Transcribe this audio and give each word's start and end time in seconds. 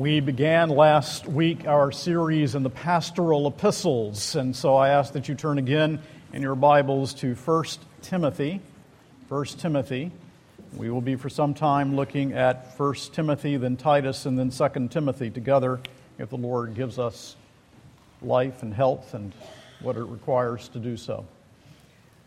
We 0.00 0.20
began 0.20 0.70
last 0.70 1.26
week 1.26 1.66
our 1.66 1.92
series 1.92 2.54
in 2.54 2.62
the 2.62 2.70
pastoral 2.70 3.46
epistles, 3.46 4.34
and 4.34 4.56
so 4.56 4.74
I 4.74 4.88
ask 4.88 5.12
that 5.12 5.28
you 5.28 5.34
turn 5.34 5.58
again 5.58 6.00
in 6.32 6.40
your 6.40 6.54
Bibles 6.54 7.12
to 7.16 7.34
1 7.34 7.64
Timothy. 8.00 8.62
1 9.28 9.44
Timothy. 9.44 10.10
We 10.74 10.88
will 10.88 11.02
be 11.02 11.16
for 11.16 11.28
some 11.28 11.52
time 11.52 11.96
looking 11.96 12.32
at 12.32 12.72
1 12.78 12.94
Timothy, 13.12 13.58
then 13.58 13.76
Titus, 13.76 14.24
and 14.24 14.38
then 14.38 14.48
2 14.48 14.88
Timothy 14.88 15.28
together 15.28 15.80
if 16.18 16.30
the 16.30 16.38
Lord 16.38 16.74
gives 16.74 16.98
us 16.98 17.36
life 18.22 18.62
and 18.62 18.72
health 18.72 19.12
and 19.12 19.34
what 19.82 19.96
it 19.96 20.04
requires 20.04 20.68
to 20.68 20.78
do 20.78 20.96
so. 20.96 21.26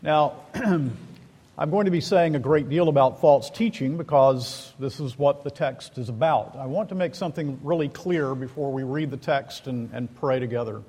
Now, 0.00 0.34
I'm 1.56 1.70
going 1.70 1.84
to 1.84 1.92
be 1.92 2.00
saying 2.00 2.34
a 2.34 2.40
great 2.40 2.68
deal 2.68 2.88
about 2.88 3.20
false 3.20 3.48
teaching 3.48 3.96
because 3.96 4.72
this 4.80 4.98
is 4.98 5.16
what 5.16 5.44
the 5.44 5.52
text 5.52 5.98
is 5.98 6.08
about. 6.08 6.56
I 6.56 6.66
want 6.66 6.88
to 6.88 6.96
make 6.96 7.14
something 7.14 7.60
really 7.62 7.88
clear 7.88 8.34
before 8.34 8.72
we 8.72 8.82
read 8.82 9.12
the 9.12 9.16
text 9.16 9.68
and, 9.68 9.88
and 9.92 10.12
pray 10.16 10.40
together. 10.40 10.82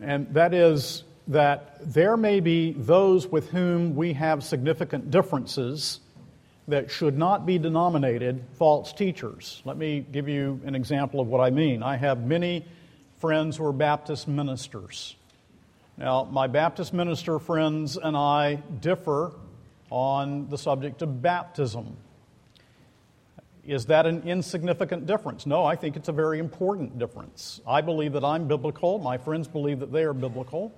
And 0.00 0.34
that 0.34 0.52
is 0.52 1.04
that 1.28 1.78
there 1.80 2.16
may 2.16 2.40
be 2.40 2.72
those 2.72 3.28
with 3.28 3.50
whom 3.50 3.94
we 3.94 4.14
have 4.14 4.42
significant 4.42 5.12
differences 5.12 6.00
that 6.66 6.90
should 6.90 7.16
not 7.16 7.46
be 7.46 7.58
denominated 7.58 8.44
false 8.58 8.92
teachers. 8.92 9.62
Let 9.64 9.76
me 9.76 10.04
give 10.10 10.28
you 10.28 10.60
an 10.64 10.74
example 10.74 11.20
of 11.20 11.28
what 11.28 11.40
I 11.40 11.50
mean. 11.50 11.84
I 11.84 11.96
have 11.98 12.26
many 12.26 12.66
friends 13.20 13.58
who 13.58 13.66
are 13.66 13.72
Baptist 13.72 14.26
ministers. 14.26 15.14
Now, 15.96 16.24
my 16.24 16.48
Baptist 16.48 16.92
minister 16.92 17.38
friends 17.38 17.96
and 17.96 18.16
I 18.16 18.56
differ 18.80 19.32
on 19.90 20.48
the 20.48 20.58
subject 20.58 21.02
of 21.02 21.22
baptism. 21.22 21.96
Is 23.64 23.86
that 23.86 24.04
an 24.04 24.24
insignificant 24.28 25.06
difference? 25.06 25.46
No, 25.46 25.64
I 25.64 25.76
think 25.76 25.96
it's 25.96 26.08
a 26.08 26.12
very 26.12 26.40
important 26.40 26.98
difference. 26.98 27.60
I 27.64 27.80
believe 27.80 28.14
that 28.14 28.24
I'm 28.24 28.48
biblical. 28.48 28.98
My 28.98 29.18
friends 29.18 29.46
believe 29.46 29.78
that 29.80 29.92
they 29.92 30.02
are 30.02 30.12
biblical. 30.12 30.72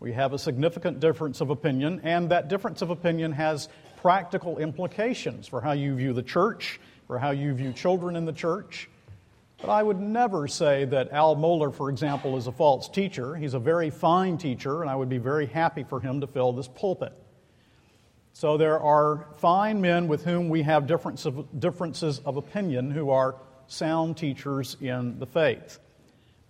We 0.00 0.12
have 0.14 0.32
a 0.32 0.38
significant 0.38 0.98
difference 0.98 1.40
of 1.40 1.50
opinion, 1.50 2.00
and 2.02 2.30
that 2.30 2.48
difference 2.48 2.82
of 2.82 2.90
opinion 2.90 3.32
has 3.32 3.68
practical 4.02 4.58
implications 4.58 5.46
for 5.46 5.60
how 5.60 5.72
you 5.72 5.94
view 5.94 6.12
the 6.12 6.24
church, 6.24 6.80
for 7.06 7.20
how 7.20 7.30
you 7.30 7.54
view 7.54 7.72
children 7.72 8.16
in 8.16 8.24
the 8.24 8.32
church, 8.32 8.90
but 9.60 9.70
I 9.70 9.82
would 9.82 10.00
never 10.00 10.46
say 10.46 10.84
that 10.86 11.12
Al 11.12 11.34
Mohler, 11.34 11.74
for 11.74 11.88
example, 11.90 12.36
is 12.36 12.46
a 12.46 12.52
false 12.52 12.88
teacher. 12.88 13.34
He's 13.34 13.54
a 13.54 13.58
very 13.58 13.90
fine 13.90 14.36
teacher, 14.38 14.82
and 14.82 14.90
I 14.90 14.94
would 14.94 15.08
be 15.08 15.18
very 15.18 15.46
happy 15.46 15.82
for 15.82 15.98
him 15.98 16.20
to 16.20 16.26
fill 16.26 16.52
this 16.52 16.68
pulpit. 16.68 17.12
So 18.32 18.58
there 18.58 18.78
are 18.78 19.28
fine 19.38 19.80
men 19.80 20.08
with 20.08 20.24
whom 20.24 20.50
we 20.50 20.62
have 20.62 20.86
differences 20.86 22.18
of 22.18 22.36
opinion 22.36 22.90
who 22.90 23.08
are 23.08 23.36
sound 23.66 24.18
teachers 24.18 24.76
in 24.80 25.18
the 25.18 25.26
faith. 25.26 25.78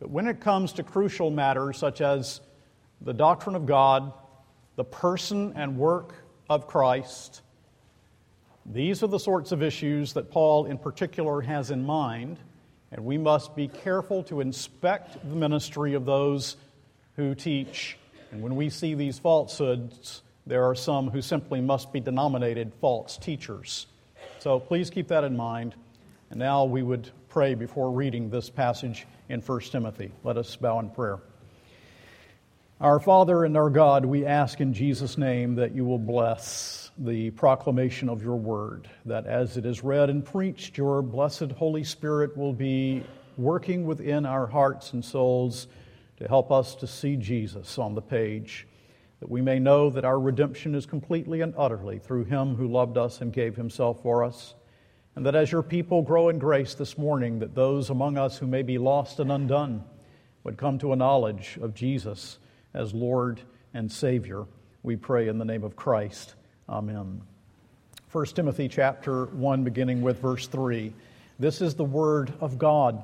But 0.01 0.11
when 0.11 0.27
it 0.27 0.41
comes 0.41 0.73
to 0.75 0.83
crucial 0.83 1.31
matters 1.31 1.79
such 1.79 2.01
as 2.01 2.41
the 3.01 3.15
doctrine 3.15 3.55
of 3.55 3.67
God, 3.67 4.12
the 4.75 4.84
person 4.84 5.53
and 5.55 5.79
work 5.79 6.15
of 6.51 6.67
Christ, 6.67 7.43
these 8.67 9.05
are 9.05 9.07
the 9.07 9.21
sorts 9.21 9.53
of 9.53 9.62
issues 9.62 10.12
that 10.15 10.31
Paul 10.31 10.67
in 10.67 10.79
particular 10.79 11.41
has 11.41 11.71
in 11.71 11.87
mind 11.87 12.39
and 12.92 13.05
we 13.05 13.19
must 13.19 13.56
be 13.56 13.69
careful 13.69 14.23
to 14.25 14.41
inspect 14.41 15.17
the 15.29 15.37
ministry 15.37 15.95
of 15.95 16.05
those 16.05 16.56
who 17.17 17.34
teach. 17.34 17.97
And 18.31 18.43
when 18.43 18.56
we 18.56 18.70
see 18.70 18.95
these 18.95 19.19
falsehoods, 19.19 20.23
there 20.47 20.65
are 20.65 20.75
some 20.75 21.11
who 21.11 21.23
simply 21.23 21.61
must 21.61 21.93
be 21.93 22.01
denominated 22.01 22.73
false 22.81 23.17
teachers. 23.17 23.87
So 24.39 24.61
please 24.61 24.91
keep 24.91 25.09
that 25.09 25.25
in 25.25 25.37
mind. 25.37 25.75
And 26.31 26.39
now 26.39 26.65
we 26.65 26.83
would 26.83 27.11
pray 27.28 27.55
before 27.55 27.91
reading 27.91 28.31
this 28.31 28.51
passage 28.51 29.06
in 29.28 29.41
1 29.41 29.61
Timothy. 29.61 30.12
Let 30.25 30.37
us 30.37 30.55
bow 30.56 30.78
in 30.81 30.91
prayer. 30.91 31.19
Our 32.78 33.00
Father 33.00 33.47
and 33.47 33.56
our 33.56 33.70
God, 33.70 34.04
we 34.04 34.26
ask 34.26 34.60
in 34.60 34.75
Jesus' 34.75 35.16
name 35.16 35.54
that 35.54 35.75
you 35.75 35.87
will 35.87 35.98
bless 35.98 36.91
the 36.98 37.31
proclamation 37.31 38.10
of 38.10 38.22
your 38.22 38.37
word, 38.37 38.87
that 39.06 39.25
as 39.25 39.56
it 39.56 39.64
is 39.64 39.82
read 39.82 40.10
and 40.10 40.22
preached, 40.22 40.76
your 40.76 41.00
blessed 41.00 41.53
Holy 41.53 41.84
Spirit 41.84 42.37
will 42.37 42.53
be 42.53 43.03
working 43.38 43.87
within 43.87 44.26
our 44.26 44.47
hearts 44.47 44.92
and 44.92 45.03
souls 45.03 45.69
to 46.19 46.28
help 46.28 46.53
us 46.53 46.75
to 46.75 46.87
see 46.87 47.16
Jesus 47.16 47.78
on 47.78 47.94
the 47.94 48.03
page, 48.03 48.66
that 49.20 49.31
we 49.31 49.41
may 49.41 49.58
know 49.58 49.88
that 49.88 50.04
our 50.04 50.20
redemption 50.20 50.75
is 50.75 50.84
completely 50.84 51.41
and 51.41 51.54
utterly 51.56 51.98
through 51.98 52.25
him 52.25 52.56
who 52.56 52.69
loved 52.69 52.98
us 52.98 53.22
and 53.22 53.32
gave 53.32 53.56
himself 53.56 54.03
for 54.03 54.22
us. 54.22 54.53
And 55.14 55.25
that 55.25 55.34
as 55.34 55.50
your 55.50 55.62
people 55.62 56.03
grow 56.03 56.28
in 56.28 56.38
grace 56.38 56.75
this 56.75 56.98
morning, 56.98 57.38
that 57.38 57.54
those 57.54 57.88
among 57.88 58.19
us 58.19 58.37
who 58.37 58.47
may 58.47 58.60
be 58.60 58.76
lost 58.76 59.19
and 59.19 59.32
undone 59.32 59.82
would 60.44 60.58
come 60.58 60.78
to 60.81 60.93
a 60.93 60.97
knowledge 60.97 61.58
of 61.62 61.72
Jesus 61.72 62.38
as 62.76 62.94
Lord 62.94 63.41
and 63.75 63.91
Savior. 63.91 64.44
We 64.82 64.94
pray 64.94 65.28
in 65.28 65.38
the 65.38 65.44
name 65.44 65.64
of 65.64 65.75
Christ. 65.75 66.34
Amen. 66.69 67.22
1 68.12 68.26
Timothy 68.26 68.69
chapter 68.69 69.26
1 69.26 69.64
beginning 69.64 70.03
with 70.03 70.20
verse 70.20 70.47
3. 70.47 70.92
This 71.38 71.60
is 71.60 71.75
the 71.75 71.84
word 71.84 72.32
of 72.41 72.59
God. 72.59 73.03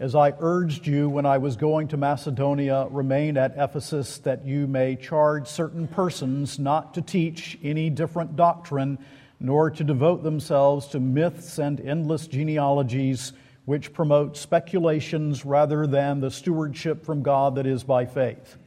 As 0.00 0.14
I 0.14 0.34
urged 0.40 0.86
you 0.86 1.08
when 1.08 1.24
I 1.24 1.38
was 1.38 1.56
going 1.56 1.88
to 1.88 1.96
Macedonia, 1.96 2.88
remain 2.90 3.36
at 3.36 3.54
Ephesus 3.56 4.18
that 4.18 4.44
you 4.44 4.66
may 4.66 4.96
charge 4.96 5.46
certain 5.46 5.86
persons 5.86 6.58
not 6.58 6.94
to 6.94 7.02
teach 7.02 7.58
any 7.62 7.90
different 7.90 8.34
doctrine, 8.34 8.98
nor 9.38 9.70
to 9.70 9.84
devote 9.84 10.22
themselves 10.22 10.86
to 10.88 11.00
myths 11.00 11.58
and 11.58 11.80
endless 11.80 12.26
genealogies 12.26 13.32
which 13.64 13.92
promote 13.92 14.36
speculations 14.36 15.44
rather 15.44 15.86
than 15.86 16.20
the 16.20 16.30
stewardship 16.30 17.04
from 17.04 17.22
God 17.22 17.54
that 17.54 17.66
is 17.66 17.82
by 17.82 18.04
faith. 18.04 18.58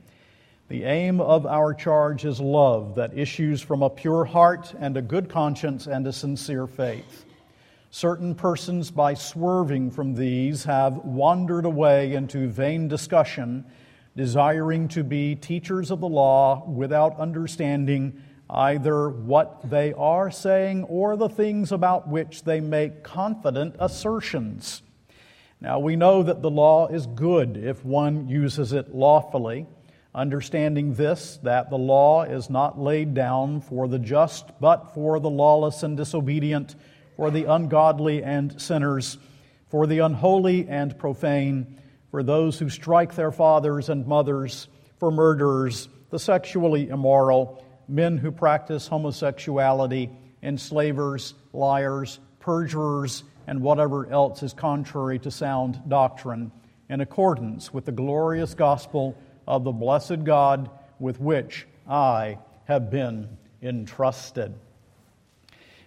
The 0.69 0.83
aim 0.83 1.21
of 1.21 1.45
our 1.45 1.73
charge 1.73 2.25
is 2.25 2.41
love 2.41 2.95
that 2.95 3.17
issues 3.17 3.61
from 3.61 3.81
a 3.81 3.89
pure 3.89 4.25
heart 4.25 4.73
and 4.77 4.97
a 4.97 5.01
good 5.01 5.29
conscience 5.29 5.87
and 5.87 6.05
a 6.05 6.11
sincere 6.11 6.67
faith. 6.67 7.23
Certain 7.89 8.35
persons, 8.35 8.91
by 8.91 9.13
swerving 9.13 9.91
from 9.91 10.13
these, 10.13 10.65
have 10.65 10.97
wandered 10.97 11.63
away 11.63 12.15
into 12.15 12.49
vain 12.49 12.89
discussion, 12.89 13.63
desiring 14.17 14.89
to 14.89 15.05
be 15.05 15.35
teachers 15.35 15.89
of 15.89 16.01
the 16.01 16.09
law 16.09 16.67
without 16.67 17.17
understanding 17.17 18.21
either 18.49 19.09
what 19.09 19.69
they 19.69 19.93
are 19.93 20.29
saying 20.29 20.83
or 20.83 21.15
the 21.15 21.29
things 21.29 21.71
about 21.71 22.09
which 22.09 22.43
they 22.43 22.59
make 22.59 23.03
confident 23.03 23.73
assertions. 23.79 24.81
Now, 25.61 25.79
we 25.79 25.95
know 25.95 26.23
that 26.23 26.41
the 26.41 26.51
law 26.51 26.87
is 26.87 27.07
good 27.07 27.55
if 27.55 27.85
one 27.85 28.27
uses 28.27 28.73
it 28.73 28.93
lawfully 28.93 29.65
understanding 30.17 30.95
this, 30.95 31.37
that 31.43 31.69
the 31.69 31.77
law 31.77 32.23
is 32.23 32.49
not 32.49 32.79
laid 32.79 33.13
down 33.13 33.61
for 33.61 33.87
the 33.87 33.99
just, 33.99 34.59
but 34.59 34.93
for 34.93 35.19
the 35.19 35.29
lawless 35.29 35.83
and 35.83 35.95
disobedient, 35.95 36.75
for 37.15 37.29
the 37.29 37.45
ungodly 37.45 38.23
and 38.23 38.59
sinners, 38.59 39.19
for 39.69 39.85
the 39.85 39.99
unholy 39.99 40.67
and 40.67 40.97
profane, 40.97 41.79
for 42.09 42.23
those 42.23 42.57
who 42.57 42.67
strike 42.67 43.13
their 43.13 43.31
fathers 43.31 43.89
and 43.89 44.07
mothers, 44.07 44.67
for 44.97 45.11
murderers, 45.11 45.87
the 46.09 46.17
sexually 46.17 46.89
immoral, 46.89 47.63
men 47.87 48.17
who 48.17 48.31
practice 48.31 48.87
homosexuality, 48.87 50.09
enslavers, 50.41 51.35
liars, 51.53 52.19
perjurers, 52.39 53.23
and 53.45 53.61
whatever 53.61 54.09
else 54.11 54.41
is 54.41 54.53
contrary 54.53 55.19
to 55.19 55.29
sound 55.29 55.79
doctrine, 55.87 56.51
in 56.89 57.01
accordance 57.01 57.71
with 57.71 57.85
the 57.85 57.91
glorious 57.91 58.55
gospel 58.55 59.15
of 59.47 59.63
the 59.63 59.71
blessed 59.71 60.23
God 60.23 60.69
with 60.99 61.19
which 61.19 61.65
I 61.87 62.37
have 62.65 62.91
been 62.91 63.37
entrusted. 63.61 64.53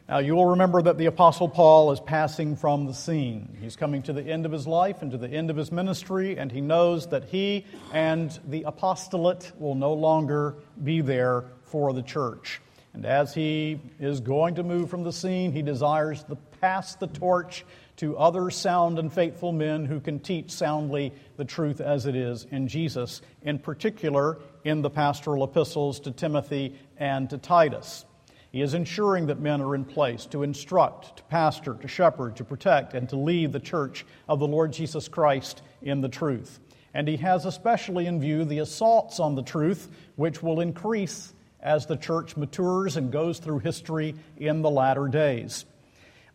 Now, 0.09 0.19
you 0.19 0.34
will 0.34 0.47
remember 0.47 0.82
that 0.82 0.98
the 0.98 1.06
Apostle 1.06 1.48
Paul 1.48 1.93
is 1.93 2.00
passing 2.00 2.56
from 2.56 2.87
the 2.87 2.94
scene. 2.94 3.56
He's 3.61 3.76
coming 3.76 4.02
to 4.02 4.12
the 4.12 4.25
end 4.25 4.44
of 4.44 4.50
his 4.50 4.67
life 4.67 5.02
and 5.02 5.12
to 5.12 5.19
the 5.19 5.29
end 5.29 5.50
of 5.50 5.56
his 5.56 5.70
ministry, 5.70 6.37
and 6.37 6.50
he 6.50 6.61
knows 6.61 7.06
that 7.08 7.26
he 7.26 7.64
and 7.93 8.37
the 8.49 8.64
apostolate 8.64 9.52
will 9.61 9.76
no 9.76 9.93
longer 9.93 10.56
be 10.82 11.00
there 11.00 11.44
for 11.62 11.93
the 11.93 12.02
church. 12.02 12.61
And 12.92 13.06
as 13.06 13.32
he 13.32 13.81
is 13.98 14.20
going 14.20 14.56
to 14.56 14.62
move 14.62 14.90
from 14.90 15.04
the 15.04 15.12
scene, 15.12 15.52
he 15.52 15.62
desires 15.62 16.25
to 16.25 16.37
pass 16.60 16.96
the 16.96 17.06
torch 17.06 17.64
to 17.96 18.16
other 18.16 18.50
sound 18.50 18.98
and 18.98 19.12
faithful 19.12 19.52
men 19.52 19.84
who 19.84 20.00
can 20.00 20.19
teach 20.19 20.50
soundly 20.50 21.12
the 21.37 21.44
truth 21.44 21.81
as 21.81 22.06
it 22.06 22.16
is 22.16 22.46
in 22.50 22.66
Jesus, 22.66 23.22
in 23.42 23.58
particular 23.58 24.38
in 24.64 24.82
the 24.82 24.90
pastoral 24.90 25.44
epistles 25.44 26.00
to 26.00 26.10
Timothy 26.10 26.78
and 26.96 27.31
to 27.31 27.38
Titus. 27.38 28.04
He 28.52 28.62
is 28.62 28.75
ensuring 28.75 29.26
that 29.26 29.38
men 29.38 29.60
are 29.60 29.75
in 29.75 29.84
place 29.84 30.26
to 30.26 30.42
instruct, 30.42 31.19
to 31.19 31.22
pastor, 31.25 31.75
to 31.75 31.87
shepherd, 31.87 32.37
to 32.37 32.44
protect, 32.44 32.94
and 32.94 33.08
to 33.10 33.16
lead 33.16 33.52
the 33.52 33.60
church 33.60 34.04
of 34.28 34.40
the 34.40 34.48
Lord 34.48 34.72
Jesus 34.72 35.06
Christ 35.06 35.62
in 35.82 36.00
the 36.00 36.08
truth. 36.08 36.58
And 36.92 37.06
he 37.06 37.19
has 37.19 37.44
especially 37.44 38.06
in 38.06 38.20
view 38.20 38.44
the 38.44 38.58
assaults 38.58 39.20
on 39.20 39.37
the 39.37 39.44
truth, 39.44 39.88
which 40.16 40.42
will 40.42 40.60
increase 40.60 41.32
as 41.62 41.87
the 41.87 41.97
church 41.97 42.37
matures 42.37 42.97
and 42.97 43.12
goes 43.12 43.39
through 43.39 43.59
history 43.59 44.15
in 44.37 44.62
the 44.62 44.71
latter 44.71 45.09
days. 45.09 45.65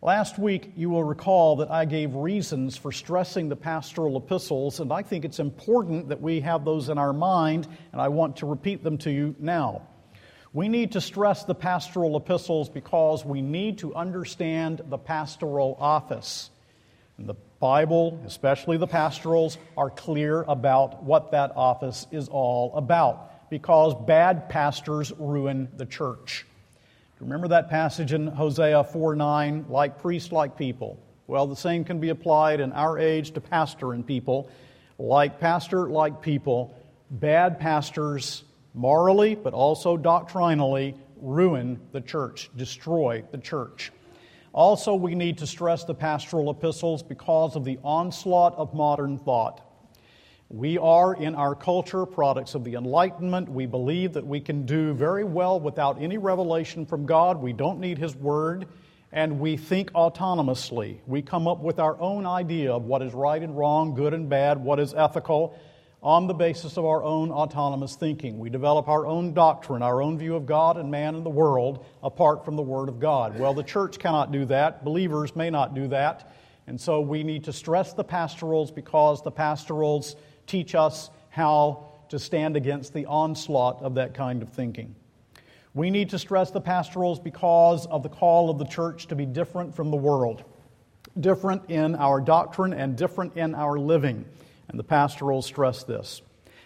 Last 0.02 0.38
week, 0.38 0.72
you 0.76 0.90
will 0.90 1.02
recall 1.02 1.56
that 1.56 1.70
I 1.70 1.84
gave 1.84 2.14
reasons 2.14 2.76
for 2.76 2.92
stressing 2.92 3.48
the 3.48 3.56
pastoral 3.56 4.16
epistles, 4.18 4.78
and 4.78 4.92
I 4.92 5.02
think 5.02 5.24
it's 5.24 5.40
important 5.40 6.10
that 6.10 6.20
we 6.20 6.40
have 6.40 6.64
those 6.64 6.90
in 6.90 6.98
our 6.98 7.12
mind, 7.12 7.66
and 7.92 8.00
I 8.00 8.08
want 8.08 8.36
to 8.36 8.46
repeat 8.46 8.84
them 8.84 8.98
to 8.98 9.10
you 9.10 9.34
now. 9.38 9.82
We 10.52 10.68
need 10.68 10.92
to 10.92 11.00
stress 11.00 11.44
the 11.44 11.54
pastoral 11.54 12.16
epistles 12.16 12.68
because 12.68 13.24
we 13.24 13.42
need 13.42 13.78
to 13.78 13.94
understand 13.94 14.82
the 14.88 14.98
pastoral 14.98 15.76
office. 15.80 16.50
And 17.18 17.26
the 17.26 17.34
Bible, 17.58 18.20
especially 18.26 18.76
the 18.76 18.86
pastorals, 18.86 19.56
are 19.76 19.90
clear 19.90 20.42
about 20.42 21.02
what 21.02 21.32
that 21.32 21.52
office 21.56 22.06
is 22.12 22.28
all 22.28 22.74
about 22.76 23.32
because 23.50 23.94
bad 24.06 24.48
pastors 24.48 25.12
ruin 25.18 25.68
the 25.76 25.86
church. 25.86 26.46
Remember 27.20 27.48
that 27.48 27.70
passage 27.70 28.12
in 28.12 28.26
Hosea 28.26 28.84
4 28.84 29.16
9, 29.16 29.66
like 29.68 30.00
priest, 30.00 30.32
like 30.32 30.56
people? 30.56 30.98
Well, 31.26 31.46
the 31.46 31.56
same 31.56 31.84
can 31.84 31.98
be 31.98 32.10
applied 32.10 32.60
in 32.60 32.72
our 32.72 32.98
age 32.98 33.32
to 33.32 33.40
pastor 33.40 33.92
and 33.92 34.06
people. 34.06 34.50
Like 34.98 35.40
pastor, 35.40 35.88
like 35.88 36.20
people, 36.22 36.74
bad 37.10 37.58
pastors, 37.58 38.44
morally 38.74 39.34
but 39.34 39.54
also 39.54 39.96
doctrinally, 39.96 40.94
ruin 41.20 41.80
the 41.92 42.00
church, 42.00 42.50
destroy 42.56 43.24
the 43.30 43.38
church. 43.38 43.92
Also, 44.52 44.94
we 44.94 45.14
need 45.14 45.38
to 45.38 45.46
stress 45.46 45.84
the 45.84 45.94
pastoral 45.94 46.50
epistles 46.50 47.02
because 47.02 47.56
of 47.56 47.64
the 47.64 47.78
onslaught 47.84 48.54
of 48.56 48.72
modern 48.72 49.18
thought. 49.18 49.65
We 50.48 50.78
are, 50.78 51.12
in 51.12 51.34
our 51.34 51.56
culture, 51.56 52.06
products 52.06 52.54
of 52.54 52.62
the 52.62 52.74
Enlightenment. 52.74 53.48
We 53.48 53.66
believe 53.66 54.12
that 54.12 54.24
we 54.24 54.40
can 54.40 54.64
do 54.64 54.94
very 54.94 55.24
well 55.24 55.58
without 55.58 56.00
any 56.00 56.18
revelation 56.18 56.86
from 56.86 57.04
God. 57.04 57.42
We 57.42 57.52
don't 57.52 57.80
need 57.80 57.98
His 57.98 58.14
Word. 58.14 58.68
And 59.10 59.40
we 59.40 59.56
think 59.56 59.92
autonomously. 59.92 61.00
We 61.06 61.22
come 61.22 61.48
up 61.48 61.60
with 61.60 61.80
our 61.80 61.98
own 62.00 62.26
idea 62.26 62.72
of 62.72 62.84
what 62.84 63.02
is 63.02 63.12
right 63.12 63.42
and 63.42 63.56
wrong, 63.56 63.94
good 63.94 64.14
and 64.14 64.28
bad, 64.28 64.62
what 64.62 64.78
is 64.78 64.94
ethical, 64.94 65.58
on 66.00 66.28
the 66.28 66.34
basis 66.34 66.76
of 66.76 66.84
our 66.84 67.02
own 67.02 67.32
autonomous 67.32 67.96
thinking. 67.96 68.38
We 68.38 68.50
develop 68.50 68.86
our 68.86 69.04
own 69.04 69.32
doctrine, 69.32 69.82
our 69.82 70.00
own 70.00 70.16
view 70.18 70.36
of 70.36 70.46
God 70.46 70.76
and 70.76 70.90
man 70.92 71.16
and 71.16 71.26
the 71.26 71.30
world 71.30 71.84
apart 72.04 72.44
from 72.44 72.54
the 72.54 72.62
Word 72.62 72.88
of 72.88 73.00
God. 73.00 73.38
Well, 73.38 73.54
the 73.54 73.64
church 73.64 73.98
cannot 73.98 74.30
do 74.30 74.44
that. 74.44 74.84
Believers 74.84 75.34
may 75.34 75.50
not 75.50 75.74
do 75.74 75.88
that. 75.88 76.32
And 76.68 76.80
so 76.80 77.00
we 77.00 77.24
need 77.24 77.44
to 77.44 77.52
stress 77.52 77.94
the 77.94 78.04
pastorals 78.04 78.70
because 78.70 79.22
the 79.22 79.30
pastorals 79.30 80.14
teach 80.46 80.74
us 80.74 81.10
how 81.28 81.92
to 82.08 82.18
stand 82.18 82.56
against 82.56 82.92
the 82.92 83.06
onslaught 83.06 83.82
of 83.82 83.94
that 83.94 84.14
kind 84.14 84.42
of 84.42 84.48
thinking. 84.50 84.94
We 85.74 85.90
need 85.90 86.08
to 86.10 86.18
stress 86.18 86.50
the 86.50 86.60
pastorals 86.60 87.20
because 87.20 87.86
of 87.86 88.02
the 88.02 88.08
call 88.08 88.48
of 88.48 88.58
the 88.58 88.64
church 88.64 89.08
to 89.08 89.14
be 89.14 89.26
different 89.26 89.74
from 89.74 89.90
the 89.90 89.96
world, 89.96 90.44
different 91.20 91.68
in 91.68 91.94
our 91.96 92.20
doctrine 92.20 92.72
and 92.72 92.96
different 92.96 93.36
in 93.36 93.54
our 93.54 93.78
living. 93.78 94.24
And 94.68 94.78
the 94.78 94.84
pastorals 94.84 95.44
stress 95.44 95.84
this. 95.84 96.22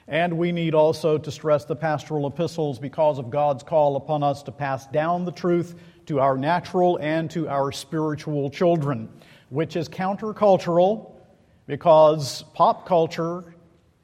And 0.07 0.39
we 0.39 0.53
need 0.53 0.75
also 0.75 1.19
to 1.19 1.31
stress 1.31 1.65
the 1.65 1.77
pastoral 1.77 2.27
epistles 2.27 2.79
because 2.79 3.19
of 3.19 3.31
God's 3.31 3.63
call 3.63 3.97
upon 3.97 4.23
us 4.23 4.43
to 4.45 4.53
pass 4.53 4.87
down 4.87 5.25
the 5.25 5.33
truth 5.33 5.75
to 6.07 6.21
our 6.21 6.37
natural 6.37 6.99
and 7.01 7.31
to 7.31 7.49
our 7.49 7.71
spiritual 7.73 8.51
children, 8.51 9.09
which 9.49 9.77
is 9.77 9.89
countercultural 9.89 11.13
because 11.67 12.43
pop 12.55 12.87
culture 12.87 13.45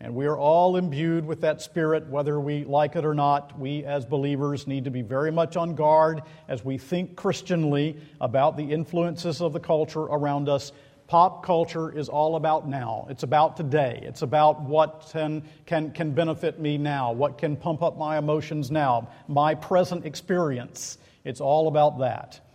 and 0.06 0.14
we 0.14 0.26
are 0.26 0.38
all 0.38 0.76
imbued 0.76 1.26
with 1.26 1.40
that 1.40 1.60
spirit, 1.60 2.06
whether 2.06 2.38
we 2.38 2.62
like 2.62 2.94
it 2.94 3.04
or 3.04 3.12
not. 3.12 3.58
We, 3.58 3.82
as 3.82 4.06
believers, 4.06 4.68
need 4.68 4.84
to 4.84 4.90
be 4.92 5.02
very 5.02 5.32
much 5.32 5.56
on 5.56 5.74
guard 5.74 6.22
as 6.46 6.64
we 6.64 6.78
think 6.78 7.16
Christianly 7.16 7.96
about 8.20 8.56
the 8.56 8.62
influences 8.62 9.42
of 9.42 9.52
the 9.52 9.58
culture 9.58 10.02
around 10.02 10.48
us. 10.48 10.70
Pop 11.08 11.44
culture 11.44 11.90
is 11.90 12.08
all 12.08 12.36
about 12.36 12.68
now. 12.68 13.08
It's 13.10 13.24
about 13.24 13.56
today. 13.56 13.98
It's 14.04 14.22
about 14.22 14.60
what 14.60 15.10
can, 15.10 15.42
can, 15.66 15.90
can 15.90 16.12
benefit 16.12 16.60
me 16.60 16.78
now, 16.78 17.10
what 17.10 17.36
can 17.36 17.56
pump 17.56 17.82
up 17.82 17.98
my 17.98 18.16
emotions 18.16 18.70
now, 18.70 19.08
my 19.26 19.56
present 19.56 20.06
experience. 20.06 20.98
It's 21.24 21.40
all 21.40 21.66
about 21.66 21.98
that. 21.98 22.45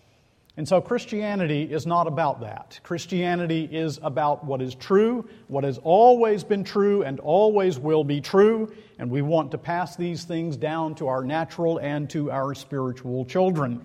And 0.62 0.68
so 0.68 0.80
Christianity 0.80 1.64
is 1.64 1.88
not 1.88 2.06
about 2.06 2.42
that. 2.42 2.80
Christianity 2.84 3.68
is 3.72 4.00
about 4.04 4.46
what 4.46 4.62
is 4.62 4.76
true, 4.76 5.28
what 5.48 5.64
has 5.64 5.80
always 5.80 6.44
been 6.44 6.64
true, 6.64 7.02
and 7.02 7.20
always 7.20 7.80
will 7.80 8.04
be 8.04 8.22
true. 8.22 8.72
And 9.00 9.10
we 9.10 9.24
want 9.24 9.50
to 9.54 9.58
pass 9.58 9.96
these 9.96 10.24
things 10.24 10.58
down 10.58 10.94
to 10.98 11.08
our 11.08 11.24
natural 11.24 11.80
and 11.80 12.08
to 12.12 12.30
our 12.30 12.54
spiritual 12.54 13.26
children. 13.26 13.84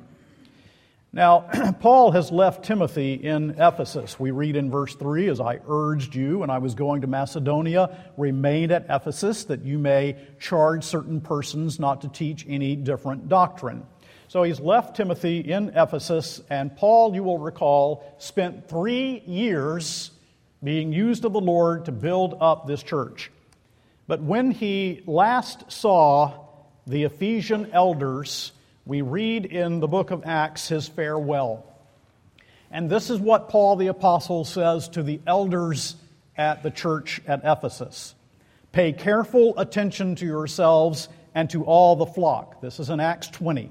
Now, 1.15 1.49
Paul 1.81 2.11
has 2.11 2.31
left 2.31 2.67
Timothy 2.67 3.15
in 3.15 3.53
Ephesus. 3.59 4.21
We 4.21 4.31
read 4.31 4.55
in 4.55 4.71
verse 4.71 4.95
3 4.97 5.31
As 5.31 5.41
I 5.41 5.61
urged 5.67 6.15
you 6.15 6.41
when 6.41 6.51
I 6.51 6.59
was 6.59 6.75
going 6.75 7.01
to 7.01 7.07
Macedonia, 7.07 7.97
remain 8.19 8.71
at 8.71 8.85
Ephesus, 8.91 9.45
that 9.45 9.65
you 9.65 9.79
may 9.79 10.19
charge 10.39 10.85
certain 10.85 11.23
persons 11.23 11.81
not 11.81 12.03
to 12.03 12.09
teach 12.09 12.45
any 12.47 12.77
different 12.77 13.31
doctrine. 13.31 13.87
So 14.29 14.43
he's 14.43 14.59
left 14.59 14.97
Timothy 14.97 15.39
in 15.39 15.69
Ephesus, 15.71 16.41
and 16.51 16.77
Paul, 16.77 17.15
you 17.15 17.23
will 17.23 17.39
recall, 17.39 18.15
spent 18.19 18.69
three 18.69 19.23
years 19.27 20.11
being 20.65 20.93
used 20.93 21.25
of 21.25 21.33
the 21.33 21.41
Lord 21.41 21.85
to 21.85 21.93
build 21.93 22.37
up 22.41 22.67
this 22.67 22.83
church. 22.83 23.31
But 24.09 24.23
when 24.23 24.51
he 24.51 25.03
last 25.07 25.71
saw 25.71 26.47
the 26.87 27.05
Ephesian 27.05 27.71
elders, 27.73 28.53
we 28.85 29.01
read 29.03 29.47
in 29.47 29.79
the 29.79 29.89
book 29.89 30.11
of 30.11 30.25
Acts 30.25 30.69
his 30.69 30.89
farewell. 30.89 31.65
And 32.71 32.91
this 32.91 33.11
is 33.11 33.21
what 33.21 33.49
Paul 33.49 33.77
the 33.77 33.89
Apostle 33.89 34.45
says 34.45 34.89
to 34.91 35.03
the 35.05 35.21
elders 35.27 35.95
at 36.37 36.63
the 36.63 36.71
church 36.71 37.21
at 37.27 37.41
Ephesus 37.45 38.15
Pay 38.73 38.93
careful 38.93 39.59
attention 39.59 40.17
to 40.17 40.27
yourselves 40.27 41.09
and 41.35 41.49
to 41.51 41.65
all 41.65 41.97
the 41.97 42.07
flock. 42.07 42.61
This 42.61 42.79
is 42.79 42.91
in 42.91 43.01
Acts 43.01 43.29
20. 43.29 43.71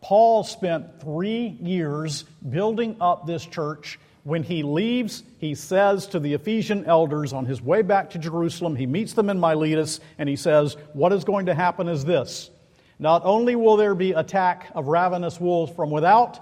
Paul 0.00 0.44
spent 0.44 1.00
three 1.00 1.58
years 1.60 2.24
building 2.48 2.96
up 3.00 3.26
this 3.26 3.44
church. 3.44 3.98
When 4.22 4.42
he 4.42 4.62
leaves, 4.62 5.22
he 5.38 5.54
says 5.54 6.06
to 6.08 6.20
the 6.20 6.34
Ephesian 6.34 6.84
elders 6.84 7.32
on 7.32 7.46
his 7.46 7.62
way 7.62 7.82
back 7.82 8.10
to 8.10 8.18
Jerusalem, 8.18 8.76
he 8.76 8.86
meets 8.86 9.14
them 9.14 9.30
in 9.30 9.38
Miletus, 9.38 10.00
and 10.18 10.28
he 10.28 10.36
says, 10.36 10.76
What 10.92 11.12
is 11.12 11.24
going 11.24 11.46
to 11.46 11.54
happen 11.54 11.88
is 11.88 12.04
this. 12.04 12.50
Not 12.98 13.22
only 13.24 13.56
will 13.56 13.76
there 13.76 13.94
be 13.94 14.12
attack 14.12 14.70
of 14.74 14.88
ravenous 14.88 15.40
wolves 15.40 15.72
from 15.72 15.90
without, 15.90 16.38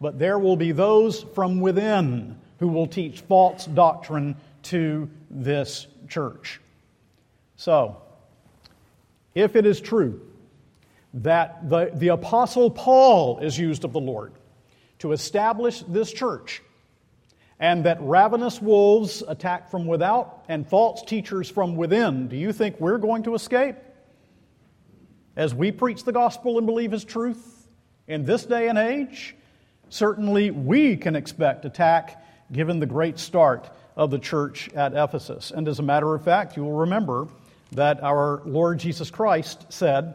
but 0.00 0.18
there 0.18 0.38
will 0.38 0.56
be 0.56 0.72
those 0.72 1.22
from 1.22 1.60
within 1.60 2.38
who 2.58 2.68
will 2.68 2.86
teach 2.86 3.20
false 3.22 3.64
doctrine 3.66 4.36
to 4.64 5.08
this 5.30 5.86
church. 6.08 6.60
So, 7.56 7.96
if 9.34 9.56
it 9.56 9.64
is 9.64 9.80
true 9.80 10.20
that 11.14 11.68
the, 11.68 11.90
the 11.94 12.08
Apostle 12.08 12.70
Paul 12.70 13.38
is 13.40 13.58
used 13.58 13.84
of 13.84 13.92
the 13.92 14.00
Lord 14.00 14.32
to 15.00 15.12
establish 15.12 15.80
this 15.88 16.12
church, 16.12 16.62
and 17.58 17.84
that 17.84 17.98
ravenous 18.00 18.60
wolves 18.60 19.22
attack 19.26 19.70
from 19.70 19.86
without 19.86 20.44
and 20.48 20.66
false 20.66 21.02
teachers 21.02 21.48
from 21.48 21.76
within, 21.76 22.28
do 22.28 22.36
you 22.36 22.52
think 22.52 22.80
we're 22.80 22.98
going 22.98 23.22
to 23.24 23.34
escape? 23.34 23.76
As 25.36 25.54
we 25.54 25.72
preach 25.72 26.04
the 26.04 26.12
gospel 26.12 26.58
and 26.58 26.66
believe 26.66 26.92
His 26.92 27.04
truth 27.04 27.68
in 28.06 28.24
this 28.24 28.44
day 28.44 28.68
and 28.68 28.78
age, 28.78 29.34
certainly 29.88 30.50
we 30.50 30.96
can 30.96 31.16
expect 31.16 31.64
attack 31.64 32.24
given 32.50 32.80
the 32.80 32.86
great 32.86 33.18
start 33.18 33.70
of 33.96 34.10
the 34.10 34.18
church 34.18 34.68
at 34.74 34.94
Ephesus. 34.94 35.50
And 35.50 35.68
as 35.68 35.78
a 35.78 35.82
matter 35.82 36.14
of 36.14 36.24
fact, 36.24 36.56
you 36.56 36.64
will 36.64 36.80
remember 36.80 37.28
that 37.72 38.02
our 38.02 38.42
Lord 38.44 38.78
Jesus 38.78 39.10
Christ 39.10 39.66
said, 39.72 40.14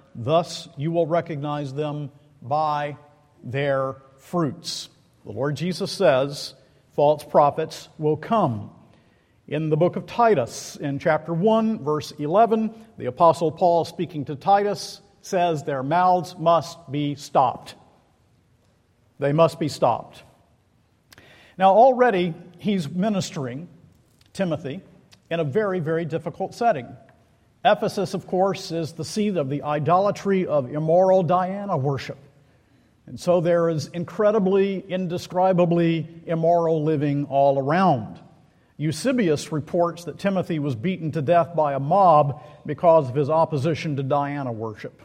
Thus 0.15 0.67
you 0.77 0.91
will 0.91 1.07
recognize 1.07 1.73
them 1.73 2.11
by 2.41 2.97
their 3.43 3.95
fruits. 4.17 4.89
The 5.25 5.31
Lord 5.31 5.55
Jesus 5.55 5.91
says 5.91 6.53
false 6.95 7.23
prophets 7.23 7.89
will 7.97 8.17
come. 8.17 8.71
In 9.47 9.69
the 9.69 9.77
book 9.77 9.95
of 9.95 10.05
Titus, 10.05 10.77
in 10.77 10.99
chapter 10.99 11.33
1, 11.33 11.83
verse 11.83 12.11
11, 12.11 12.73
the 12.97 13.07
Apostle 13.07 13.51
Paul, 13.51 13.85
speaking 13.85 14.25
to 14.25 14.35
Titus, 14.35 15.01
says 15.21 15.63
their 15.63 15.83
mouths 15.83 16.35
must 16.37 16.91
be 16.91 17.15
stopped. 17.15 17.75
They 19.19 19.33
must 19.33 19.59
be 19.59 19.67
stopped. 19.67 20.23
Now, 21.57 21.73
already 21.73 22.33
he's 22.57 22.89
ministering 22.89 23.67
Timothy 24.33 24.81
in 25.29 25.39
a 25.39 25.43
very, 25.43 25.79
very 25.79 26.05
difficult 26.05 26.55
setting. 26.55 26.87
Ephesus, 27.63 28.13
of 28.13 28.25
course, 28.25 28.71
is 28.71 28.93
the 28.93 29.05
seat 29.05 29.37
of 29.37 29.49
the 29.49 29.61
idolatry 29.61 30.47
of 30.47 30.71
immoral 30.73 31.21
Diana 31.21 31.77
worship. 31.77 32.17
And 33.05 33.19
so 33.19 33.41
there 33.41 33.69
is 33.69 33.87
incredibly, 33.87 34.79
indescribably 34.79 36.07
immoral 36.25 36.83
living 36.83 37.25
all 37.25 37.59
around. 37.59 38.19
Eusebius 38.77 39.51
reports 39.51 40.05
that 40.05 40.17
Timothy 40.17 40.57
was 40.57 40.75
beaten 40.75 41.11
to 41.11 41.21
death 41.21 41.55
by 41.55 41.73
a 41.73 41.79
mob 41.79 42.41
because 42.65 43.09
of 43.09 43.15
his 43.15 43.29
opposition 43.29 43.95
to 43.97 44.03
Diana 44.03 44.51
worship. 44.51 45.03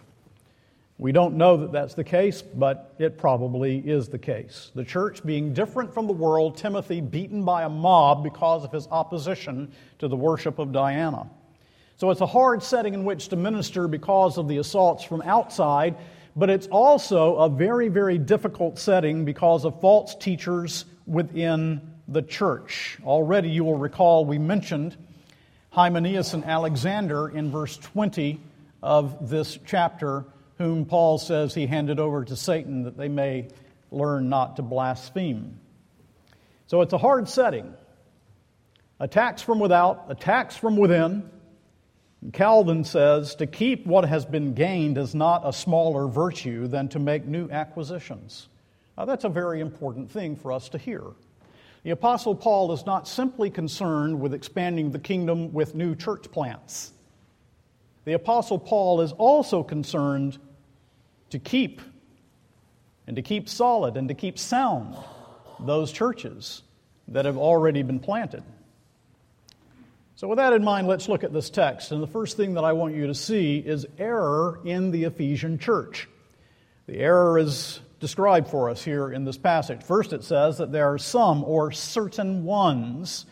We 0.99 1.13
don't 1.13 1.37
know 1.37 1.59
that 1.59 1.73
that's 1.73 1.93
the 1.93 2.05
case, 2.05 2.41
but 2.41 2.95
it 2.99 3.19
probably 3.19 3.79
is 3.79 4.09
the 4.09 4.19
case. 4.19 4.71
The 4.75 4.85
church 4.85 5.23
being 5.27 5.53
different 5.53 5.93
from 5.93 6.07
the 6.07 6.15
world, 6.15 6.57
Timothy 6.57 7.03
beaten 7.03 7.45
by 7.45 7.65
a 7.65 7.69
mob 7.69 8.25
because 8.25 8.65
of 8.65 8.73
his 8.73 8.89
opposition 8.89 9.71
to 9.99 10.09
the 10.09 10.17
worship 10.17 10.59
of 10.59 10.73
Diana. 10.73 11.29
So 11.97 12.11
it's 12.11 12.21
a 12.21 12.27
hard 12.27 12.63
setting 12.63 12.93
in 12.93 13.05
which 13.05 13.29
to 13.29 13.37
minister 13.37 13.89
because 13.89 14.37
of 14.37 14.49
the 14.49 14.59
assaults 14.59 15.03
from 15.03 15.23
outside, 15.23 15.97
but 16.35 16.51
it's 16.51 16.67
also 16.67 17.37
a 17.37 17.49
very, 17.49 17.89
very 17.89 18.19
difficult 18.19 18.79
setting 18.79 19.25
because 19.25 19.65
of 19.65 19.81
false 19.81 20.15
teachers 20.15 20.85
within 21.07 21.81
the 22.07 22.21
church. 22.21 22.99
Already 23.03 23.49
you 23.49 23.65
will 23.65 23.79
recall 23.79 24.27
we 24.27 24.39
mentioned 24.39 24.97
Hymenaeus 25.71 26.35
and 26.35 26.45
Alexander 26.45 27.29
in 27.29 27.51
verse 27.51 27.79
20 27.79 28.41
of 28.83 29.31
this 29.31 29.59
chapter 29.67 30.27
whom 30.59 30.85
Paul 30.85 31.19
says 31.19 31.55
he 31.55 31.67
handed 31.67 31.99
over 31.99 32.25
to 32.25 32.37
Satan 32.37 32.83
that 32.85 32.97
they 32.97 33.09
may 33.09 33.49
learn 33.91 34.29
not 34.29 34.57
to 34.57 34.63
blaspheme. 34.63 35.59
So 36.67 36.83
it's 36.83 36.93
a 36.93 36.99
hard 36.99 37.29
setting. 37.29 37.73
Attacks 38.99 39.43
from 39.43 39.61
without, 39.61 40.07
attacks 40.09 40.57
from 40.57 40.77
within. 40.77 41.31
Calvin 42.33 42.83
says 42.85 43.35
to 43.37 43.47
keep 43.47 43.87
what 43.87 44.05
has 44.05 44.25
been 44.25 44.55
gained 44.55 44.99
is 44.99 45.15
not 45.15 45.43
a 45.45 45.53
smaller 45.53 46.09
virtue 46.09 46.67
than 46.67 46.89
to 46.89 46.99
make 46.99 47.25
new 47.25 47.49
acquisitions. 47.51 48.49
Now, 48.99 49.05
that's 49.05 49.25
a 49.25 49.29
very 49.29 49.61
important 49.61 50.11
thing 50.11 50.37
for 50.37 50.53
us 50.53 50.69
to 50.71 50.79
hear. 50.79 51.03
The 51.85 51.91
Apostle 51.91 52.35
Paul 52.35 52.73
is 52.73 52.85
not 52.85 53.07
simply 53.07 53.49
concerned 53.49 54.21
with 54.21 54.35
expanding 54.35 54.91
the 54.91 54.99
kingdom 54.99 55.53
with 55.53 55.75
new 55.75 55.95
church 55.95 56.31
plants. 56.33 56.93
The 58.05 58.15
Apostle 58.15 58.59
Paul 58.59 59.03
is 59.03 59.13
also 59.13 59.63
concerned 59.63 60.39
to 61.31 61.39
keep 61.39 61.81
and 63.07 63.15
to 63.15 63.23
keep 63.23 63.49
solid 63.49 63.97
and 63.97 64.09
to 64.09 64.15
keep 64.15 64.39
sound 64.39 64.97
those 65.61 65.93
churches 65.93 66.63
that 67.09 67.25
have 67.25 67.37
already 67.37 67.83
been 67.83 68.01
planted. 68.01 68.43
So, 70.17 70.29
with 70.29 70.39
that 70.39 70.55
in 70.55 70.65
mind, 70.65 70.89
let's 70.89 71.11
look 71.11 71.25
at 71.25 71.33
this 71.35 71.51
text. 71.51 71.93
And 71.93 72.03
the 72.03 72.07
first 72.07 72.39
thing 72.39 72.55
that 72.55 72.65
I 72.65 72.73
want 72.73 72.95
you 72.95 73.07
to 73.09 73.15
see 73.15 73.59
is 73.59 73.87
error 73.99 74.61
in 74.65 74.91
the 74.91 75.05
Ephesian 75.05 75.59
church. 75.59 76.09
The 76.87 76.97
error 76.97 77.39
is 77.39 77.81
described 78.01 78.49
for 78.49 78.71
us 78.71 78.83
here 78.83 79.13
in 79.13 79.27
this 79.27 79.37
passage. 79.37 79.83
First, 79.83 80.15
it 80.15 80.25
says 80.25 80.57
that 80.57 80.73
there 80.73 80.91
are 80.91 80.97
some 80.97 81.45
or 81.45 81.71
certain 81.71 82.45
ones 82.45 83.27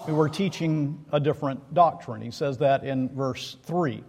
who 0.00 0.20
are 0.20 0.28
teaching 0.28 1.06
a 1.10 1.18
different 1.18 1.72
doctrine. 1.72 2.20
He 2.20 2.30
says 2.30 2.58
that 2.58 2.84
in 2.84 3.08
verse 3.16 3.56
3. 3.62 4.04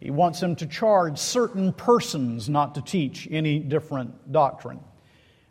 He 0.00 0.10
wants 0.10 0.42
him 0.42 0.56
to 0.56 0.66
charge 0.66 1.16
certain 1.16 1.72
persons 1.72 2.48
not 2.48 2.74
to 2.74 2.82
teach 2.82 3.28
any 3.30 3.60
different 3.60 4.32
doctrine. 4.32 4.80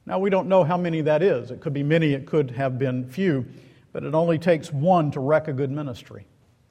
Now, 0.06 0.20
we 0.20 0.30
don't 0.30 0.50
know 0.50 0.65
how 0.65 0.75
many 0.75 1.03
that 1.03 1.24
is. 1.24 1.51
It 1.51 1.62
could 1.62 1.74
be 1.74 1.84
many, 1.84 2.12
it 2.12 2.25
could 2.25 2.51
have 2.51 2.77
been 2.77 3.08
few, 3.08 3.46
but 3.93 4.03
it 4.03 4.13
only 4.13 4.38
takes 4.38 4.71
one 4.71 5.12
to 5.12 5.19
wreck 5.19 5.48
a 5.48 5.53
good 5.53 5.71
ministry. 5.71 6.25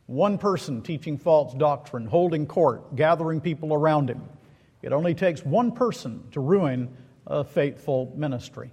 One 0.07 0.39
person 0.39 0.83
teaching 0.83 1.17
false 1.17 1.55
doctrine, 1.55 2.07
holding 2.07 2.47
court, 2.47 2.97
gathering 2.97 3.41
people 3.41 3.73
around 3.73 4.11
him. 4.11 4.23
It 4.83 4.93
only 4.93 5.15
takes 5.15 5.45
one 5.45 5.73
person 5.73 6.25
to 6.33 6.41
ruin 6.41 6.89
a 7.27 7.45
faithful 7.45 8.13
ministry. 8.17 8.73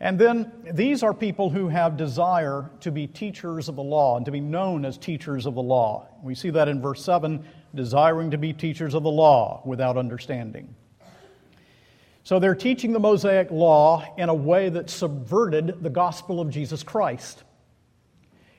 And 0.00 0.18
then 0.18 0.50
these 0.72 1.04
are 1.04 1.14
people 1.14 1.48
who 1.48 1.68
have 1.68 1.96
desire 1.96 2.70
to 2.80 2.90
be 2.90 3.06
teachers 3.06 3.68
of 3.68 3.76
the 3.76 3.82
law 3.82 4.16
and 4.16 4.26
to 4.26 4.32
be 4.32 4.40
known 4.40 4.84
as 4.84 4.98
teachers 4.98 5.46
of 5.46 5.54
the 5.54 5.62
law. 5.62 6.08
We 6.22 6.34
see 6.34 6.50
that 6.50 6.66
in 6.66 6.80
verse 6.80 7.04
7 7.04 7.44
desiring 7.74 8.30
to 8.32 8.38
be 8.38 8.52
teachers 8.52 8.94
of 8.94 9.02
the 9.02 9.10
law 9.10 9.62
without 9.64 9.96
understanding. 9.96 10.74
So 12.24 12.38
they're 12.38 12.54
teaching 12.54 12.92
the 12.92 13.00
Mosaic 13.00 13.50
law 13.50 14.14
in 14.16 14.28
a 14.28 14.34
way 14.34 14.68
that 14.68 14.90
subverted 14.90 15.82
the 15.82 15.90
gospel 15.90 16.40
of 16.40 16.50
Jesus 16.50 16.82
Christ. 16.82 17.42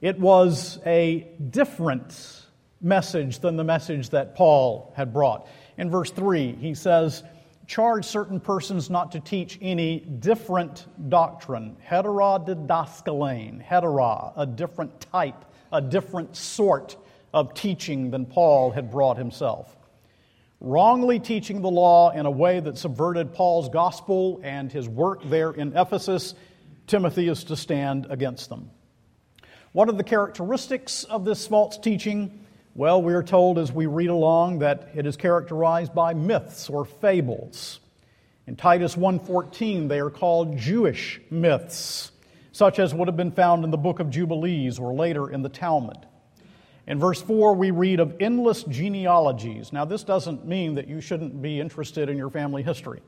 It 0.01 0.19
was 0.19 0.79
a 0.85 1.29
different 1.49 2.41
message 2.81 3.39
than 3.39 3.55
the 3.55 3.63
message 3.63 4.09
that 4.09 4.35
Paul 4.35 4.93
had 4.97 5.13
brought. 5.13 5.47
In 5.77 5.89
verse 5.89 6.11
3, 6.11 6.57
he 6.59 6.73
says, 6.73 7.23
charge 7.65 8.03
certain 8.03 8.41
persons 8.41 8.89
not 8.89 9.13
to 9.13 9.21
teach 9.21 9.57
any 9.61 10.01
different 10.01 10.85
doctrine. 11.09 11.77
Heterodidaskalein, 11.87 13.65
hetera, 13.65 14.33
a 14.35 14.45
different 14.45 14.99
type, 14.99 15.45
a 15.71 15.81
different 15.81 16.35
sort 16.35 16.97
of 17.33 17.53
teaching 17.53 18.11
than 18.11 18.25
Paul 18.25 18.71
had 18.71 18.91
brought 18.91 19.17
himself. 19.17 19.77
Wrongly 20.65 21.19
teaching 21.19 21.61
the 21.61 21.69
law 21.69 22.11
in 22.11 22.25
a 22.25 22.31
way 22.31 22.61
that 22.61 22.77
subverted 22.77 23.33
Paul's 23.33 23.67
gospel 23.67 24.39
and 24.43 24.71
his 24.71 24.87
work 24.87 25.21
there 25.25 25.51
in 25.51 25.75
Ephesus, 25.75 26.35
Timothy 26.87 27.27
is 27.27 27.43
to 27.45 27.57
stand 27.57 28.07
against 28.09 28.47
them. 28.47 28.71
What 29.73 29.89
are 29.89 29.93
the 29.93 30.05
characteristics 30.05 31.03
of 31.03 31.25
this 31.25 31.45
false 31.47 31.77
teaching? 31.77 32.45
Well, 32.75 33.01
we 33.01 33.13
are 33.13 33.23
told 33.23 33.59
as 33.59 33.73
we 33.73 33.87
read 33.87 34.09
along 34.09 34.59
that 34.59 34.87
it 34.95 35.05
is 35.05 35.17
characterized 35.17 35.93
by 35.93 36.13
myths 36.13 36.69
or 36.69 36.85
fables. 36.85 37.81
In 38.47 38.55
Titus 38.55 38.95
1:14, 38.95 39.89
they 39.89 39.99
are 39.99 40.09
called 40.09 40.55
Jewish 40.55 41.19
myths, 41.29 42.13
such 42.53 42.79
as 42.79 42.93
would 42.95 43.09
have 43.09 43.17
been 43.17 43.31
found 43.31 43.65
in 43.65 43.71
the 43.71 43.77
book 43.77 43.99
of 43.99 44.09
Jubilees 44.09 44.79
or 44.79 44.93
later 44.93 45.29
in 45.29 45.41
the 45.41 45.49
Talmud. 45.49 46.07
In 46.85 46.99
verse 46.99 47.21
4, 47.21 47.55
we 47.55 47.71
read 47.71 47.99
of 47.99 48.15
endless 48.19 48.63
genealogies. 48.63 49.71
Now, 49.71 49.85
this 49.85 50.03
doesn't 50.03 50.45
mean 50.45 50.75
that 50.75 50.87
you 50.87 50.99
shouldn't 50.99 51.41
be 51.41 51.59
interested 51.59 52.09
in 52.09 52.17
your 52.17 52.29
family 52.29 52.61
history. 52.61 53.01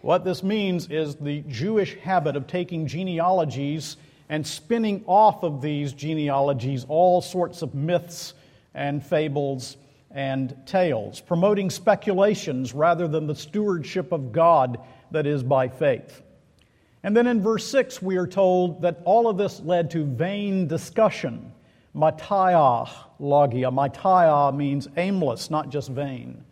What 0.00 0.24
this 0.24 0.42
means 0.42 0.88
is 0.88 1.16
the 1.16 1.42
Jewish 1.42 1.96
habit 1.98 2.36
of 2.36 2.46
taking 2.46 2.86
genealogies 2.86 3.98
and 4.30 4.46
spinning 4.46 5.04
off 5.06 5.42
of 5.42 5.60
these 5.60 5.92
genealogies 5.92 6.86
all 6.88 7.20
sorts 7.20 7.60
of 7.60 7.74
myths 7.74 8.32
and 8.72 9.04
fables 9.04 9.76
and 10.10 10.56
tales, 10.64 11.20
promoting 11.20 11.68
speculations 11.68 12.72
rather 12.72 13.06
than 13.06 13.26
the 13.26 13.34
stewardship 13.34 14.10
of 14.10 14.32
God 14.32 14.78
that 15.10 15.26
is 15.26 15.42
by 15.42 15.68
faith. 15.68 16.22
And 17.02 17.14
then 17.14 17.26
in 17.26 17.42
verse 17.42 17.66
6, 17.66 18.00
we 18.00 18.16
are 18.16 18.26
told 18.26 18.82
that 18.82 19.00
all 19.04 19.28
of 19.28 19.36
this 19.36 19.60
led 19.60 19.90
to 19.90 20.04
vain 20.04 20.66
discussion. 20.66 21.52
Mataia 21.94 22.88
logia. 23.18 23.70
Mataia 23.70 24.54
means 24.54 24.88
aimless, 24.96 25.50
not 25.50 25.70
just 25.70 25.88
vain. 25.88 26.44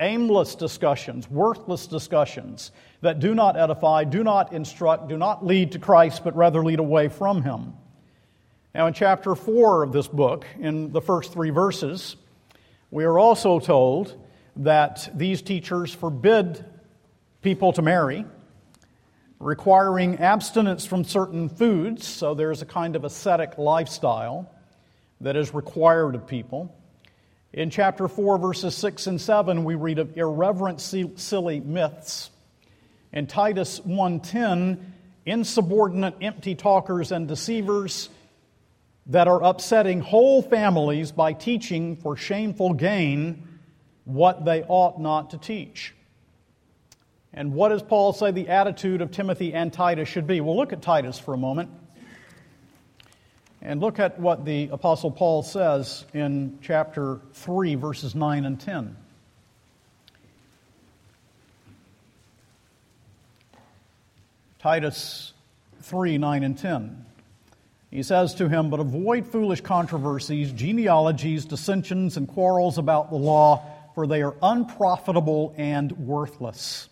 Aimless 0.00 0.56
discussions, 0.56 1.30
worthless 1.30 1.86
discussions 1.86 2.72
that 3.00 3.20
do 3.20 3.34
not 3.34 3.56
edify, 3.56 4.04
do 4.04 4.24
not 4.24 4.52
instruct, 4.52 5.08
do 5.08 5.16
not 5.16 5.46
lead 5.46 5.72
to 5.72 5.78
Christ, 5.78 6.24
but 6.24 6.34
rather 6.34 6.64
lead 6.64 6.80
away 6.80 7.08
from 7.08 7.42
Him. 7.42 7.74
Now, 8.74 8.88
in 8.88 8.92
chapter 8.92 9.36
4 9.36 9.84
of 9.84 9.92
this 9.92 10.08
book, 10.08 10.46
in 10.58 10.90
the 10.90 11.00
first 11.00 11.32
three 11.32 11.50
verses, 11.50 12.16
we 12.90 13.04
are 13.04 13.18
also 13.18 13.60
told 13.60 14.20
that 14.56 15.08
these 15.14 15.42
teachers 15.42 15.94
forbid 15.94 16.64
people 17.40 17.72
to 17.72 17.82
marry, 17.82 18.24
requiring 19.38 20.18
abstinence 20.18 20.86
from 20.86 21.04
certain 21.04 21.48
foods, 21.48 22.06
so 22.06 22.34
there's 22.34 22.62
a 22.62 22.66
kind 22.66 22.96
of 22.96 23.04
ascetic 23.04 23.58
lifestyle 23.58 24.50
that 25.20 25.36
is 25.36 25.54
required 25.54 26.14
of 26.14 26.26
people. 26.26 26.74
In 27.52 27.70
chapter 27.70 28.08
4, 28.08 28.38
verses 28.38 28.76
6 28.76 29.06
and 29.06 29.20
7, 29.20 29.64
we 29.64 29.76
read 29.76 29.98
of 29.98 30.16
irreverent, 30.16 30.80
silly 30.80 31.60
myths. 31.60 32.30
In 33.12 33.28
Titus 33.28 33.80
1:10, 33.80 34.92
insubordinate, 35.24 36.14
empty 36.20 36.56
talkers, 36.56 37.12
and 37.12 37.28
deceivers 37.28 38.10
that 39.06 39.28
are 39.28 39.42
upsetting 39.42 40.00
whole 40.00 40.42
families 40.42 41.12
by 41.12 41.32
teaching 41.32 41.96
for 41.96 42.16
shameful 42.16 42.74
gain 42.74 43.46
what 44.04 44.44
they 44.44 44.64
ought 44.64 45.00
not 45.00 45.30
to 45.30 45.38
teach. 45.38 45.94
And 47.32 47.52
what 47.52 47.70
does 47.70 47.82
Paul 47.82 48.12
say 48.12 48.30
the 48.30 48.48
attitude 48.48 49.00
of 49.00 49.10
Timothy 49.10 49.54
and 49.54 49.72
Titus 49.72 50.08
should 50.08 50.26
be? 50.26 50.40
Well, 50.40 50.56
look 50.56 50.72
at 50.72 50.82
Titus 50.82 51.18
for 51.18 51.34
a 51.34 51.38
moment. 51.38 51.70
And 53.66 53.80
look 53.80 53.98
at 53.98 54.20
what 54.20 54.44
the 54.44 54.68
Apostle 54.68 55.10
Paul 55.10 55.42
says 55.42 56.04
in 56.12 56.58
chapter 56.60 57.20
3, 57.32 57.76
verses 57.76 58.14
9 58.14 58.44
and 58.44 58.60
10. 58.60 58.94
Titus 64.58 65.32
3, 65.80 66.18
9 66.18 66.44
and 66.44 66.58
10. 66.58 67.06
He 67.90 68.02
says 68.02 68.34
to 68.34 68.50
him, 68.50 68.68
But 68.68 68.80
avoid 68.80 69.26
foolish 69.26 69.62
controversies, 69.62 70.52
genealogies, 70.52 71.46
dissensions, 71.46 72.18
and 72.18 72.28
quarrels 72.28 72.76
about 72.76 73.08
the 73.08 73.16
law, 73.16 73.64
for 73.94 74.06
they 74.06 74.20
are 74.20 74.34
unprofitable 74.42 75.54
and 75.56 75.90
worthless. 75.92 76.90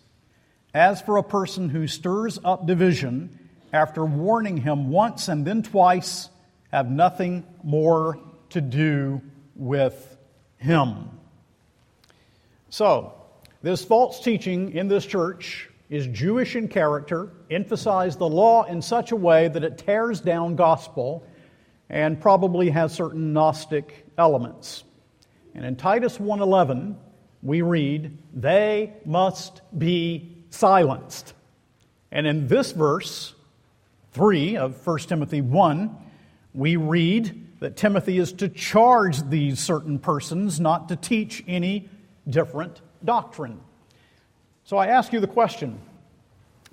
As 0.73 1.01
for 1.01 1.17
a 1.17 1.23
person 1.23 1.69
who 1.69 1.85
stirs 1.85 2.39
up 2.43 2.65
division, 2.65 3.37
after 3.71 4.03
warning 4.03 4.57
him 4.57 4.89
once 4.89 5.27
and 5.27 5.45
then 5.45 5.61
twice, 5.61 6.29
have 6.73 6.89
nothing 6.89 7.45
more 7.61 8.19
to 8.49 8.59
do 8.59 9.21
with 9.55 10.17
him. 10.57 11.07
So, 12.69 13.13
this 13.61 13.85
false 13.85 14.19
teaching 14.19 14.71
in 14.73 14.87
this 14.87 15.05
church 15.05 15.69
is 15.91 16.07
Jewish 16.07 16.55
in 16.55 16.67
character, 16.67 17.29
emphasize 17.51 18.17
the 18.17 18.27
law 18.27 18.63
in 18.63 18.81
such 18.81 19.11
a 19.11 19.15
way 19.15 19.49
that 19.49 19.63
it 19.63 19.77
tears 19.77 20.19
down 20.19 20.55
gospel 20.55 21.23
and 21.91 22.19
probably 22.19 22.71
has 22.71 22.91
certain 22.91 23.33
gnostic 23.33 24.07
elements. 24.17 24.83
And 25.53 25.63
in 25.63 25.75
Titus 25.75 26.19
1:11, 26.19 26.97
we 27.43 27.61
read, 27.61 28.17
"They 28.33 28.93
must 29.05 29.61
be 29.77 30.43
silenced." 30.49 31.35
And 32.11 32.25
in 32.25 32.47
this 32.47 32.71
verse 32.71 33.35
3 34.11 34.57
of 34.57 34.75
1 34.75 35.07
Timothy 35.07 35.41
1, 35.41 35.99
we 36.53 36.75
read 36.75 37.59
that 37.59 37.77
Timothy 37.77 38.17
is 38.17 38.33
to 38.33 38.49
charge 38.49 39.27
these 39.29 39.59
certain 39.59 39.99
persons 39.99 40.59
not 40.59 40.89
to 40.89 40.95
teach 40.95 41.43
any 41.47 41.89
different 42.29 42.81
doctrine. 43.03 43.59
So 44.65 44.77
I 44.77 44.87
ask 44.87 45.11
you 45.13 45.19
the 45.19 45.27
question 45.27 45.79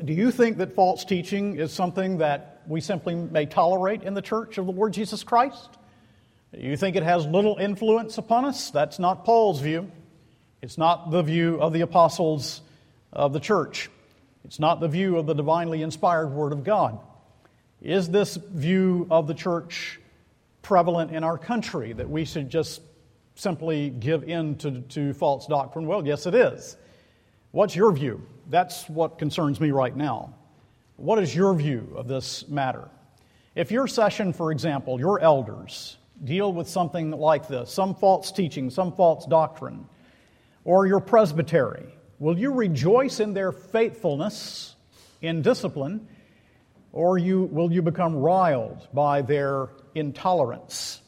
Do 0.05 0.13
you 0.13 0.31
think 0.31 0.59
that 0.59 0.75
false 0.75 1.05
teaching 1.05 1.57
is 1.57 1.73
something 1.73 2.19
that 2.19 2.63
we 2.67 2.81
simply 2.81 3.15
may 3.15 3.47
tolerate 3.47 4.03
in 4.03 4.15
the 4.15 4.23
church 4.23 4.59
of 4.59 4.67
the 4.67 4.73
Lord 4.73 4.93
Jesus 4.93 5.23
Christ? 5.23 5.71
Do 6.53 6.61
you 6.61 6.77
think 6.77 6.97
it 6.97 7.05
has 7.05 7.25
little 7.27 7.57
influence 7.57 8.19
upon 8.19 8.45
us? 8.45 8.71
That's 8.71 8.99
not 8.99 9.25
Paul's 9.25 9.61
view. 9.61 9.91
It's 10.63 10.77
not 10.77 11.11
the 11.11 11.23
view 11.23 11.61
of 11.61 11.73
the 11.73 11.81
apostles 11.81 12.61
of 13.13 13.33
the 13.33 13.41
church. 13.41 13.89
It's 14.45 14.59
not 14.59 14.81
the 14.81 14.89
view 14.89 15.17
of 15.17 15.27
the 15.27 15.35
divinely 15.35 15.83
inspired 15.83 16.29
Word 16.29 16.53
of 16.53 16.65
God. 16.65 16.99
Is 17.83 18.11
this 18.11 18.37
view 18.37 19.07
of 19.11 19.27
the 19.27 19.35
church 19.35 19.99
prevalent 20.63 21.13
in 21.13 21.25
our 21.25 21.39
country 21.39 21.93
that 21.95 22.09
we 22.09 22.25
should 22.25 22.51
just 22.51 22.83
simply 23.35 23.89
give 23.91 24.25
in 24.25 24.57
to, 24.57 24.83
to 24.83 25.15
false 25.15 25.47
doctrine? 25.47 25.87
Well, 25.87 26.07
yes, 26.07 26.27
it 26.27 26.35
is. 26.35 26.77
What's 27.53 27.75
your 27.75 27.91
view? 27.93 28.27
That's 28.49 28.89
what 28.89 29.19
concerns 29.19 29.61
me 29.61 29.71
right 29.71 29.97
now. 29.97 30.35
What 30.97 31.23
is 31.23 31.35
your 31.35 31.55
view 31.55 31.95
of 31.97 32.07
this 32.07 32.47
matter? 32.49 32.89
If 33.55 33.71
your 33.71 33.89
session, 33.89 34.33
for 34.33 34.53
example, 34.53 35.01
your 35.01 35.19
elders 35.19 35.97
deal 36.23 36.53
with 36.53 36.69
something 36.69 37.11
like 37.11 37.49
this, 37.49 37.73
some 37.73 37.95
false 37.95 38.31
teaching, 38.31 38.69
some 38.69 38.93
false 38.93 39.25
doctrine, 39.25 39.87
or 40.65 40.87
your 40.87 41.01
presbytery, 41.01 41.87
will 42.19 42.39
you 42.39 42.53
rejoice 42.53 43.21
in 43.21 43.33
their 43.33 43.53
faithfulness 43.53 44.75
in 45.23 45.41
discipline, 45.41 46.07
or 46.93 47.19
you, 47.19 47.45
will 47.45 47.73
you 47.73 47.83
become 47.83 48.17
riled 48.17 48.89
by 48.93 49.23
their 49.23 49.69
intolerance? 49.95 51.01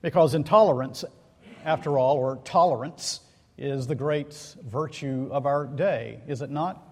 Because 0.00 0.34
intolerance, 0.34 1.04
after 1.64 1.98
all, 1.98 2.16
or 2.16 2.36
tolerance, 2.44 3.20
is 3.56 3.86
the 3.86 3.94
great 3.94 4.56
virtue 4.66 5.28
of 5.30 5.46
our 5.46 5.66
day, 5.66 6.20
is 6.26 6.42
it 6.42 6.50
not? 6.50 6.82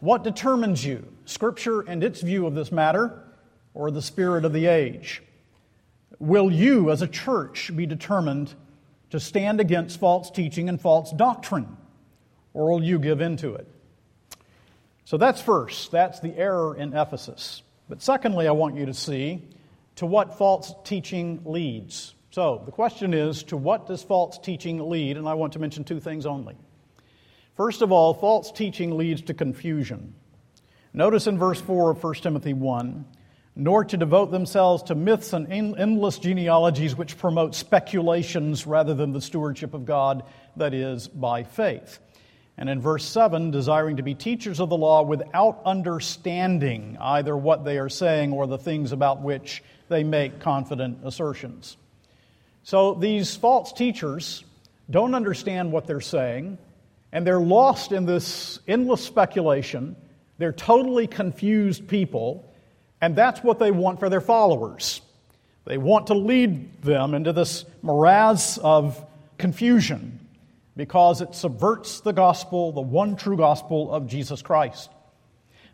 What 0.00 0.24
determines 0.24 0.84
you, 0.84 1.06
Scripture 1.24 1.80
and 1.80 2.02
its 2.02 2.20
view 2.20 2.46
of 2.46 2.54
this 2.54 2.72
matter, 2.72 3.24
or 3.74 3.90
the 3.90 4.02
spirit 4.02 4.44
of 4.44 4.52
the 4.52 4.66
age? 4.66 5.22
Will 6.18 6.50
you, 6.50 6.90
as 6.90 7.02
a 7.02 7.08
church, 7.08 7.74
be 7.76 7.86
determined 7.86 8.54
to 9.10 9.20
stand 9.20 9.60
against 9.60 10.00
false 10.00 10.30
teaching 10.30 10.68
and 10.68 10.80
false 10.80 11.12
doctrine, 11.12 11.76
or 12.54 12.70
will 12.70 12.82
you 12.82 12.98
give 12.98 13.20
in 13.20 13.36
to 13.38 13.54
it? 13.54 13.68
So 15.08 15.16
that's 15.16 15.40
first, 15.40 15.90
that's 15.90 16.20
the 16.20 16.36
error 16.36 16.76
in 16.76 16.92
Ephesus. 16.92 17.62
But 17.88 18.02
secondly, 18.02 18.46
I 18.46 18.50
want 18.50 18.76
you 18.76 18.84
to 18.84 18.92
see 18.92 19.42
to 19.96 20.04
what 20.04 20.36
false 20.36 20.74
teaching 20.84 21.40
leads. 21.46 22.14
So 22.30 22.60
the 22.66 22.72
question 22.72 23.14
is 23.14 23.42
to 23.44 23.56
what 23.56 23.86
does 23.86 24.02
false 24.02 24.36
teaching 24.36 24.90
lead? 24.90 25.16
And 25.16 25.26
I 25.26 25.32
want 25.32 25.54
to 25.54 25.60
mention 25.60 25.82
two 25.82 25.98
things 25.98 26.26
only. 26.26 26.56
First 27.56 27.80
of 27.80 27.90
all, 27.90 28.12
false 28.12 28.52
teaching 28.52 28.98
leads 28.98 29.22
to 29.22 29.32
confusion. 29.32 30.12
Notice 30.92 31.26
in 31.26 31.38
verse 31.38 31.62
4 31.62 31.92
of 31.92 32.04
1 32.04 32.14
Timothy 32.16 32.52
1 32.52 33.06
nor 33.58 33.84
to 33.84 33.96
devote 33.96 34.30
themselves 34.30 34.84
to 34.84 34.94
myths 34.94 35.32
and 35.32 35.50
endless 35.50 36.18
genealogies 36.18 36.94
which 36.94 37.18
promote 37.18 37.56
speculations 37.56 38.68
rather 38.68 38.94
than 38.94 39.12
the 39.12 39.20
stewardship 39.20 39.74
of 39.74 39.84
God, 39.84 40.22
that 40.54 40.72
is, 40.72 41.08
by 41.08 41.42
faith. 41.42 41.98
And 42.58 42.68
in 42.68 42.80
verse 42.80 43.04
7, 43.04 43.50
desiring 43.50 43.96
to 43.96 44.02
be 44.02 44.14
teachers 44.14 44.60
of 44.60 44.68
the 44.68 44.76
law 44.76 45.02
without 45.02 45.62
understanding 45.64 46.98
either 47.00 47.36
what 47.36 47.64
they 47.64 47.78
are 47.78 47.88
saying 47.88 48.32
or 48.32 48.46
the 48.46 48.58
things 48.58 48.92
about 48.92 49.22
which 49.22 49.62
they 49.88 50.04
make 50.04 50.40
confident 50.40 50.98
assertions. 51.04 51.76
So 52.64 52.94
these 52.94 53.36
false 53.36 53.72
teachers 53.72 54.44
don't 54.90 55.14
understand 55.14 55.70
what 55.72 55.86
they're 55.86 56.00
saying, 56.00 56.58
and 57.12 57.26
they're 57.26 57.40
lost 57.40 57.92
in 57.92 58.04
this 58.04 58.58
endless 58.66 59.04
speculation. 59.04 59.96
They're 60.38 60.52
totally 60.52 61.06
confused 61.06 61.88
people 61.88 62.44
and 63.00 63.14
that's 63.14 63.42
what 63.42 63.58
they 63.58 63.70
want 63.70 64.00
for 64.00 64.08
their 64.08 64.20
followers. 64.20 65.00
They 65.64 65.78
want 65.78 66.08
to 66.08 66.14
lead 66.14 66.82
them 66.82 67.14
into 67.14 67.32
this 67.32 67.64
morass 67.82 68.58
of 68.58 69.04
confusion 69.36 70.26
because 70.78 71.20
it 71.20 71.34
subverts 71.34 72.02
the 72.02 72.12
gospel, 72.12 72.70
the 72.70 72.80
one 72.80 73.16
true 73.16 73.36
gospel 73.36 73.92
of 73.92 74.06
Jesus 74.06 74.42
Christ. 74.42 74.88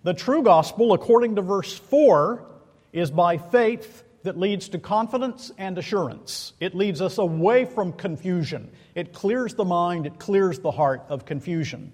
The 0.02 0.14
true 0.14 0.42
gospel, 0.42 0.94
according 0.94 1.36
to 1.36 1.42
verse 1.42 1.78
4, 1.78 2.42
is 2.90 3.10
by 3.10 3.36
faith 3.36 4.02
that 4.22 4.38
leads 4.38 4.70
to 4.70 4.78
confidence 4.78 5.52
and 5.58 5.76
assurance. 5.76 6.54
It 6.58 6.74
leads 6.74 7.02
us 7.02 7.18
away 7.18 7.66
from 7.66 7.92
confusion. 7.92 8.70
It 8.94 9.12
clears 9.12 9.52
the 9.52 9.66
mind, 9.66 10.06
it 10.06 10.18
clears 10.18 10.60
the 10.60 10.70
heart 10.70 11.02
of 11.10 11.26
confusion. 11.26 11.92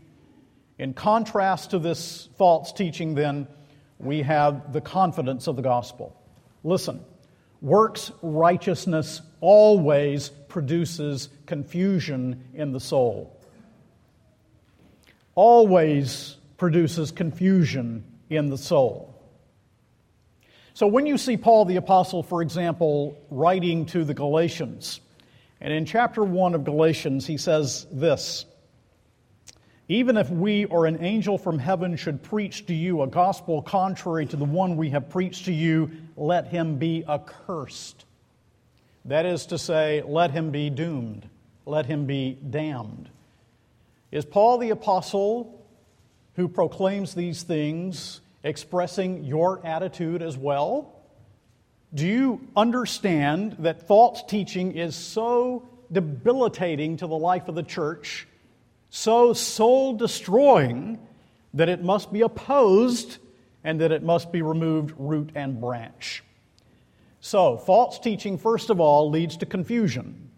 In 0.78 0.94
contrast 0.94 1.72
to 1.72 1.80
this 1.80 2.28
false 2.38 2.72
teaching, 2.72 3.16
then, 3.16 3.48
we 3.98 4.22
have 4.22 4.72
the 4.72 4.80
confidence 4.80 5.48
of 5.48 5.56
the 5.56 5.62
gospel. 5.62 6.16
Listen, 6.62 7.04
works 7.60 8.12
righteousness 8.22 9.20
always 9.40 10.30
produces 10.50 11.30
confusion 11.46 12.44
in 12.52 12.72
the 12.72 12.80
soul. 12.80 13.40
Always 15.34 16.36
produces 16.58 17.10
confusion 17.10 18.04
in 18.28 18.50
the 18.50 18.58
soul. 18.58 19.06
So 20.74 20.86
when 20.86 21.06
you 21.06 21.16
see 21.16 21.36
Paul 21.36 21.64
the 21.64 21.76
Apostle, 21.76 22.22
for 22.22 22.42
example, 22.42 23.18
writing 23.30 23.86
to 23.86 24.04
the 24.04 24.14
Galatians, 24.14 25.00
and 25.60 25.72
in 25.72 25.84
chapter 25.84 26.22
1 26.22 26.54
of 26.54 26.64
Galatians, 26.64 27.26
he 27.26 27.36
says 27.36 27.86
this 27.90 28.46
even 29.90 30.16
if 30.16 30.30
we 30.30 30.66
or 30.66 30.86
an 30.86 31.02
angel 31.02 31.36
from 31.36 31.58
heaven 31.58 31.96
should 31.96 32.22
preach 32.22 32.64
to 32.66 32.74
you 32.74 33.02
a 33.02 33.08
gospel 33.08 33.60
contrary 33.60 34.24
to 34.24 34.36
the 34.36 34.44
one 34.44 34.76
we 34.76 34.90
have 34.90 35.10
preached 35.10 35.46
to 35.46 35.52
you, 35.52 35.90
let 36.16 36.46
him 36.46 36.76
be 36.76 37.04
accursed. 37.08 38.04
That 39.10 39.26
is 39.26 39.46
to 39.46 39.58
say, 39.58 40.02
let 40.06 40.30
him 40.30 40.50
be 40.50 40.70
doomed, 40.70 41.28
let 41.66 41.86
him 41.86 42.06
be 42.06 42.38
damned. 42.48 43.10
Is 44.12 44.24
Paul 44.24 44.58
the 44.58 44.70
apostle 44.70 45.64
who 46.36 46.46
proclaims 46.48 47.14
these 47.14 47.42
things 47.42 48.20
expressing 48.44 49.24
your 49.24 49.64
attitude 49.66 50.22
as 50.22 50.36
well? 50.36 50.94
Do 51.92 52.06
you 52.06 52.46
understand 52.56 53.56
that 53.58 53.88
false 53.88 54.22
teaching 54.22 54.76
is 54.76 54.94
so 54.94 55.68
debilitating 55.90 56.96
to 56.98 57.06
the 57.08 57.18
life 57.18 57.48
of 57.48 57.54
the 57.54 57.62
church? 57.64 58.28
so 58.90 59.32
soul 59.32 59.94
destroying 59.94 60.98
that 61.54 61.68
it 61.68 61.82
must 61.82 62.12
be 62.12 62.20
opposed 62.20 63.18
and 63.62 63.80
that 63.80 63.92
it 63.92 64.02
must 64.02 64.32
be 64.32 64.42
removed 64.42 64.92
root 64.98 65.30
and 65.34 65.60
branch. 65.60 66.24
So, 67.20 67.58
false 67.58 67.98
teaching, 67.98 68.38
first 68.38 68.70
of 68.70 68.80
all, 68.80 69.10
leads 69.10 69.36
to 69.38 69.46
confusion, 69.46 70.30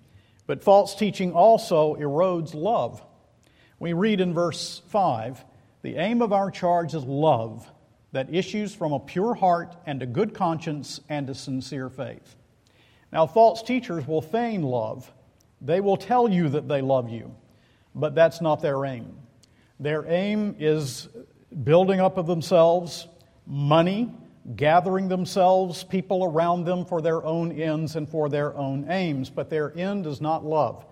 but 0.46 0.64
false 0.64 0.96
teaching 0.96 1.32
also 1.32 1.94
erodes 1.94 2.54
love. 2.54 3.02
We 3.78 3.92
read 3.92 4.20
in 4.20 4.34
verse 4.34 4.82
5 4.88 5.44
the 5.82 5.96
aim 5.96 6.22
of 6.22 6.32
our 6.32 6.50
charge 6.50 6.94
is 6.94 7.04
love 7.04 7.68
that 8.12 8.32
issues 8.32 8.74
from 8.74 8.92
a 8.92 9.00
pure 9.00 9.34
heart 9.34 9.74
and 9.86 10.02
a 10.02 10.06
good 10.06 10.34
conscience 10.34 11.00
and 11.08 11.28
a 11.28 11.34
sincere 11.34 11.88
faith. 11.88 12.36
Now, 13.12 13.26
false 13.26 13.62
teachers 13.62 14.06
will 14.06 14.22
feign 14.22 14.62
love. 14.62 15.12
They 15.60 15.80
will 15.80 15.96
tell 15.96 16.28
you 16.28 16.48
that 16.50 16.68
they 16.68 16.80
love 16.80 17.10
you, 17.10 17.34
but 17.94 18.14
that's 18.14 18.40
not 18.40 18.60
their 18.60 18.84
aim. 18.84 19.16
Their 19.80 20.04
aim 20.06 20.56
is 20.58 21.08
building 21.64 22.00
up 22.00 22.16
of 22.16 22.26
themselves, 22.26 23.06
money, 23.46 24.14
gathering 24.56 25.08
themselves, 25.08 25.84
people 25.84 26.24
around 26.24 26.64
them 26.64 26.84
for 26.84 27.00
their 27.00 27.24
own 27.24 27.52
ends 27.52 27.96
and 27.96 28.08
for 28.08 28.28
their 28.28 28.56
own 28.56 28.90
aims, 28.90 29.30
but 29.30 29.50
their 29.50 29.76
end 29.76 30.06
is 30.06 30.20
not 30.20 30.44
love. 30.44 30.84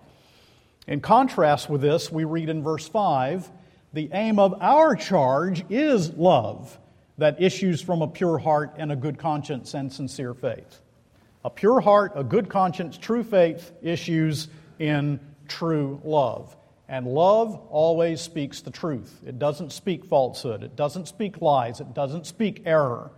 In 0.87 1.01
contrast 1.01 1.69
with 1.69 1.81
this, 1.81 2.11
we 2.11 2.23
read 2.23 2.49
in 2.49 2.63
verse 2.63 2.87
5 2.87 3.49
the 3.93 4.09
aim 4.13 4.39
of 4.39 4.55
our 4.61 4.95
charge 4.95 5.65
is 5.69 6.11
love 6.11 6.77
that 7.17 7.41
issues 7.41 7.81
from 7.81 8.01
a 8.01 8.07
pure 8.07 8.37
heart 8.37 8.75
and 8.77 8.91
a 8.91 8.95
good 8.95 9.17
conscience 9.17 9.73
and 9.73 9.91
sincere 9.91 10.33
faith. 10.33 10.81
A 11.43 11.49
pure 11.49 11.81
heart, 11.81 12.13
a 12.15 12.23
good 12.23 12.47
conscience, 12.49 12.97
true 12.97 13.23
faith 13.23 13.71
issues 13.81 14.47
in 14.79 15.19
true 15.47 15.99
love. 16.03 16.55
And 16.87 17.05
love 17.05 17.55
always 17.69 18.21
speaks 18.21 18.61
the 18.61 18.71
truth. 18.71 19.21
It 19.25 19.39
doesn't 19.39 19.71
speak 19.71 20.05
falsehood. 20.05 20.63
It 20.63 20.75
doesn't 20.75 21.07
speak 21.07 21.41
lies. 21.41 21.79
It 21.79 21.93
doesn't 21.93 22.25
speak 22.25 22.63
error. 22.65 23.11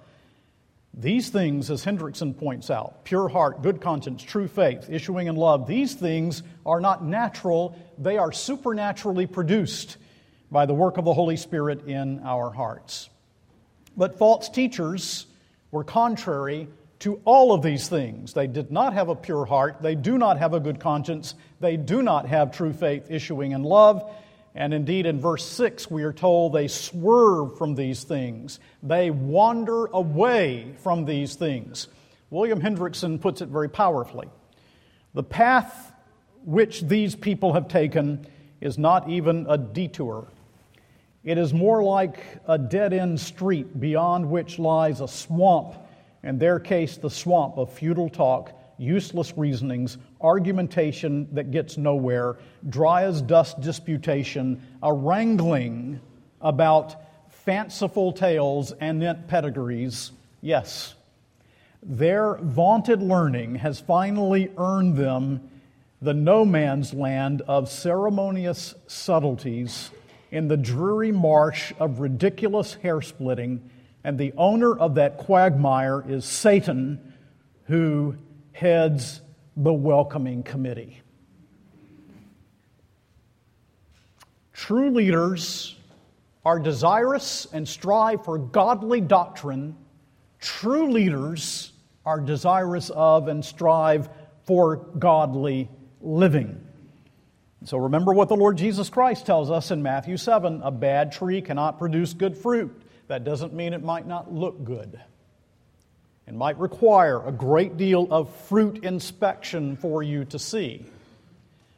These 0.95 1.29
things, 1.29 1.71
as 1.71 1.83
Hendriksen 1.83 2.35
points 2.35 2.69
out, 2.69 3.03
pure 3.03 3.27
heart, 3.27 3.63
good 3.63 3.81
conscience, 3.81 4.21
true 4.21 4.47
faith, 4.47 4.89
issuing 4.91 5.27
in 5.27 5.35
love, 5.35 5.65
these 5.65 5.95
things 5.95 6.43
are 6.65 6.79
not 6.79 7.03
natural, 7.03 7.75
they 7.97 8.17
are 8.17 8.31
supernaturally 8.31 9.25
produced 9.25 9.97
by 10.51 10.67
the 10.67 10.73
work 10.73 10.97
of 10.97 11.05
the 11.05 11.13
Holy 11.13 11.35
Spirit 11.35 11.87
in 11.87 12.19
our 12.19 12.51
hearts. 12.51 13.09
But 13.97 14.19
false 14.19 14.49
teachers 14.49 15.25
were 15.71 15.83
contrary 15.83 16.67
to 16.99 17.19
all 17.25 17.53
of 17.53 17.63
these 17.63 17.89
things. 17.89 18.33
They 18.33 18.47
did 18.47 18.71
not 18.71 18.93
have 18.93 19.09
a 19.09 19.15
pure 19.15 19.45
heart, 19.45 19.81
they 19.81 19.95
do 19.95 20.19
not 20.19 20.37
have 20.37 20.53
a 20.53 20.59
good 20.59 20.79
conscience, 20.79 21.33
they 21.59 21.75
do 21.75 22.03
not 22.03 22.27
have 22.27 22.51
true 22.51 22.71
faith 22.71 23.09
issuing 23.09 23.51
in 23.51 23.63
love, 23.63 24.09
and 24.55 24.73
indeed, 24.73 25.05
in 25.05 25.19
verse 25.19 25.45
6, 25.45 25.89
we 25.89 26.03
are 26.03 26.13
told 26.13 26.53
they 26.53 26.67
swerve 26.67 27.57
from 27.57 27.73
these 27.73 28.03
things. 28.03 28.59
They 28.83 29.09
wander 29.09 29.87
away 29.87 30.75
from 30.83 31.05
these 31.05 31.35
things. 31.35 31.87
William 32.29 32.61
Hendriksen 32.61 33.19
puts 33.19 33.41
it 33.41 33.49
very 33.49 33.69
powerfully. 33.69 34.27
The 35.15 35.23
path 35.23 35.91
which 36.45 36.81
these 36.81 37.15
people 37.15 37.53
have 37.53 37.67
taken 37.67 38.27
is 38.61 38.77
not 38.77 39.09
even 39.09 39.47
a 39.49 39.57
detour. 39.57 40.27
It 41.23 41.37
is 41.37 41.53
more 41.53 41.83
like 41.83 42.19
a 42.47 42.57
dead 42.57 42.93
end 42.93 43.19
street 43.19 43.79
beyond 43.79 44.29
which 44.29 44.59
lies 44.59 45.01
a 45.01 45.07
swamp, 45.07 45.75
in 46.21 46.37
their 46.37 46.59
case, 46.59 46.97
the 46.97 47.09
swamp 47.09 47.57
of 47.57 47.71
futile 47.71 48.09
talk, 48.09 48.51
useless 48.77 49.37
reasonings, 49.37 49.97
argumentation 50.21 51.27
that 51.33 51.51
gets 51.51 51.77
nowhere, 51.77 52.37
dry 52.69 53.03
as 53.03 53.21
dust 53.21 53.61
disputation, 53.61 54.61
a 54.81 54.93
wrangling 54.93 55.99
about 56.41 56.95
fanciful 57.29 58.11
tales 58.11 58.71
and 58.79 59.27
pedigrees. 59.27 60.11
Yes, 60.41 60.95
their 61.81 62.35
vaunted 62.35 63.01
learning 63.01 63.55
has 63.55 63.79
finally 63.79 64.51
earned 64.57 64.95
them 64.95 65.49
the 66.01 66.13
no 66.13 66.43
man's 66.45 66.93
land 66.93 67.41
of 67.47 67.69
ceremonious 67.69 68.75
subtleties 68.87 69.89
in 70.31 70.47
the 70.47 70.57
dreary 70.57 71.11
marsh 71.11 71.71
of 71.79 71.99
ridiculous 71.99 72.73
hair 72.75 73.01
splitting, 73.01 73.69
and 74.03 74.17
the 74.17 74.33
owner 74.37 74.77
of 74.77 74.95
that 74.95 75.17
quagmire 75.17 76.03
is 76.07 76.25
Satan, 76.25 77.13
who 77.65 78.15
heads 78.53 79.21
the 79.57 79.73
welcoming 79.73 80.43
committee. 80.43 81.01
True 84.53 84.91
leaders 84.91 85.75
are 86.45 86.59
desirous 86.59 87.47
and 87.51 87.67
strive 87.67 88.23
for 88.23 88.37
godly 88.37 89.01
doctrine. 89.01 89.75
True 90.39 90.91
leaders 90.91 91.73
are 92.05 92.19
desirous 92.19 92.89
of 92.91 93.27
and 93.27 93.43
strive 93.43 94.09
for 94.45 94.77
godly 94.97 95.69
living. 96.01 96.59
So 97.65 97.77
remember 97.77 98.13
what 98.13 98.27
the 98.27 98.35
Lord 98.35 98.57
Jesus 98.57 98.89
Christ 98.89 99.25
tells 99.25 99.49
us 99.49 99.71
in 99.71 99.81
Matthew 99.81 100.17
7 100.17 100.61
a 100.63 100.71
bad 100.71 101.11
tree 101.11 101.41
cannot 101.41 101.79
produce 101.79 102.13
good 102.13 102.37
fruit. 102.37 102.81
That 103.07 103.23
doesn't 103.23 103.53
mean 103.53 103.73
it 103.73 103.83
might 103.83 104.05
not 104.05 104.33
look 104.33 104.63
good 104.63 104.99
and 106.27 106.37
might 106.37 106.57
require 106.57 107.25
a 107.25 107.31
great 107.31 107.77
deal 107.77 108.07
of 108.09 108.33
fruit 108.45 108.83
inspection 108.83 109.75
for 109.75 110.01
you 110.01 110.25
to 110.25 110.39
see. 110.39 110.85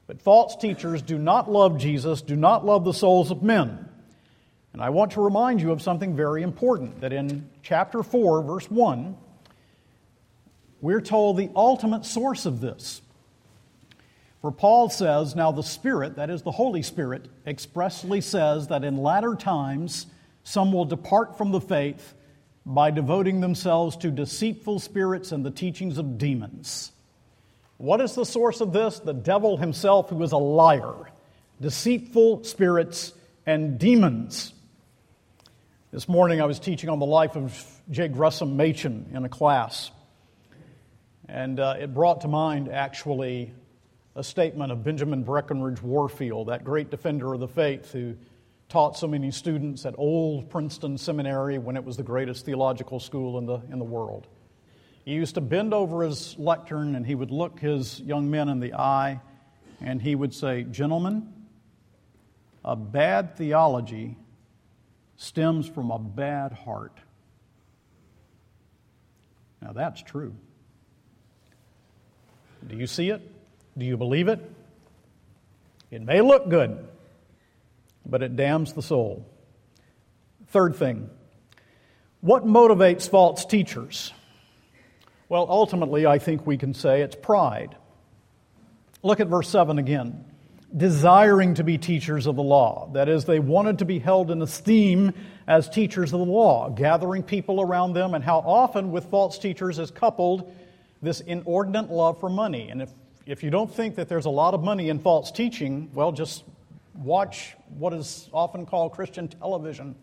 But 0.08 0.22
false 0.22 0.56
teachers 0.56 1.02
do 1.02 1.18
not 1.18 1.52
love 1.52 1.78
Jesus, 1.78 2.22
do 2.22 2.36
not 2.36 2.66
love 2.66 2.86
the 2.86 2.94
souls 2.94 3.32
of 3.32 3.42
men. 3.42 3.90
And 4.74 4.82
I 4.82 4.90
want 4.90 5.14
to 5.14 5.22
remind 5.22 5.62
you 5.62 5.72
of 5.72 5.82
something 5.82 6.16
very 6.16 6.44
important 6.44 7.02
that 7.02 7.14
in 7.14 7.50
chapter 7.64 8.04
4, 8.04 8.44
verse 8.44 8.70
1, 8.70 9.18
we're 10.82 11.02
told 11.02 11.38
the 11.38 11.50
ultimate 11.56 12.06
source 12.06 12.46
of 12.46 12.62
this. 12.62 13.02
For 14.42 14.52
Paul 14.52 14.90
says, 14.90 15.36
Now 15.36 15.52
the 15.52 15.64
Spirit, 15.64 16.18
that 16.18 16.30
is 16.30 16.44
the 16.44 16.52
Holy 16.52 16.84
Spirit, 16.84 17.28
expressly 17.48 18.22
says 18.22 18.68
that 18.68 18.84
in 18.84 18.98
latter 18.98 19.34
times 19.34 20.06
some 20.44 20.72
will 20.72 20.86
depart 20.86 21.38
from 21.38 21.52
the 21.52 21.62
faith 21.62 22.14
by 22.66 22.90
devoting 22.92 23.42
themselves 23.42 23.96
to 23.98 24.10
deceitful 24.10 24.80
spirits 24.80 25.32
and 25.32 25.46
the 25.46 25.52
teachings 25.52 25.98
of 25.98 26.18
demons. 26.18 26.92
What 27.78 28.02
is 28.02 28.16
the 28.16 28.26
source 28.26 28.62
of 28.62 28.74
this? 28.74 29.00
The 29.00 29.14
devil 29.14 29.58
himself, 29.58 30.10
who 30.10 30.24
is 30.24 30.32
a 30.32 30.38
liar, 30.38 30.96
deceitful 31.62 32.44
spirits 32.44 33.14
and 33.46 33.78
demons. 33.78 34.54
This 35.92 36.10
morning 36.10 36.42
I 36.42 36.46
was 36.46 36.60
teaching 36.60 36.90
on 36.90 37.00
the 37.00 37.06
life 37.06 37.36
of 37.36 37.64
J. 37.92 38.08
Gresham 38.08 38.58
Machen 38.58 39.12
in 39.14 39.26
a 39.26 39.30
class. 39.30 39.92
And 41.28 41.60
uh, 41.60 41.76
it 41.80 41.94
brought 41.94 42.22
to 42.22 42.28
mind, 42.28 42.70
actually, 42.70 43.52
a 44.16 44.24
statement 44.24 44.72
of 44.72 44.84
Benjamin 44.84 45.24
Breckinridge 45.24 45.82
Warfield, 45.82 46.48
that 46.48 46.64
great 46.64 46.90
defender 46.90 47.34
of 47.34 47.40
the 47.40 47.48
faith 47.48 47.92
who 47.92 48.16
taught 48.76 48.98
so 48.98 49.08
many 49.08 49.32
students 49.32 49.86
at 49.86 49.96
old 49.98 50.50
Princeton 50.50 50.98
Seminary 50.98 51.58
when 51.58 51.78
it 51.78 51.86
was 51.86 51.96
the 51.96 52.04
greatest 52.04 52.44
theological 52.44 53.00
school 53.00 53.38
in 53.38 53.46
the, 53.46 53.62
in 53.72 53.80
the 53.80 53.86
world. 53.86 54.28
He 55.06 55.14
used 55.14 55.36
to 55.36 55.40
bend 55.40 55.74
over 55.74 56.04
his 56.04 56.38
lectern 56.38 56.94
and 56.96 57.06
he 57.06 57.16
would 57.16 57.32
look 57.32 57.58
his 57.58 58.02
young 58.02 58.30
men 58.30 58.50
in 58.50 58.60
the 58.60 58.74
eye 58.74 59.22
and 59.80 60.02
he 60.02 60.14
would 60.14 60.34
say, 60.34 60.64
Gentlemen, 60.64 61.32
a 62.66 62.76
bad 62.76 63.38
theology 63.38 64.18
stems 65.16 65.70
from 65.70 65.90
a 65.90 65.98
bad 65.98 66.52
heart. 66.52 67.00
Now 69.62 69.72
that's 69.72 70.02
true. 70.02 70.36
Do 72.68 72.76
you 72.76 72.88
see 72.88 73.10
it? 73.10 73.22
Do 73.78 73.86
you 73.86 73.96
believe 73.96 74.28
it? 74.28 74.42
It 75.92 76.02
may 76.02 76.20
look 76.20 76.50
good, 76.50 76.90
but 78.06 78.22
it 78.22 78.36
damns 78.36 78.74
the 78.74 78.82
soul. 78.82 79.26
Third 80.48 80.76
thing, 80.76 81.10
what 82.22 82.46
motivates 82.46 83.10
false 83.10 83.46
teachers? 83.46 84.14
Well, 85.28 85.48
ultimately, 85.50 86.06
I 86.06 86.20
think 86.20 86.46
we 86.46 86.58
can 86.58 86.74
say 86.74 87.02
it's 87.02 87.16
pride. 87.16 87.76
Look 89.04 89.20
at 89.20 89.28
verse 89.28 89.50
7 89.50 89.78
again. 89.80 90.26
Desiring 90.76 91.56
to 91.56 91.64
be 91.64 91.78
teachers 91.78 92.28
of 92.28 92.36
the 92.36 92.44
law. 92.44 92.90
That 92.94 93.10
is, 93.10 93.26
they 93.26 93.40
wanted 93.40 93.80
to 93.80 93.86
be 93.86 94.00
held 94.00 94.30
in 94.32 94.42
esteem 94.42 95.14
as 95.48 95.70
teachers 95.70 96.14
of 96.14 96.20
the 96.20 96.26
law, 96.26 96.70
gathering 96.70 97.24
people 97.24 97.62
around 97.62 97.94
them, 97.94 98.14
and 98.14 98.24
how 98.24 98.40
often 98.40 98.92
with 98.92 99.06
false 99.06 99.38
teachers 99.38 99.80
is 99.80 99.92
coupled 99.92 100.52
this 101.02 101.22
inordinate 101.22 101.92
love 101.92 102.20
for 102.20 102.30
money. 102.30 102.70
And 102.70 102.82
if, 102.82 102.90
if 103.26 103.44
you 103.44 103.52
don't 103.52 103.74
think 103.74 103.96
that 103.96 104.10
there's 104.10 104.26
a 104.26 104.32
lot 104.32 104.54
of 104.54 104.64
money 104.64 104.90
in 104.90 105.00
false 105.00 105.32
teaching, 105.32 105.92
well, 105.94 106.12
just 106.12 106.44
watch 106.98 107.56
what 107.78 107.94
is 107.94 108.30
often 108.34 108.66
called 108.66 108.94
Christian 108.94 109.28
television. 109.28 109.96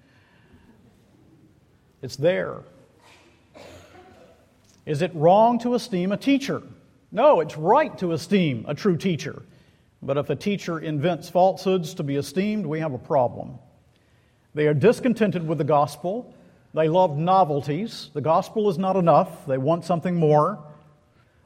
It's 2.03 2.17
there. 2.17 2.63
Is 4.85 5.03
it 5.03 5.15
wrong 5.15 5.59
to 5.61 5.75
esteem 5.75 6.13
a 6.13 6.17
teacher? 6.17 6.63
No, 7.13 7.41
it's 7.41 7.57
right 7.57 7.97
to 7.99 8.13
esteem 8.13 8.65
a 8.67 8.75
true 8.75 8.97
teacher. 8.97 9.43
But 10.03 10.17
if 10.17 10.31
a 10.31 10.37
teacher 10.37 10.81
invents 10.81 11.29
falsehoods 11.29 11.95
to 11.95 12.03
be 12.03 12.17
esteemed, 12.17 12.67
we 12.67 12.81
have 12.81 12.93
a 12.93 12.99
problem. 12.99 13.59
They 14.55 14.67
are 14.67 14.75
discontented 14.75 15.47
with 15.47 15.59
the 15.59 15.65
gospel. 15.65 16.35
They 16.75 16.89
love 16.89 17.17
novelties. 17.17 18.11
The 18.13 18.21
gospel 18.21 18.69
is 18.69 18.79
not 18.79 18.97
enough, 18.97 19.47
they 19.47 19.59
want 19.59 19.85
something 19.85 20.17
more. 20.17 20.59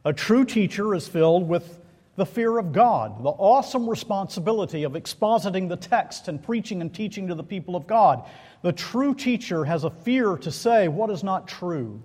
A 0.04 0.12
true 0.12 0.44
teacher 0.44 0.94
is 0.94 1.06
filled 1.06 1.48
with 1.48 1.80
the 2.16 2.26
fear 2.26 2.58
of 2.58 2.72
God, 2.72 3.22
the 3.22 3.28
awesome 3.28 3.88
responsibility 3.88 4.82
of 4.82 4.92
expositing 4.92 5.68
the 5.68 5.76
text 5.76 6.28
and 6.28 6.42
preaching 6.42 6.80
and 6.80 6.92
teaching 6.92 7.28
to 7.28 7.34
the 7.34 7.44
people 7.44 7.76
of 7.76 7.86
God. 7.86 8.28
The 8.62 8.72
true 8.72 9.14
teacher 9.14 9.64
has 9.64 9.84
a 9.84 9.90
fear 9.90 10.36
to 10.38 10.50
say 10.50 10.88
what 10.88 11.10
is 11.10 11.22
not 11.22 11.46
true. 11.46 12.02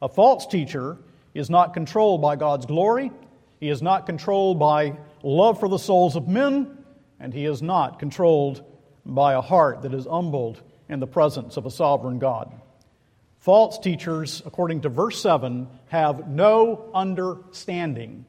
A 0.00 0.08
false 0.08 0.46
teacher 0.46 0.96
is 1.34 1.50
not 1.50 1.74
controlled 1.74 2.22
by 2.22 2.36
God's 2.36 2.66
glory, 2.66 3.12
he 3.60 3.68
is 3.68 3.82
not 3.82 4.06
controlled 4.06 4.58
by 4.58 4.96
love 5.22 5.60
for 5.60 5.68
the 5.68 5.78
souls 5.78 6.16
of 6.16 6.28
men, 6.28 6.78
and 7.20 7.34
he 7.34 7.44
is 7.44 7.60
not 7.60 7.98
controlled 7.98 8.64
by 9.04 9.34
a 9.34 9.40
heart 9.40 9.82
that 9.82 9.92
is 9.92 10.06
humbled 10.06 10.62
in 10.88 11.00
the 11.00 11.06
presence 11.06 11.56
of 11.56 11.66
a 11.66 11.70
sovereign 11.70 12.18
God. 12.18 12.54
False 13.40 13.78
teachers, 13.78 14.42
according 14.46 14.82
to 14.82 14.88
verse 14.88 15.20
7, 15.20 15.68
have 15.88 16.28
no 16.28 16.90
understanding. 16.94 18.24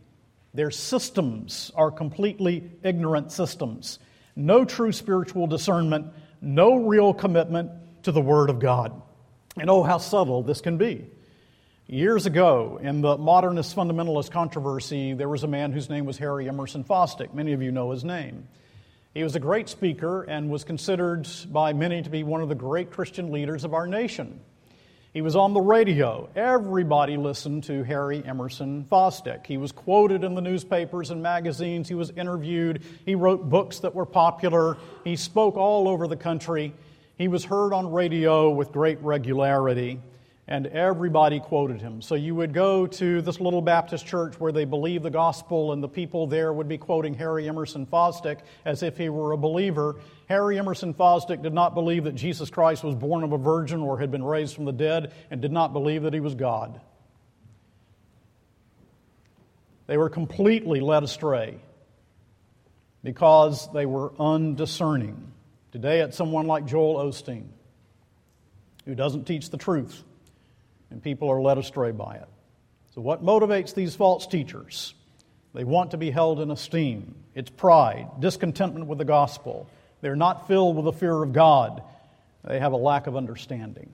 Their 0.60 0.72
systems 0.72 1.72
are 1.74 1.90
completely 1.90 2.70
ignorant 2.84 3.32
systems. 3.32 3.98
No 4.36 4.66
true 4.66 4.92
spiritual 4.92 5.48
discernment, 5.48 6.08
no 6.42 6.76
real 6.76 7.14
commitment 7.14 7.72
to 8.04 8.12
the 8.12 8.20
Word 8.20 8.50
of 8.50 8.60
God. 8.60 9.02
And 9.58 9.70
oh, 9.70 9.84
how 9.84 10.00
subtle 10.00 10.44
this 10.44 10.60
can 10.60 10.78
be. 10.78 11.08
Years 11.88 12.26
ago, 12.26 12.78
in 12.84 13.00
the 13.00 13.18
modernist 13.18 13.74
fundamentalist 13.74 14.32
controversy, 14.32 15.14
there 15.14 15.30
was 15.30 15.46
a 15.46 15.48
man 15.48 15.72
whose 15.72 15.90
name 15.90 16.04
was 16.04 16.18
Harry 16.18 16.50
Emerson 16.50 16.84
Fosdick. 16.84 17.34
Many 17.34 17.54
of 17.54 17.62
you 17.62 17.72
know 17.72 17.92
his 17.92 18.04
name. 18.04 18.46
He 19.14 19.24
was 19.24 19.38
a 19.38 19.40
great 19.40 19.70
speaker 19.70 20.24
and 20.24 20.50
was 20.50 20.66
considered 20.66 21.26
by 21.50 21.72
many 21.72 22.02
to 22.02 22.10
be 22.10 22.24
one 22.24 22.42
of 22.42 22.50
the 22.50 22.56
great 22.56 22.92
Christian 22.92 23.32
leaders 23.32 23.64
of 23.64 23.74
our 23.74 23.88
nation. 23.88 24.42
He 25.12 25.22
was 25.22 25.36
on 25.36 25.54
the 25.54 25.62
radio. 25.62 26.30
Everybody 26.36 27.18
listened 27.18 27.64
to 27.64 27.82
Harry 27.84 28.24
Emerson 28.24 28.86
Fosdick. 28.92 29.48
He 29.48 29.58
was 29.58 29.72
quoted 29.72 30.24
in 30.24 30.36
the 30.36 30.42
newspapers 30.42 31.10
and 31.10 31.24
magazines. 31.24 31.90
He 31.90 31.96
was 31.96 32.12
interviewed. 32.12 32.84
He 33.06 33.16
wrote 33.16 33.50
books 33.50 33.80
that 33.80 33.96
were 33.96 34.06
popular. 34.06 34.78
He 35.04 35.16
spoke 35.16 35.58
all 35.58 35.88
over 35.88 36.08
the 36.08 36.16
country. 36.16 36.76
He 37.18 37.28
was 37.28 37.44
heard 37.44 37.74
on 37.74 37.92
radio 37.92 38.52
with 38.52 38.72
great 38.72 39.02
regularity 39.02 40.00
and 40.50 40.66
everybody 40.66 41.40
quoted 41.40 41.80
him. 41.80 42.02
So 42.02 42.16
you 42.16 42.34
would 42.34 42.56
go 42.56 42.88
to 42.88 43.22
this 43.22 43.40
little 43.40 43.62
Baptist 43.62 44.08
church 44.08 44.40
where 44.40 44.52
they 44.52 44.66
believe 44.66 45.04
the 45.04 45.12
gospel, 45.12 45.72
and 45.72 45.82
the 45.82 45.88
people 45.88 46.26
there 46.26 46.52
would 46.52 46.68
be 46.68 46.80
quoting 46.80 47.14
Harry 47.14 47.48
Emerson 47.48 47.86
Fosdick 47.86 48.40
as 48.66 48.82
if 48.82 48.98
he 48.98 49.10
were 49.10 49.32
a 49.32 49.38
believer. 49.38 49.98
Harry 50.28 50.58
Emerson 50.58 50.96
Fosdick 50.96 51.44
did 51.44 51.54
not 51.54 51.76
believe 51.76 52.06
that 52.06 52.16
Jesus 52.16 52.50
Christ 52.50 52.84
was 52.84 52.96
born 52.96 53.24
of 53.24 53.32
a 53.32 53.38
virgin 53.38 53.82
or 53.82 54.00
had 54.00 54.10
been 54.10 54.24
raised 54.24 54.56
from 54.56 54.66
the 54.66 54.72
dead, 54.72 55.14
and 55.30 55.40
did 55.40 55.52
not 55.52 55.72
believe 55.72 56.02
that 56.02 56.16
he 56.16 56.20
was 56.20 56.34
God. 56.34 56.82
They 59.86 59.98
were 59.98 60.10
completely 60.10 60.80
led 60.80 61.04
astray 61.04 61.60
because 63.04 63.72
they 63.72 63.86
were 63.86 64.14
undiscerning. 64.20 65.32
Today, 65.72 66.00
it's 66.00 66.18
someone 66.18 66.48
like 66.48 66.66
Joel 66.66 66.96
Osteen 66.96 67.46
who 68.86 68.96
doesn't 68.96 69.26
teach 69.26 69.52
the 69.52 69.58
truth 69.58 70.04
and 70.92 71.02
people 71.02 71.30
are 71.30 71.42
led 71.42 71.58
astray 71.58 71.92
by 71.92 72.16
it. 72.16 72.28
So, 72.96 73.02
what 73.02 73.24
motivates 73.24 73.74
these 73.74 73.96
false 73.96 74.26
teachers? 74.28 74.94
They 75.54 75.64
want 75.64 75.92
to 75.92 75.98
be 75.98 76.12
held 76.12 76.40
in 76.40 76.52
esteem. 76.52 77.16
It's 77.34 77.50
pride, 77.50 78.08
discontentment 78.20 78.88
with 78.88 78.98
the 78.98 79.06
gospel. 79.06 79.70
They're 80.02 80.16
not 80.16 80.48
filled 80.48 80.76
with 80.76 80.86
the 80.86 80.94
fear 80.94 81.24
of 81.24 81.34
God. 81.34 81.82
They 82.44 82.60
have 82.60 82.72
a 82.72 82.78
lack 82.78 83.08
of 83.08 83.16
understanding. 83.16 83.92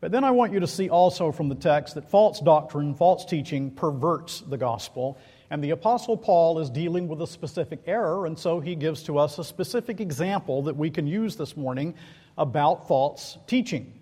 But 0.00 0.12
then 0.12 0.22
I 0.22 0.30
want 0.30 0.52
you 0.52 0.60
to 0.60 0.66
see 0.66 0.88
also 0.88 1.32
from 1.32 1.48
the 1.48 1.54
text 1.54 1.94
that 1.94 2.10
false 2.10 2.40
doctrine, 2.40 2.94
false 2.94 3.24
teaching 3.24 3.70
perverts 3.70 4.40
the 4.40 4.56
gospel. 4.56 5.18
And 5.50 5.62
the 5.64 5.70
Apostle 5.70 6.16
Paul 6.16 6.58
is 6.60 6.70
dealing 6.70 7.08
with 7.08 7.22
a 7.22 7.26
specific 7.26 7.80
error, 7.86 8.26
and 8.26 8.38
so 8.38 8.60
he 8.60 8.76
gives 8.76 9.04
to 9.04 9.18
us 9.18 9.38
a 9.38 9.44
specific 9.44 10.00
example 10.00 10.62
that 10.62 10.76
we 10.76 10.90
can 10.90 11.06
use 11.06 11.36
this 11.36 11.56
morning 11.56 11.94
about 12.36 12.86
false 12.86 13.38
teaching 13.46 13.97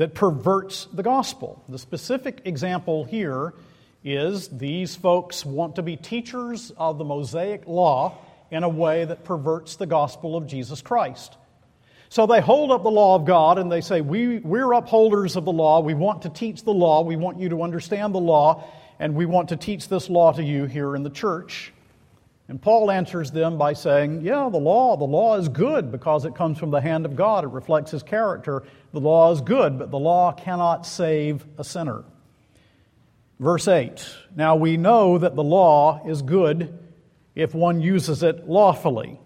that 0.00 0.14
perverts 0.14 0.88
the 0.94 1.02
gospel. 1.02 1.62
The 1.68 1.78
specific 1.78 2.40
example 2.46 3.04
here 3.04 3.52
is 4.02 4.48
these 4.48 4.96
folks 4.96 5.44
want 5.44 5.76
to 5.76 5.82
be 5.82 5.94
teachers 5.94 6.72
of 6.78 6.96
the 6.96 7.04
Mosaic 7.04 7.66
law 7.66 8.16
in 8.50 8.62
a 8.62 8.68
way 8.68 9.04
that 9.04 9.24
perverts 9.24 9.76
the 9.76 9.84
gospel 9.84 10.38
of 10.38 10.46
Jesus 10.46 10.80
Christ. 10.80 11.36
So 12.08 12.24
they 12.24 12.40
hold 12.40 12.70
up 12.70 12.82
the 12.82 12.90
law 12.90 13.14
of 13.14 13.26
God 13.26 13.58
and 13.58 13.70
they 13.70 13.82
say, 13.82 14.00
we, 14.00 14.38
We're 14.38 14.72
upholders 14.72 15.36
of 15.36 15.44
the 15.44 15.52
law. 15.52 15.80
We 15.80 15.92
want 15.92 16.22
to 16.22 16.30
teach 16.30 16.62
the 16.64 16.72
law. 16.72 17.02
We 17.02 17.16
want 17.16 17.38
you 17.38 17.50
to 17.50 17.62
understand 17.62 18.14
the 18.14 18.20
law. 18.20 18.64
And 18.98 19.14
we 19.14 19.26
want 19.26 19.50
to 19.50 19.56
teach 19.58 19.86
this 19.88 20.08
law 20.08 20.32
to 20.32 20.42
you 20.42 20.64
here 20.64 20.96
in 20.96 21.02
the 21.02 21.10
church. 21.10 21.74
And 22.50 22.60
Paul 22.60 22.90
answers 22.90 23.30
them 23.30 23.58
by 23.58 23.74
saying, 23.74 24.22
Yeah, 24.22 24.48
the 24.50 24.58
law, 24.58 24.96
the 24.96 25.04
law 25.04 25.36
is 25.36 25.48
good 25.48 25.92
because 25.92 26.24
it 26.24 26.34
comes 26.34 26.58
from 26.58 26.70
the 26.70 26.80
hand 26.80 27.04
of 27.04 27.14
God. 27.14 27.44
It 27.44 27.50
reflects 27.50 27.92
his 27.92 28.02
character. 28.02 28.64
The 28.92 29.00
law 29.00 29.32
is 29.32 29.40
good, 29.40 29.78
but 29.78 29.90
the 29.90 29.98
law 29.98 30.32
cannot 30.32 30.86
save 30.86 31.44
a 31.58 31.64
sinner. 31.64 32.04
Verse 33.38 33.68
8 33.68 34.04
Now 34.36 34.56
we 34.56 34.76
know 34.76 35.18
that 35.18 35.36
the 35.36 35.44
law 35.44 36.02
is 36.06 36.22
good 36.22 36.78
if 37.34 37.54
one 37.54 37.80
uses 37.80 38.22
it 38.22 38.48
lawfully, 38.48 39.20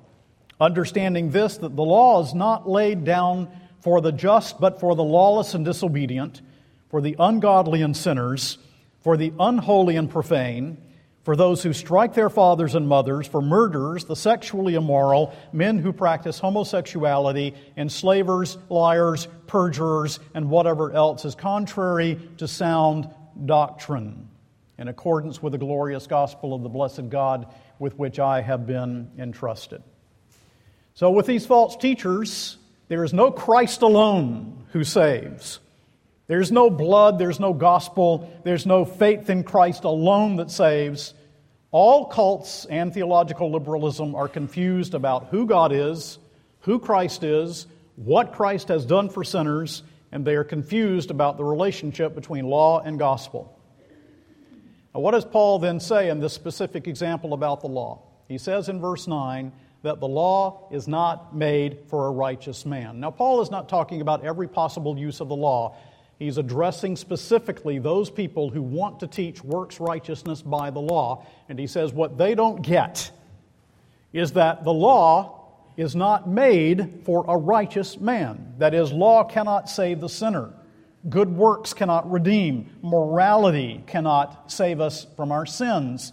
understanding 0.60 1.30
this, 1.30 1.56
that 1.58 1.74
the 1.74 1.82
law 1.82 2.22
is 2.22 2.34
not 2.34 2.68
laid 2.68 3.04
down 3.04 3.48
for 3.80 4.00
the 4.00 4.12
just, 4.12 4.60
but 4.60 4.80
for 4.80 4.94
the 4.94 5.04
lawless 5.04 5.54
and 5.54 5.64
disobedient, 5.64 6.42
for 6.90 7.00
the 7.00 7.16
ungodly 7.18 7.82
and 7.82 7.96
sinners, 7.96 8.58
for 9.00 9.16
the 9.16 9.32
unholy 9.38 9.96
and 9.96 10.10
profane 10.10 10.78
for 11.24 11.36
those 11.36 11.62
who 11.62 11.72
strike 11.72 12.12
their 12.12 12.28
fathers 12.28 12.74
and 12.74 12.86
mothers, 12.86 13.26
for 13.26 13.40
murderers, 13.40 14.04
the 14.04 14.14
sexually 14.14 14.74
immoral, 14.74 15.34
men 15.52 15.78
who 15.78 15.90
practice 15.90 16.38
homosexuality, 16.38 17.54
enslavers, 17.78 18.58
liars, 18.68 19.26
perjurers, 19.46 20.20
and 20.34 20.50
whatever 20.50 20.92
else 20.92 21.24
is 21.24 21.34
contrary 21.34 22.20
to 22.36 22.46
sound 22.46 23.08
doctrine, 23.46 24.28
in 24.76 24.88
accordance 24.88 25.42
with 25.42 25.52
the 25.52 25.58
glorious 25.58 26.06
gospel 26.06 26.52
of 26.52 26.62
the 26.62 26.68
blessed 26.68 27.08
God 27.08 27.46
with 27.78 27.98
which 27.98 28.18
I 28.18 28.42
have 28.42 28.66
been 28.66 29.10
entrusted. 29.18 29.82
So, 30.92 31.10
with 31.10 31.24
these 31.24 31.46
false 31.46 31.74
teachers, 31.74 32.58
there 32.88 33.02
is 33.02 33.14
no 33.14 33.30
Christ 33.30 33.80
alone 33.80 34.66
who 34.72 34.84
saves. 34.84 35.58
There's 36.26 36.50
no 36.50 36.70
blood, 36.70 37.18
there's 37.18 37.38
no 37.38 37.52
gospel, 37.52 38.30
there's 38.44 38.64
no 38.66 38.84
faith 38.84 39.28
in 39.28 39.44
Christ 39.44 39.84
alone 39.84 40.36
that 40.36 40.50
saves. 40.50 41.12
All 41.70 42.06
cults 42.06 42.64
and 42.66 42.94
theological 42.94 43.50
liberalism 43.50 44.14
are 44.14 44.28
confused 44.28 44.94
about 44.94 45.26
who 45.26 45.46
God 45.46 45.72
is, 45.72 46.18
who 46.60 46.78
Christ 46.78 47.24
is, 47.24 47.66
what 47.96 48.32
Christ 48.32 48.68
has 48.68 48.86
done 48.86 49.10
for 49.10 49.22
sinners, 49.22 49.82
and 50.12 50.24
they 50.24 50.36
are 50.36 50.44
confused 50.44 51.10
about 51.10 51.36
the 51.36 51.44
relationship 51.44 52.14
between 52.14 52.46
law 52.46 52.80
and 52.80 52.98
gospel. 52.98 53.58
Now, 54.94 55.00
what 55.00 55.10
does 55.10 55.24
Paul 55.24 55.58
then 55.58 55.80
say 55.80 56.08
in 56.08 56.20
this 56.20 56.32
specific 56.32 56.86
example 56.86 57.34
about 57.34 57.60
the 57.60 57.66
law? 57.66 58.02
He 58.28 58.38
says 58.38 58.68
in 58.68 58.80
verse 58.80 59.06
9, 59.06 59.52
that 59.84 60.00
the 60.00 60.08
law 60.08 60.66
is 60.70 60.88
not 60.88 61.36
made 61.36 61.78
for 61.88 62.06
a 62.06 62.10
righteous 62.10 62.64
man. 62.64 63.00
Now, 63.00 63.10
Paul 63.10 63.42
is 63.42 63.50
not 63.50 63.68
talking 63.68 64.00
about 64.00 64.24
every 64.24 64.48
possible 64.48 64.98
use 64.98 65.20
of 65.20 65.28
the 65.28 65.36
law. 65.36 65.76
He's 66.18 66.38
addressing 66.38 66.96
specifically 66.96 67.78
those 67.78 68.10
people 68.10 68.50
who 68.50 68.62
want 68.62 69.00
to 69.00 69.06
teach 69.06 69.42
works 69.42 69.80
righteousness 69.80 70.42
by 70.42 70.70
the 70.70 70.80
law. 70.80 71.26
And 71.48 71.58
he 71.58 71.66
says 71.66 71.92
what 71.92 72.16
they 72.16 72.34
don't 72.34 72.62
get 72.62 73.10
is 74.12 74.32
that 74.32 74.62
the 74.62 74.72
law 74.72 75.40
is 75.76 75.96
not 75.96 76.28
made 76.28 77.02
for 77.04 77.24
a 77.26 77.36
righteous 77.36 77.98
man. 77.98 78.54
That 78.58 78.74
is, 78.74 78.92
law 78.92 79.24
cannot 79.24 79.68
save 79.68 80.00
the 80.00 80.08
sinner. 80.08 80.52
Good 81.08 81.28
works 81.36 81.74
cannot 81.74 82.10
redeem. 82.10 82.70
Morality 82.80 83.82
cannot 83.86 84.52
save 84.52 84.80
us 84.80 85.06
from 85.16 85.32
our 85.32 85.44
sins. 85.44 86.12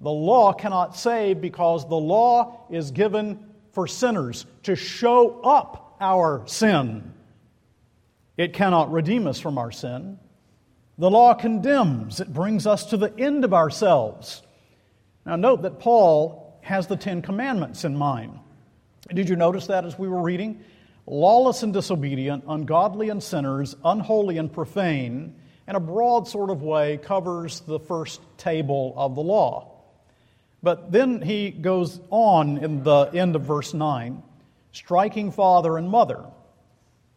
The 0.00 0.10
law 0.10 0.52
cannot 0.52 0.96
save 0.96 1.40
because 1.40 1.86
the 1.88 1.96
law 1.96 2.66
is 2.70 2.92
given 2.92 3.44
for 3.72 3.88
sinners 3.88 4.46
to 4.62 4.76
show 4.76 5.40
up 5.40 5.96
our 6.00 6.46
sin 6.46 7.12
it 8.36 8.52
cannot 8.52 8.92
redeem 8.92 9.26
us 9.26 9.38
from 9.38 9.58
our 9.58 9.70
sin. 9.70 10.18
The 10.98 11.10
law 11.10 11.34
condemns, 11.34 12.20
it 12.20 12.32
brings 12.32 12.66
us 12.66 12.86
to 12.86 12.96
the 12.96 13.12
end 13.18 13.44
of 13.44 13.54
ourselves. 13.54 14.42
Now, 15.24 15.36
note 15.36 15.62
that 15.62 15.80
Paul 15.80 16.58
has 16.62 16.86
the 16.86 16.96
Ten 16.96 17.22
Commandments 17.22 17.84
in 17.84 17.96
mind. 17.96 18.38
Did 19.12 19.28
you 19.28 19.36
notice 19.36 19.66
that 19.66 19.84
as 19.84 19.98
we 19.98 20.08
were 20.08 20.22
reading? 20.22 20.62
Lawless 21.06 21.62
and 21.62 21.72
disobedient, 21.72 22.44
ungodly 22.46 23.08
and 23.08 23.22
sinners, 23.22 23.74
unholy 23.84 24.38
and 24.38 24.52
profane, 24.52 25.34
in 25.66 25.76
a 25.76 25.80
broad 25.80 26.28
sort 26.28 26.50
of 26.50 26.62
way 26.62 26.98
covers 26.98 27.60
the 27.60 27.80
first 27.80 28.20
table 28.36 28.94
of 28.96 29.14
the 29.14 29.22
law. 29.22 29.72
But 30.62 30.92
then 30.92 31.20
he 31.20 31.50
goes 31.50 32.00
on 32.10 32.58
in 32.58 32.84
the 32.84 33.06
end 33.06 33.36
of 33.36 33.42
verse 33.42 33.74
9 33.74 34.22
striking 34.74 35.30
father 35.30 35.76
and 35.76 35.90
mother. 35.90 36.24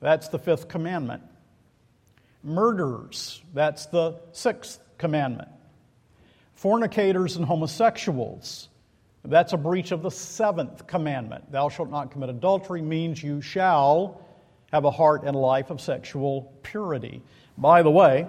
That's 0.05 0.27
the 0.27 0.37
fifth 0.37 0.67
commandment. 0.67 1.23
Murderers, 2.43 3.41
that's 3.55 3.87
the 3.87 4.19
sixth 4.33 4.79
commandment. 4.99 5.49
Fornicators 6.53 7.37
and 7.37 7.45
homosexuals, 7.45 8.69
that's 9.23 9.53
a 9.53 9.57
breach 9.57 9.91
of 9.91 10.03
the 10.03 10.11
seventh 10.11 10.85
commandment. 10.85 11.51
Thou 11.51 11.69
shalt 11.69 11.89
not 11.89 12.11
commit 12.11 12.29
adultery 12.29 12.83
means 12.83 13.23
you 13.23 13.41
shall 13.41 14.21
have 14.71 14.85
a 14.85 14.91
heart 14.91 15.23
and 15.23 15.35
life 15.35 15.71
of 15.71 15.81
sexual 15.81 16.53
purity. 16.61 17.23
By 17.57 17.81
the 17.81 17.89
way, 17.89 18.27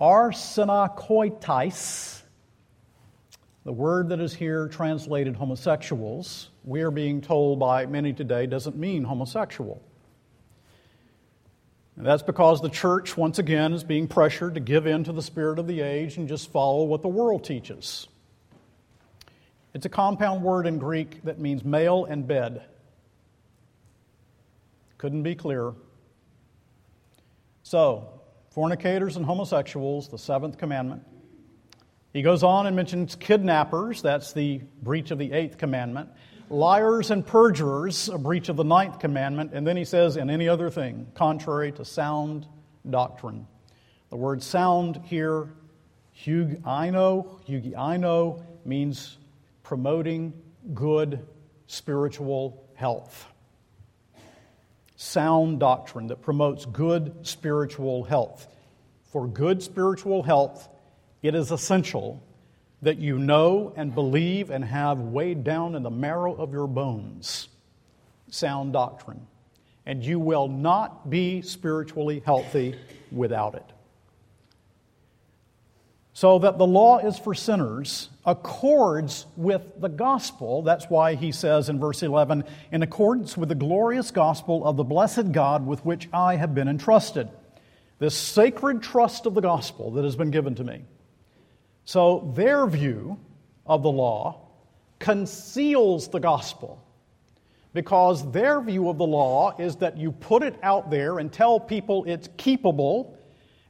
arsenokoitais, 0.00 2.22
the 3.64 3.72
word 3.72 4.10
that 4.10 4.20
is 4.20 4.32
here 4.32 4.68
translated 4.68 5.34
homosexuals, 5.34 6.50
we 6.68 6.82
are 6.82 6.90
being 6.90 7.22
told 7.22 7.58
by 7.58 7.86
many 7.86 8.12
today 8.12 8.44
doesn't 8.44 8.76
mean 8.76 9.02
homosexual. 9.02 9.82
And 11.96 12.04
that's 12.06 12.22
because 12.22 12.60
the 12.60 12.68
church, 12.68 13.16
once 13.16 13.38
again, 13.38 13.72
is 13.72 13.82
being 13.84 14.06
pressured 14.06 14.52
to 14.54 14.60
give 14.60 14.86
in 14.86 15.04
to 15.04 15.12
the 15.12 15.22
spirit 15.22 15.58
of 15.58 15.66
the 15.66 15.80
age 15.80 16.18
and 16.18 16.28
just 16.28 16.52
follow 16.52 16.84
what 16.84 17.00
the 17.00 17.08
world 17.08 17.42
teaches. 17.42 18.06
It's 19.72 19.86
a 19.86 19.88
compound 19.88 20.42
word 20.42 20.66
in 20.66 20.78
Greek 20.78 21.24
that 21.24 21.38
means 21.38 21.64
male 21.64 22.04
and 22.04 22.26
bed. 22.26 22.62
Couldn't 24.98 25.22
be 25.22 25.34
clearer. 25.34 25.74
So, 27.62 28.20
fornicators 28.50 29.16
and 29.16 29.24
homosexuals, 29.24 30.08
the 30.08 30.18
seventh 30.18 30.58
commandment. 30.58 31.02
He 32.12 32.20
goes 32.20 32.42
on 32.42 32.66
and 32.66 32.76
mentions 32.76 33.14
kidnappers, 33.14 34.02
that's 34.02 34.34
the 34.34 34.60
breach 34.82 35.10
of 35.10 35.18
the 35.18 35.32
eighth 35.32 35.56
commandment 35.56 36.10
liars 36.50 37.10
and 37.10 37.26
perjurers, 37.26 38.08
a 38.08 38.18
breach 38.18 38.48
of 38.48 38.56
the 38.56 38.64
ninth 38.64 38.98
commandment, 38.98 39.52
and 39.52 39.66
then 39.66 39.76
he 39.76 39.84
says, 39.84 40.16
and 40.16 40.30
any 40.30 40.48
other 40.48 40.70
thing 40.70 41.06
contrary 41.14 41.72
to 41.72 41.84
sound 41.84 42.46
doctrine. 42.88 43.46
The 44.10 44.16
word 44.16 44.42
sound 44.42 45.00
here, 45.04 45.48
hugiaino, 46.16 47.40
hugiaino 47.46 48.42
means 48.64 49.18
promoting 49.62 50.32
good 50.74 51.26
spiritual 51.66 52.64
health. 52.74 53.26
Sound 54.96 55.60
doctrine 55.60 56.06
that 56.08 56.22
promotes 56.22 56.64
good 56.64 57.26
spiritual 57.26 58.04
health. 58.04 58.46
For 59.12 59.26
good 59.26 59.62
spiritual 59.62 60.22
health, 60.22 60.68
it 61.22 61.34
is 61.34 61.50
essential 61.50 62.22
that 62.82 62.98
you 62.98 63.18
know 63.18 63.72
and 63.76 63.94
believe 63.94 64.50
and 64.50 64.64
have 64.64 64.98
weighed 64.98 65.44
down 65.44 65.74
in 65.74 65.82
the 65.82 65.90
marrow 65.90 66.34
of 66.34 66.52
your 66.52 66.66
bones 66.66 67.48
sound 68.30 68.72
doctrine. 68.72 69.26
And 69.86 70.04
you 70.04 70.20
will 70.20 70.48
not 70.48 71.08
be 71.08 71.40
spiritually 71.42 72.22
healthy 72.24 72.74
without 73.10 73.54
it. 73.54 73.64
So 76.12 76.40
that 76.40 76.58
the 76.58 76.66
law 76.66 76.98
is 76.98 77.18
for 77.18 77.32
sinners 77.32 78.10
accords 78.26 79.24
with 79.36 79.62
the 79.80 79.88
gospel. 79.88 80.62
That's 80.62 80.86
why 80.86 81.14
he 81.14 81.32
says 81.32 81.68
in 81.68 81.78
verse 81.78 82.02
11, 82.02 82.44
in 82.72 82.82
accordance 82.82 83.36
with 83.36 83.48
the 83.48 83.54
glorious 83.54 84.10
gospel 84.10 84.66
of 84.66 84.76
the 84.76 84.84
blessed 84.84 85.32
God 85.32 85.64
with 85.64 85.84
which 85.84 86.08
I 86.12 86.36
have 86.36 86.54
been 86.54 86.68
entrusted. 86.68 87.28
This 87.98 88.16
sacred 88.16 88.82
trust 88.82 89.26
of 89.26 89.34
the 89.34 89.40
gospel 89.40 89.92
that 89.92 90.04
has 90.04 90.16
been 90.16 90.30
given 90.30 90.54
to 90.56 90.64
me. 90.64 90.82
So 91.88 92.30
their 92.36 92.66
view 92.66 93.18
of 93.64 93.82
the 93.82 93.90
law 93.90 94.42
conceals 94.98 96.08
the 96.08 96.20
gospel 96.20 96.84
because 97.72 98.30
their 98.30 98.60
view 98.60 98.90
of 98.90 98.98
the 98.98 99.06
law 99.06 99.56
is 99.58 99.76
that 99.76 99.96
you 99.96 100.12
put 100.12 100.42
it 100.42 100.56
out 100.62 100.90
there 100.90 101.18
and 101.18 101.32
tell 101.32 101.58
people 101.58 102.04
it's 102.04 102.28
keepable 102.36 103.14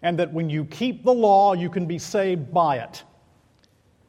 and 0.02 0.18
that 0.18 0.32
when 0.32 0.50
you 0.50 0.64
keep 0.64 1.04
the 1.04 1.14
law, 1.14 1.52
you 1.52 1.70
can 1.70 1.86
be 1.86 1.96
saved 1.96 2.52
by 2.52 2.78
it. 2.78 3.04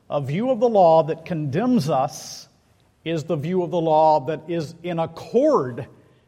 A 0.10 0.20
view 0.20 0.50
of 0.50 0.60
the 0.60 0.70
law 0.70 1.04
that 1.04 1.24
condemns 1.24 1.88
us 1.88 2.48
is 3.06 3.26
the 3.26 3.36
view 3.36 3.62
of 3.62 3.70
the 3.70 3.80
law 3.80 4.22
that 4.22 4.42
is 4.48 4.74
in 4.82 4.98
accord 4.98 5.86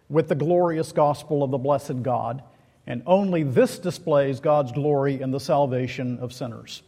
with 0.07 0.27
the 0.27 0.35
glorious 0.35 0.91
gospel 0.91 1.41
of 1.41 1.49
the 1.49 1.57
blessed 1.57 2.03
God, 2.03 2.43
and 2.85 3.01
only 3.07 3.41
this 3.41 3.79
displays 3.79 4.39
God's 4.39 4.71
glory 4.71 5.19
in 5.19 5.31
the 5.31 5.39
salvation 5.39 6.19
of 6.19 6.31
sinners. 6.31 6.83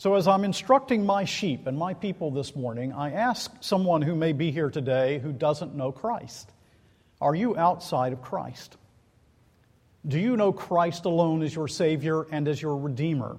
So, 0.00 0.14
as 0.14 0.26
I'm 0.26 0.44
instructing 0.44 1.04
my 1.04 1.26
sheep 1.26 1.66
and 1.66 1.76
my 1.76 1.92
people 1.92 2.30
this 2.30 2.56
morning, 2.56 2.90
I 2.90 3.12
ask 3.12 3.52
someone 3.60 4.00
who 4.00 4.14
may 4.14 4.32
be 4.32 4.50
here 4.50 4.70
today 4.70 5.18
who 5.18 5.30
doesn't 5.30 5.74
know 5.74 5.92
Christ 5.92 6.50
Are 7.20 7.34
you 7.34 7.54
outside 7.54 8.14
of 8.14 8.22
Christ? 8.22 8.78
Do 10.08 10.18
you 10.18 10.38
know 10.38 10.54
Christ 10.54 11.04
alone 11.04 11.42
as 11.42 11.54
your 11.54 11.68
Savior 11.68 12.22
and 12.32 12.48
as 12.48 12.62
your 12.62 12.78
Redeemer? 12.78 13.36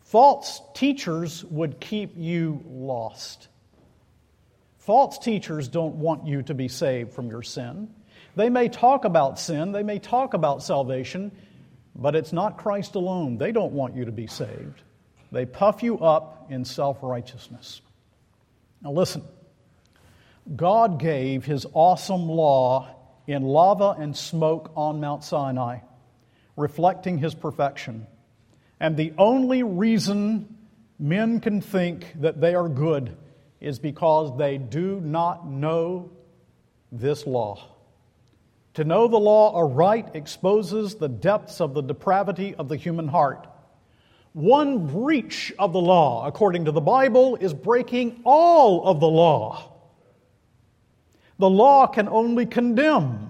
False 0.00 0.62
teachers 0.72 1.44
would 1.44 1.78
keep 1.78 2.14
you 2.16 2.64
lost. 2.66 3.48
False 4.78 5.18
teachers 5.18 5.68
don't 5.68 5.96
want 5.96 6.26
you 6.26 6.40
to 6.44 6.54
be 6.54 6.68
saved 6.68 7.12
from 7.12 7.28
your 7.28 7.42
sin. 7.42 7.92
They 8.34 8.48
may 8.48 8.70
talk 8.70 9.04
about 9.04 9.38
sin, 9.38 9.72
they 9.72 9.82
may 9.82 9.98
talk 9.98 10.32
about 10.32 10.62
salvation, 10.62 11.30
but 11.94 12.16
it's 12.16 12.32
not 12.32 12.56
Christ 12.56 12.94
alone. 12.94 13.36
They 13.36 13.52
don't 13.52 13.74
want 13.74 13.94
you 13.94 14.06
to 14.06 14.12
be 14.12 14.26
saved. 14.26 14.84
They 15.32 15.46
puff 15.46 15.82
you 15.82 15.98
up 15.98 16.46
in 16.50 16.64
self 16.64 16.98
righteousness. 17.02 17.80
Now, 18.82 18.92
listen 18.92 19.22
God 20.56 20.98
gave 20.98 21.44
his 21.44 21.66
awesome 21.72 22.28
law 22.28 22.96
in 23.26 23.42
lava 23.42 23.94
and 23.98 24.16
smoke 24.16 24.72
on 24.74 25.00
Mount 25.00 25.22
Sinai, 25.22 25.78
reflecting 26.56 27.18
his 27.18 27.34
perfection. 27.34 28.06
And 28.80 28.96
the 28.96 29.12
only 29.18 29.62
reason 29.62 30.56
men 30.98 31.40
can 31.40 31.60
think 31.60 32.14
that 32.20 32.40
they 32.40 32.54
are 32.54 32.68
good 32.68 33.16
is 33.60 33.78
because 33.78 34.36
they 34.38 34.58
do 34.58 35.00
not 35.00 35.46
know 35.46 36.10
this 36.90 37.26
law. 37.26 37.62
To 38.74 38.84
know 38.84 39.06
the 39.06 39.18
law 39.18 39.56
aright 39.56 40.10
exposes 40.14 40.94
the 40.94 41.08
depths 41.08 41.60
of 41.60 41.74
the 41.74 41.82
depravity 41.82 42.54
of 42.54 42.68
the 42.68 42.76
human 42.76 43.08
heart. 43.08 43.46
One 44.32 44.86
breach 44.86 45.52
of 45.58 45.72
the 45.72 45.80
law, 45.80 46.26
according 46.26 46.66
to 46.66 46.72
the 46.72 46.80
Bible, 46.80 47.36
is 47.36 47.52
breaking 47.52 48.20
all 48.24 48.84
of 48.84 49.00
the 49.00 49.08
law. 49.08 49.72
The 51.38 51.50
law 51.50 51.86
can 51.86 52.08
only 52.08 52.46
condemn. 52.46 53.28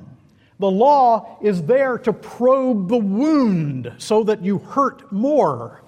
The 0.59 0.71
law 0.71 1.39
is 1.41 1.63
there 1.63 1.97
to 1.99 2.13
probe 2.13 2.89
the 2.89 2.99
wound 2.99 3.95
so 3.97 4.25
that 4.25 4.45
you 4.45 4.59
hurt 4.59 5.11
more. 5.11 5.83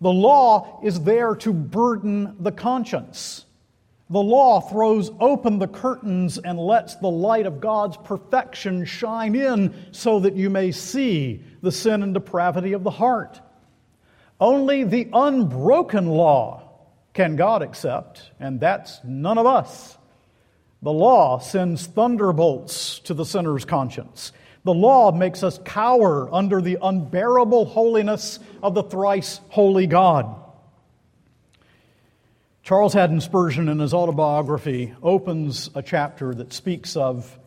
The 0.00 0.12
law 0.12 0.80
is 0.82 1.00
there 1.00 1.34
to 1.36 1.52
burden 1.52 2.36
the 2.40 2.52
conscience. 2.52 3.46
The 4.10 4.22
law 4.22 4.60
throws 4.60 5.10
open 5.20 5.58
the 5.58 5.68
curtains 5.68 6.38
and 6.38 6.58
lets 6.58 6.96
the 6.96 7.10
light 7.10 7.46
of 7.46 7.60
God's 7.60 7.96
perfection 7.96 8.84
shine 8.84 9.34
in 9.34 9.74
so 9.92 10.20
that 10.20 10.34
you 10.34 10.50
may 10.50 10.70
see 10.70 11.42
the 11.62 11.72
sin 11.72 12.02
and 12.02 12.12
depravity 12.12 12.74
of 12.74 12.84
the 12.84 12.90
heart. 12.90 13.40
Only 14.40 14.84
the 14.84 15.08
unbroken 15.12 16.06
law 16.06 16.62
can 17.12 17.36
God 17.36 17.62
accept, 17.62 18.30
and 18.38 18.60
that's 18.60 19.00
none 19.02 19.38
of 19.38 19.46
us. 19.46 19.98
The 20.82 20.92
law 20.92 21.40
sends 21.40 21.86
thunderbolts 21.86 23.00
to 23.00 23.14
the 23.14 23.24
sinner's 23.24 23.64
conscience. 23.64 24.32
The 24.64 24.74
law 24.74 25.10
makes 25.10 25.42
us 25.42 25.58
cower 25.64 26.32
under 26.32 26.60
the 26.60 26.78
unbearable 26.80 27.64
holiness 27.64 28.38
of 28.62 28.74
the 28.74 28.84
thrice 28.84 29.40
holy 29.48 29.86
God. 29.86 30.34
Charles 32.62 32.92
Haddon 32.92 33.20
Spurgeon, 33.20 33.68
in 33.68 33.78
his 33.78 33.94
autobiography, 33.94 34.94
opens 35.02 35.70
a 35.74 35.82
chapter 35.82 36.34
that 36.34 36.52
speaks 36.52 36.96
of 36.96 37.38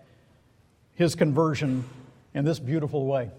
his 0.96 1.16
conversion 1.16 1.86
in 2.34 2.44
this 2.44 2.60
beautiful 2.60 3.06
way. 3.06 3.30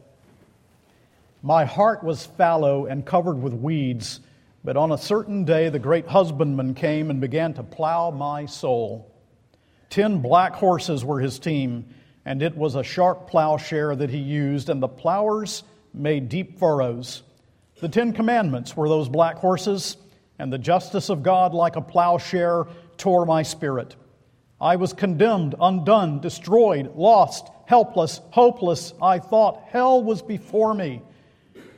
My 1.44 1.64
heart 1.64 2.04
was 2.04 2.24
fallow 2.24 2.86
and 2.86 3.04
covered 3.04 3.42
with 3.42 3.52
weeds, 3.52 4.20
but 4.62 4.76
on 4.76 4.92
a 4.92 4.98
certain 4.98 5.44
day 5.44 5.70
the 5.70 5.78
great 5.80 6.06
husbandman 6.06 6.74
came 6.74 7.10
and 7.10 7.20
began 7.20 7.52
to 7.54 7.64
plow 7.64 8.12
my 8.12 8.46
soul. 8.46 9.12
Ten 9.90 10.20
black 10.20 10.54
horses 10.54 11.04
were 11.04 11.18
his 11.18 11.40
team, 11.40 11.86
and 12.24 12.42
it 12.42 12.56
was 12.56 12.76
a 12.76 12.84
sharp 12.84 13.28
plowshare 13.28 13.96
that 13.96 14.08
he 14.08 14.18
used, 14.18 14.68
and 14.68 14.80
the 14.80 14.86
plowers 14.86 15.64
made 15.92 16.28
deep 16.28 16.60
furrows. 16.60 17.24
The 17.80 17.88
Ten 17.88 18.12
Commandments 18.12 18.76
were 18.76 18.88
those 18.88 19.08
black 19.08 19.36
horses, 19.38 19.96
and 20.38 20.52
the 20.52 20.58
justice 20.58 21.08
of 21.08 21.24
God, 21.24 21.54
like 21.54 21.74
a 21.74 21.80
plowshare, 21.80 22.66
tore 22.96 23.26
my 23.26 23.42
spirit. 23.42 23.96
I 24.60 24.76
was 24.76 24.92
condemned, 24.92 25.56
undone, 25.60 26.20
destroyed, 26.20 26.94
lost, 26.94 27.48
helpless, 27.66 28.20
hopeless. 28.30 28.94
I 29.02 29.18
thought 29.18 29.64
hell 29.66 30.04
was 30.04 30.22
before 30.22 30.72
me. 30.72 31.02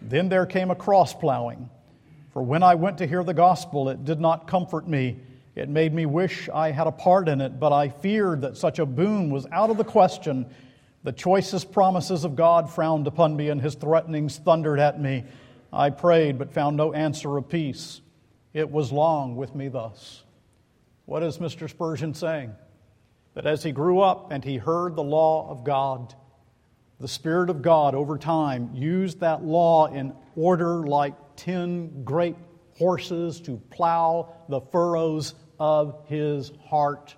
Then 0.09 0.29
there 0.29 0.47
came 0.47 0.71
a 0.71 0.75
cross 0.75 1.15
plowing. 1.15 1.71
For 2.33 2.43
when 2.43 2.63
I 2.63 2.75
went 2.75 2.99
to 2.99 3.07
hear 3.07 3.23
the 3.23 3.35
gospel, 3.35 3.89
it 3.89 4.05
did 4.05 4.21
not 4.21 4.47
comfort 4.47 4.89
me, 4.89 5.19
It 5.55 5.69
made 5.69 5.95
me 5.95 6.05
wish 6.05 6.49
I 6.49 6.73
had 6.73 6.89
a 6.89 6.93
part 6.93 7.29
in 7.29 7.41
it, 7.41 7.61
but 7.61 7.73
I 7.73 7.89
feared 7.89 8.41
that 8.41 8.57
such 8.57 8.81
a 8.81 8.87
boon 8.87 9.31
was 9.31 9.47
out 9.53 9.71
of 9.71 9.77
the 9.77 9.85
question. 9.85 10.47
The 11.05 11.13
choicest 11.13 11.71
promises 11.71 12.25
of 12.25 12.35
God 12.35 12.71
frowned 12.71 13.07
upon 13.07 13.37
me, 13.37 13.51
and 13.51 13.61
his 13.61 13.77
threatenings 13.77 14.39
thundered 14.39 14.81
at 14.81 15.01
me. 15.01 15.25
I 15.73 15.91
prayed, 15.91 16.39
but 16.39 16.53
found 16.53 16.77
no 16.77 16.93
answer 16.93 17.37
of 17.37 17.49
peace. 17.49 18.01
It 18.53 18.71
was 18.71 18.91
long 18.91 19.37
with 19.37 19.55
me 19.55 19.69
thus. 19.69 20.25
What 21.07 21.23
is 21.23 21.39
Mr. 21.39 21.69
Spurgeon 21.69 22.15
saying? 22.15 22.53
That 23.35 23.47
as 23.47 23.63
he 23.63 23.73
grew 23.73 24.01
up 24.01 24.33
and 24.33 24.43
he 24.43 24.57
heard 24.57 24.97
the 24.97 25.03
law 25.03 25.51
of 25.51 25.65
God, 25.65 26.15
the 27.01 27.09
Spirit 27.09 27.51
of 27.51 27.63
God 27.63 27.95
over 27.95 28.19
time 28.19 28.71
used 28.75 29.21
that 29.21 29.45
law 29.45 29.87
in 29.87 30.15
order 30.37 30.87
like 30.87 31.15
ten 31.37 32.05
great 32.05 32.37
horses 32.79 33.41
to 33.43 33.57
plow 33.71 34.35
the 34.49 34.61
furrows 34.61 35.35
of 35.59 35.97
his 36.07 36.53
heart 36.67 37.15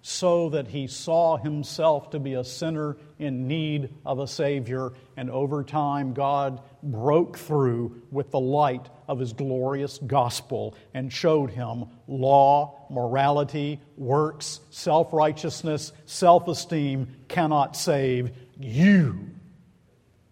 so 0.00 0.48
that 0.50 0.68
he 0.68 0.86
saw 0.86 1.36
himself 1.36 2.10
to 2.10 2.18
be 2.18 2.34
a 2.34 2.44
sinner 2.44 2.96
in 3.18 3.46
need 3.46 3.92
of 4.06 4.18
a 4.20 4.26
Savior. 4.26 4.92
And 5.16 5.30
over 5.30 5.64
time, 5.64 6.14
God 6.14 6.62
broke 6.82 7.36
through 7.36 8.02
with 8.10 8.30
the 8.30 8.40
light 8.40 8.88
of 9.06 9.18
his 9.18 9.32
glorious 9.32 9.98
gospel 9.98 10.74
and 10.94 11.12
showed 11.12 11.50
him 11.50 11.86
law, 12.06 12.86
morality, 12.88 13.80
works, 13.96 14.60
self 14.70 15.12
righteousness, 15.12 15.92
self 16.06 16.48
esteem 16.48 17.16
cannot 17.28 17.76
save. 17.76 18.30
You 18.58 19.30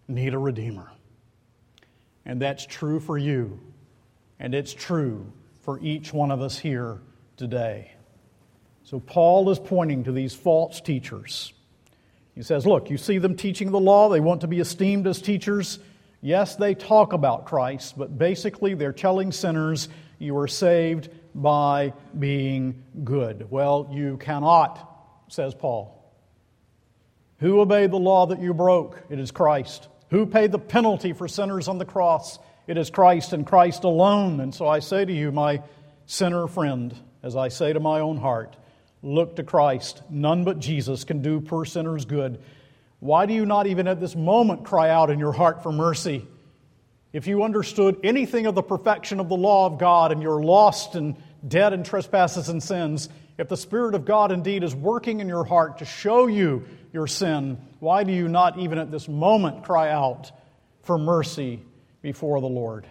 need 0.07 0.33
a 0.33 0.37
Redeemer. 0.37 0.91
And 2.25 2.41
that's 2.41 2.65
true 2.65 2.99
for 2.99 3.17
you, 3.17 3.59
and 4.37 4.53
it's 4.53 4.73
true 4.73 5.31
for 5.61 5.79
each 5.79 6.11
one 6.11 6.29
of 6.29 6.41
us 6.41 6.57
here 6.57 6.99
today. 7.37 7.93
So 8.83 8.99
Paul 8.99 9.49
is 9.49 9.59
pointing 9.59 10.03
to 10.05 10.11
these 10.11 10.33
false 10.33 10.81
teachers. 10.81 11.53
He 12.35 12.41
says, 12.43 12.65
Look, 12.65 12.89
you 12.89 12.97
see 12.97 13.17
them 13.17 13.35
teaching 13.35 13.71
the 13.71 13.79
law, 13.79 14.09
they 14.09 14.19
want 14.19 14.41
to 14.41 14.47
be 14.47 14.59
esteemed 14.59 15.07
as 15.07 15.21
teachers. 15.21 15.79
Yes, 16.21 16.55
they 16.57 16.75
talk 16.75 17.13
about 17.13 17.45
Christ, 17.45 17.97
but 17.97 18.17
basically 18.17 18.73
they're 18.73 18.91
telling 18.91 19.31
sinners, 19.31 19.87
You 20.19 20.37
are 20.37 20.47
saved 20.47 21.09
by 21.33 21.93
being 22.17 22.83
good. 23.03 23.49
Well, 23.49 23.89
you 23.91 24.17
cannot, 24.17 25.23
says 25.29 25.53
Paul. 25.53 25.96
Who 27.39 27.59
obeyed 27.59 27.91
the 27.91 27.97
law 27.97 28.25
that 28.27 28.41
you 28.41 28.53
broke? 28.53 29.03
It 29.09 29.19
is 29.19 29.31
Christ. 29.31 29.87
Who 30.09 30.25
paid 30.25 30.51
the 30.51 30.59
penalty 30.59 31.13
for 31.13 31.27
sinners 31.27 31.67
on 31.67 31.77
the 31.77 31.85
cross? 31.85 32.39
It 32.65 32.77
is 32.77 32.89
Christ 32.89 33.33
and 33.33 33.45
Christ 33.45 33.83
alone. 33.83 34.39
And 34.39 34.53
so 34.53 34.67
I 34.67 34.79
say 34.79 35.05
to 35.05 35.13
you, 35.13 35.31
my 35.31 35.61
sinner 36.05 36.47
friend, 36.47 36.95
as 37.21 37.35
I 37.35 37.49
say 37.49 37.73
to 37.73 37.79
my 37.79 37.99
own 37.99 38.17
heart, 38.17 38.55
look 39.03 39.35
to 39.35 39.43
Christ. 39.43 40.01
None 40.09 40.43
but 40.43 40.59
Jesus 40.59 41.03
can 41.03 41.21
do 41.21 41.39
poor 41.39 41.65
sinners 41.65 42.05
good. 42.05 42.41
Why 42.99 43.25
do 43.25 43.33
you 43.33 43.45
not 43.45 43.67
even 43.67 43.87
at 43.87 43.99
this 43.99 44.15
moment 44.15 44.65
cry 44.65 44.89
out 44.89 45.09
in 45.11 45.19
your 45.19 45.33
heart 45.33 45.61
for 45.61 45.71
mercy? 45.71 46.27
If 47.13 47.27
you 47.27 47.43
understood 47.43 47.99
anything 48.03 48.47
of 48.47 48.55
the 48.55 48.63
perfection 48.63 49.19
of 49.19 49.29
the 49.29 49.37
law 49.37 49.65
of 49.67 49.77
God 49.77 50.11
and 50.11 50.21
you're 50.21 50.43
lost 50.43 50.95
and 50.95 51.15
dead 51.47 51.73
in 51.73 51.83
trespasses 51.83 52.49
and 52.49 52.61
sins, 52.61 53.09
if 53.37 53.47
the 53.47 53.57
Spirit 53.57 53.93
of 53.93 54.05
God 54.05 54.31
indeed 54.31 54.63
is 54.63 54.75
working 54.75 55.19
in 55.19 55.27
your 55.27 55.43
heart 55.43 55.79
to 55.79 55.85
show 55.85 56.27
you 56.27 56.65
your 56.91 57.05
sin, 57.05 57.57
why 57.79 58.03
do 58.03 58.11
you 58.11 58.27
not 58.27 58.57
even 58.57 58.79
at 58.79 58.91
this 58.91 59.07
moment 59.07 59.63
cry 59.63 59.91
out 59.91 60.31
for 60.81 60.97
mercy 60.97 61.61
before 62.01 62.41
the 62.41 62.47
Lord? 62.47 62.87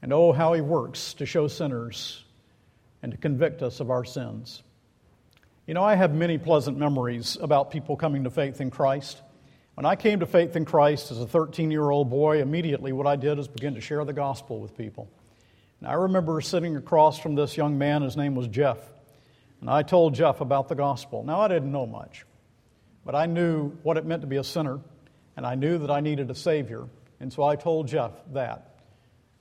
And 0.00 0.12
oh, 0.12 0.32
how 0.32 0.52
He 0.52 0.60
works 0.60 1.14
to 1.14 1.26
show 1.26 1.48
sinners 1.48 2.24
and 3.02 3.10
to 3.12 3.18
convict 3.18 3.62
us 3.62 3.80
of 3.80 3.90
our 3.90 4.04
sins. 4.04 4.62
You 5.66 5.74
know, 5.74 5.82
I 5.82 5.96
have 5.96 6.14
many 6.14 6.38
pleasant 6.38 6.78
memories 6.78 7.36
about 7.40 7.70
people 7.70 7.96
coming 7.96 8.24
to 8.24 8.30
faith 8.30 8.60
in 8.60 8.70
Christ. 8.70 9.20
When 9.74 9.86
I 9.86 9.96
came 9.96 10.20
to 10.20 10.26
faith 10.26 10.54
in 10.54 10.64
Christ 10.64 11.10
as 11.10 11.20
a 11.20 11.26
13 11.26 11.70
year 11.70 11.90
old 11.90 12.10
boy, 12.10 12.40
immediately 12.40 12.92
what 12.92 13.06
I 13.06 13.16
did 13.16 13.38
is 13.38 13.48
begin 13.48 13.74
to 13.74 13.80
share 13.80 14.04
the 14.04 14.12
gospel 14.12 14.60
with 14.60 14.76
people. 14.76 15.08
And 15.82 15.90
I 15.90 15.94
remember 15.94 16.40
sitting 16.40 16.76
across 16.76 17.18
from 17.18 17.34
this 17.34 17.56
young 17.56 17.76
man, 17.76 18.02
his 18.02 18.16
name 18.16 18.36
was 18.36 18.46
Jeff, 18.46 18.78
and 19.60 19.68
I 19.68 19.82
told 19.82 20.14
Jeff 20.14 20.40
about 20.40 20.68
the 20.68 20.76
gospel. 20.76 21.24
Now, 21.24 21.40
I 21.40 21.48
didn't 21.48 21.72
know 21.72 21.86
much, 21.86 22.24
but 23.04 23.16
I 23.16 23.26
knew 23.26 23.70
what 23.82 23.96
it 23.96 24.06
meant 24.06 24.20
to 24.20 24.28
be 24.28 24.36
a 24.36 24.44
sinner, 24.44 24.78
and 25.36 25.44
I 25.44 25.56
knew 25.56 25.78
that 25.78 25.90
I 25.90 25.98
needed 25.98 26.30
a 26.30 26.36
Savior, 26.36 26.86
and 27.18 27.32
so 27.32 27.42
I 27.42 27.56
told 27.56 27.88
Jeff 27.88 28.12
that. 28.32 28.78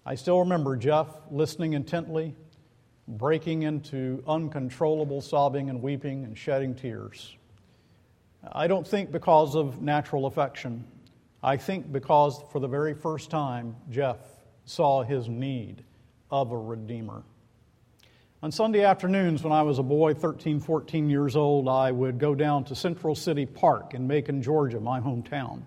I 0.04 0.16
still 0.16 0.40
remember 0.40 0.76
Jeff 0.78 1.06
listening 1.30 1.74
intently, 1.74 2.34
breaking 3.08 3.62
into 3.62 4.24
uncontrollable 4.28 5.22
sobbing 5.22 5.70
and 5.70 5.80
weeping 5.84 6.24
and 6.24 6.36
shedding 6.36 6.74
tears. 6.74 7.38
I 8.52 8.66
don't 8.66 8.88
think 8.88 9.12
because 9.12 9.54
of 9.54 9.80
natural 9.80 10.26
affection. 10.26 10.86
I 11.44 11.58
think 11.58 11.92
because 11.92 12.44
for 12.52 12.60
the 12.60 12.68
very 12.68 12.96
first 12.96 13.30
time, 13.30 13.76
Jeff 13.92 14.18
saw 14.66 15.04
his 15.04 15.30
need 15.30 15.84
of 16.32 16.52
a 16.52 16.58
Redeemer. 16.58 17.24
On 18.44 18.52
Sunday 18.52 18.84
afternoons, 18.84 19.44
when 19.44 19.54
I 19.54 19.62
was 19.62 19.78
a 19.78 19.84
boy, 19.84 20.16
13, 20.16 20.62
14 20.62 21.10
years 21.10 21.36
old, 21.36 21.68
I 21.68 21.92
would 21.92 22.18
go 22.18 22.34
down 22.34 22.64
to 22.66 22.76
Central 22.76 23.14
City 23.14 23.46
Park 23.46 23.94
in 23.94 24.08
Macon, 24.08 24.42
Georgia, 24.42 24.80
my 24.80 25.00
hometown. 25.00 25.62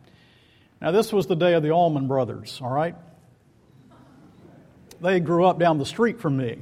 Now, 0.81 0.91
this 0.91 1.13
was 1.13 1.29
the 1.29 1.37
day 1.37 1.55
of 1.55 1.63
the 1.63 1.71
Allman 1.71 2.09
Brothers, 2.09 2.59
all 2.61 2.73
right? 2.73 2.97
They 5.01 5.21
grew 5.21 5.45
up 5.45 5.59
down 5.59 5.79
the 5.79 5.87
street 5.87 6.21
from 6.21 6.37
me. 6.37 6.59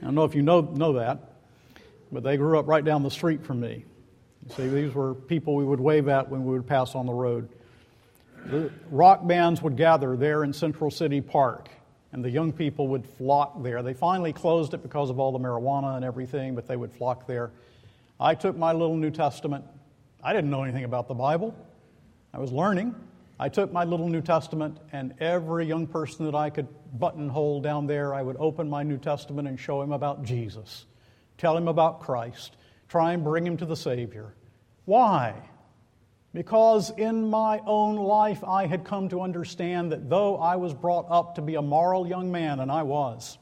I 0.00 0.04
don't 0.04 0.14
know 0.14 0.24
if 0.24 0.34
you 0.34 0.42
know, 0.42 0.60
know 0.62 0.94
that, 0.94 1.34
but 2.10 2.22
they 2.22 2.36
grew 2.36 2.58
up 2.58 2.66
right 2.66 2.84
down 2.84 3.02
the 3.02 3.10
street 3.10 3.44
from 3.44 3.60
me. 3.60 3.84
You 4.48 4.54
see, 4.54 4.68
these 4.68 4.94
were 4.94 5.14
people 5.14 5.54
we 5.54 5.64
would 5.64 5.78
wave 5.78 6.08
at 6.08 6.28
when 6.28 6.44
we 6.44 6.54
would 6.54 6.66
pass 6.66 6.94
on 6.94 7.06
the 7.06 7.12
road. 7.12 7.48
The 8.46 8.72
rock 8.90 9.26
bands 9.26 9.62
would 9.62 9.76
gather 9.76 10.16
there 10.16 10.42
in 10.42 10.52
Central 10.52 10.90
City 10.90 11.20
Park, 11.20 11.68
and 12.12 12.24
the 12.24 12.30
young 12.30 12.52
people 12.52 12.88
would 12.88 13.06
flock 13.06 13.62
there. 13.62 13.82
They 13.82 13.94
finally 13.94 14.32
closed 14.32 14.74
it 14.74 14.82
because 14.82 15.10
of 15.10 15.18
all 15.18 15.32
the 15.32 15.38
marijuana 15.38 15.96
and 15.96 16.04
everything, 16.04 16.54
but 16.54 16.66
they 16.66 16.76
would 16.76 16.92
flock 16.92 17.26
there. 17.26 17.50
I 18.20 18.34
took 18.34 18.56
my 18.56 18.72
little 18.72 18.96
New 18.96 19.10
Testament. 19.10 19.64
I 20.22 20.32
didn't 20.32 20.50
know 20.50 20.62
anything 20.62 20.84
about 20.84 21.08
the 21.08 21.14
Bible, 21.14 21.54
I 22.32 22.38
was 22.38 22.52
learning. 22.52 22.94
I 23.40 23.48
took 23.48 23.72
my 23.72 23.82
little 23.82 24.08
New 24.08 24.20
Testament, 24.20 24.78
and 24.92 25.14
every 25.18 25.66
young 25.66 25.88
person 25.88 26.26
that 26.26 26.34
I 26.34 26.48
could 26.48 26.68
buttonhole 26.96 27.60
down 27.60 27.88
there, 27.88 28.14
I 28.14 28.22
would 28.22 28.36
open 28.38 28.70
my 28.70 28.84
New 28.84 28.98
Testament 28.98 29.48
and 29.48 29.58
show 29.58 29.82
him 29.82 29.90
about 29.90 30.22
Jesus, 30.22 30.86
tell 31.38 31.56
him 31.56 31.66
about 31.66 31.98
Christ, 31.98 32.56
try 32.88 33.14
and 33.14 33.24
bring 33.24 33.44
him 33.44 33.56
to 33.56 33.66
the 33.66 33.74
Savior. 33.74 34.32
Why? 34.84 35.34
Because 36.34 36.90
in 36.90 37.28
my 37.28 37.60
own 37.66 37.96
life 37.96 38.42
I 38.42 38.66
had 38.66 38.84
come 38.84 39.10
to 39.10 39.20
understand 39.20 39.92
that 39.92 40.08
though 40.08 40.36
I 40.36 40.56
was 40.56 40.72
brought 40.72 41.06
up 41.10 41.34
to 41.34 41.42
be 41.42 41.56
a 41.56 41.62
moral 41.62 42.06
young 42.06 42.32
man, 42.32 42.60
and 42.60 42.72
I 42.72 42.84
was, 42.84 43.36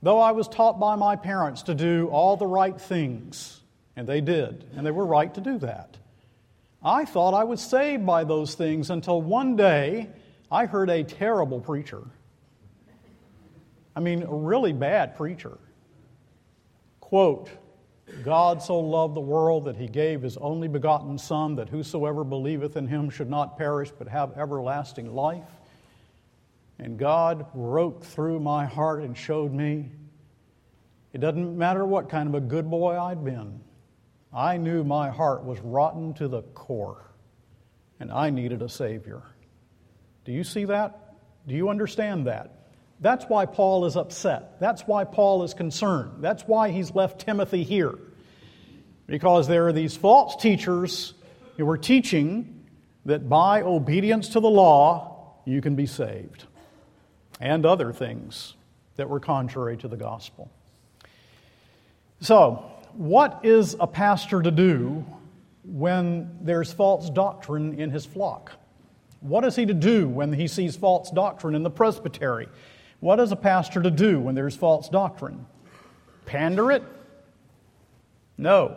though 0.00 0.20
I 0.20 0.30
was 0.32 0.46
taught 0.46 0.78
by 0.78 0.94
my 0.94 1.16
parents 1.16 1.62
to 1.62 1.74
do 1.74 2.08
all 2.08 2.36
the 2.36 2.46
right 2.46 2.80
things, 2.80 3.62
and 3.96 4.06
they 4.06 4.20
did, 4.20 4.64
and 4.76 4.86
they 4.86 4.92
were 4.92 5.06
right 5.06 5.32
to 5.34 5.40
do 5.40 5.58
that. 5.58 5.96
I 6.84 7.04
thought 7.04 7.34
I 7.34 7.42
was 7.42 7.60
saved 7.60 8.06
by 8.06 8.22
those 8.22 8.54
things 8.54 8.90
until 8.90 9.20
one 9.20 9.56
day 9.56 10.08
I 10.52 10.66
heard 10.66 10.88
a 10.88 11.02
terrible 11.02 11.60
preacher. 11.60 12.04
I 13.96 14.00
mean, 14.00 14.22
a 14.22 14.32
really 14.32 14.72
bad 14.72 15.16
preacher. 15.16 15.58
Quote, 17.00 17.50
God 18.22 18.62
so 18.62 18.78
loved 18.78 19.14
the 19.14 19.20
world 19.20 19.64
that 19.64 19.76
he 19.76 19.88
gave 19.88 20.22
his 20.22 20.36
only 20.36 20.68
begotten 20.68 21.18
Son, 21.18 21.56
that 21.56 21.68
whosoever 21.68 22.22
believeth 22.24 22.76
in 22.76 22.86
him 22.86 23.10
should 23.10 23.28
not 23.28 23.58
perish 23.58 23.90
but 23.90 24.08
have 24.08 24.36
everlasting 24.38 25.12
life. 25.12 25.48
And 26.78 26.98
God 26.98 27.52
broke 27.52 28.04
through 28.04 28.40
my 28.40 28.66
heart 28.66 29.02
and 29.02 29.16
showed 29.16 29.52
me 29.52 29.90
it 31.12 31.20
doesn't 31.20 31.56
matter 31.56 31.84
what 31.86 32.08
kind 32.10 32.28
of 32.28 32.34
a 32.34 32.40
good 32.40 32.70
boy 32.70 32.98
I'd 33.00 33.24
been. 33.24 33.60
I 34.32 34.58
knew 34.58 34.84
my 34.84 35.08
heart 35.08 35.44
was 35.44 35.58
rotten 35.60 36.12
to 36.14 36.28
the 36.28 36.42
core, 36.42 37.10
and 37.98 38.12
I 38.12 38.28
needed 38.28 38.60
a 38.60 38.68
Savior. 38.68 39.22
Do 40.26 40.32
you 40.32 40.44
see 40.44 40.66
that? 40.66 41.14
Do 41.46 41.54
you 41.54 41.70
understand 41.70 42.26
that? 42.26 42.55
That's 43.00 43.24
why 43.26 43.46
Paul 43.46 43.84
is 43.84 43.96
upset. 43.96 44.58
That's 44.58 44.82
why 44.82 45.04
Paul 45.04 45.42
is 45.42 45.54
concerned. 45.54 46.22
That's 46.22 46.44
why 46.44 46.70
he's 46.70 46.94
left 46.94 47.20
Timothy 47.20 47.62
here. 47.62 47.94
Because 49.06 49.46
there 49.48 49.68
are 49.68 49.72
these 49.72 49.96
false 49.96 50.36
teachers 50.36 51.14
who 51.56 51.68
are 51.68 51.78
teaching 51.78 52.64
that 53.04 53.28
by 53.28 53.62
obedience 53.62 54.30
to 54.30 54.40
the 54.40 54.50
law, 54.50 55.36
you 55.44 55.60
can 55.60 55.76
be 55.76 55.86
saved, 55.86 56.44
and 57.40 57.64
other 57.64 57.92
things 57.92 58.54
that 58.96 59.08
were 59.08 59.20
contrary 59.20 59.76
to 59.76 59.88
the 59.88 59.96
gospel. 59.96 60.50
So, 62.20 62.64
what 62.94 63.40
is 63.44 63.76
a 63.78 63.86
pastor 63.86 64.42
to 64.42 64.50
do 64.50 65.04
when 65.64 66.38
there's 66.40 66.72
false 66.72 67.10
doctrine 67.10 67.78
in 67.78 67.90
his 67.90 68.06
flock? 68.06 68.52
What 69.20 69.44
is 69.44 69.54
he 69.54 69.66
to 69.66 69.74
do 69.74 70.08
when 70.08 70.32
he 70.32 70.48
sees 70.48 70.76
false 70.76 71.10
doctrine 71.10 71.54
in 71.54 71.62
the 71.62 71.70
presbytery? 71.70 72.48
What 73.00 73.20
is 73.20 73.32
a 73.32 73.36
pastor 73.36 73.82
to 73.82 73.90
do 73.90 74.18
when 74.20 74.34
there's 74.34 74.56
false 74.56 74.88
doctrine? 74.88 75.46
Pander 76.24 76.70
it? 76.72 76.82
No. 78.38 78.76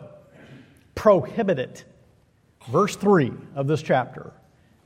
Prohibit 0.94 1.58
it. 1.58 1.84
Verse 2.68 2.96
3 2.96 3.32
of 3.54 3.66
this 3.66 3.82
chapter. 3.82 4.32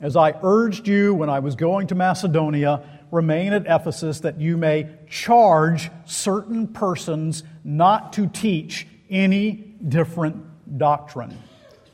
As 0.00 0.16
I 0.16 0.34
urged 0.42 0.86
you 0.86 1.14
when 1.14 1.30
I 1.30 1.38
was 1.40 1.56
going 1.56 1.86
to 1.88 1.94
Macedonia, 1.94 2.82
remain 3.10 3.52
at 3.52 3.66
Ephesus 3.66 4.20
that 4.20 4.40
you 4.40 4.56
may 4.56 4.88
charge 5.08 5.90
certain 6.04 6.68
persons 6.68 7.42
not 7.62 8.12
to 8.14 8.26
teach 8.26 8.86
any 9.08 9.52
different 9.88 10.78
doctrine. 10.78 11.38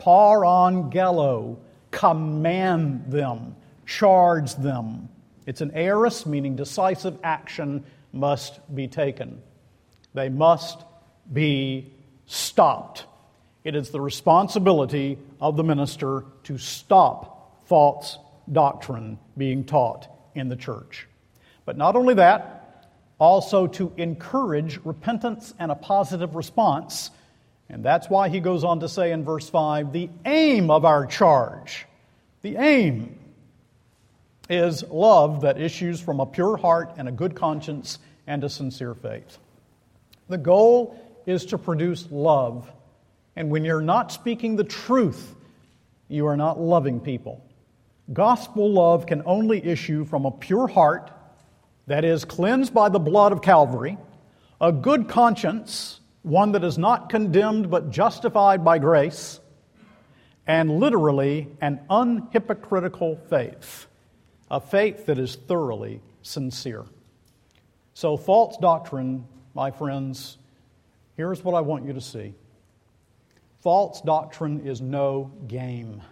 Parangelo, 0.01 1.59
command 1.91 3.05
them, 3.11 3.57
charge 3.86 4.55
them. 4.57 5.09
It's 5.47 5.61
an 5.61 5.72
aorist, 5.74 6.26
meaning 6.26 6.57
decisive 6.57 7.18
action 7.22 7.84
must 8.12 8.61
be 8.74 8.88
taken. 8.88 9.43
They 10.14 10.28
must 10.28 10.82
be 11.32 11.93
stopped. 12.26 13.05
It 13.64 13.74
is 13.74 13.91
the 13.91 14.01
responsibility 14.01 15.18
of 15.41 15.57
the 15.57 15.64
minister 15.64 16.24
to 16.45 16.59
stop 16.59 17.66
false 17.66 18.18
doctrine 18.51 19.18
being 19.36 19.64
taught 19.64 20.09
in 20.34 20.49
the 20.49 20.57
church. 20.57 21.07
But 21.64 21.76
not 21.76 21.95
only 21.95 22.14
that, 22.14 22.88
also 23.18 23.66
to 23.66 23.93
encourage 23.97 24.80
repentance 24.84 25.55
and 25.59 25.70
a 25.70 25.74
positive 25.74 26.34
response. 26.34 27.11
And 27.68 27.84
that's 27.84 28.09
why 28.09 28.28
he 28.28 28.41
goes 28.41 28.64
on 28.64 28.80
to 28.80 28.88
say 28.88 29.12
in 29.12 29.24
verse 29.24 29.49
5 29.49 29.93
the 29.93 30.11
aim 30.24 30.70
of 30.70 30.84
our 30.84 31.07
charge, 31.07 31.86
the 32.43 32.57
aim 32.57 33.20
is 34.51 34.82
love 34.90 35.42
that 35.42 35.61
issues 35.61 36.01
from 36.01 36.20
a 36.20 36.26
pure 36.26 36.57
heart 36.57 36.92
and 36.98 37.09
a 37.09 37.12
good 37.12 37.34
conscience 37.34 37.98
and 38.26 38.44
a 38.44 38.48
sincere 38.48 38.94
faith. 38.94 39.38
The 40.28 40.38
goal 40.38 41.01
is 41.24 41.46
to 41.46 41.59
produce 41.59 42.07
love. 42.11 42.70
And 43.36 43.51
when 43.51 43.64
you're 43.64 43.80
not 43.80 44.12
speaking 44.12 44.57
the 44.57 44.64
truth, 44.64 45.34
you 46.09 46.26
are 46.26 46.36
not 46.36 46.61
loving 46.61 47.01
people. 47.01 47.44
Gospel 48.12 48.70
love 48.72 49.07
can 49.07 49.22
only 49.24 49.64
issue 49.64 50.05
from 50.05 50.26
a 50.26 50.30
pure 50.32 50.66
heart, 50.66 51.12
that 51.86 52.05
is, 52.05 52.24
cleansed 52.24 52.74
by 52.74 52.88
the 52.88 52.98
blood 52.98 53.32
of 53.32 53.42
Calvary, 53.42 53.98
a 54.61 54.72
good 54.72 55.09
conscience, 55.09 56.01
one 56.22 56.53
that 56.53 56.64
is 56.64 56.76
not 56.76 57.09
condemned 57.09 57.70
but 57.70 57.90
justified 57.90 58.64
by 58.64 58.78
grace, 58.78 59.40
and 60.46 60.78
literally 60.78 61.48
an 61.61 61.80
unhypocritical 61.88 63.18
faith, 63.28 63.86
a 64.51 64.61
faith 64.61 65.07
that 65.07 65.18
is 65.18 65.36
thoroughly 65.36 66.01
sincere. 66.22 66.84
So, 67.94 68.16
false 68.16 68.57
doctrine 68.57 69.26
my 69.55 69.70
friends, 69.70 70.38
here's 71.16 71.42
what 71.42 71.55
I 71.55 71.61
want 71.61 71.84
you 71.84 71.92
to 71.92 72.01
see 72.01 72.34
false 73.62 74.01
doctrine 74.01 74.66
is 74.66 74.80
no 74.80 75.30
game. 75.46 76.03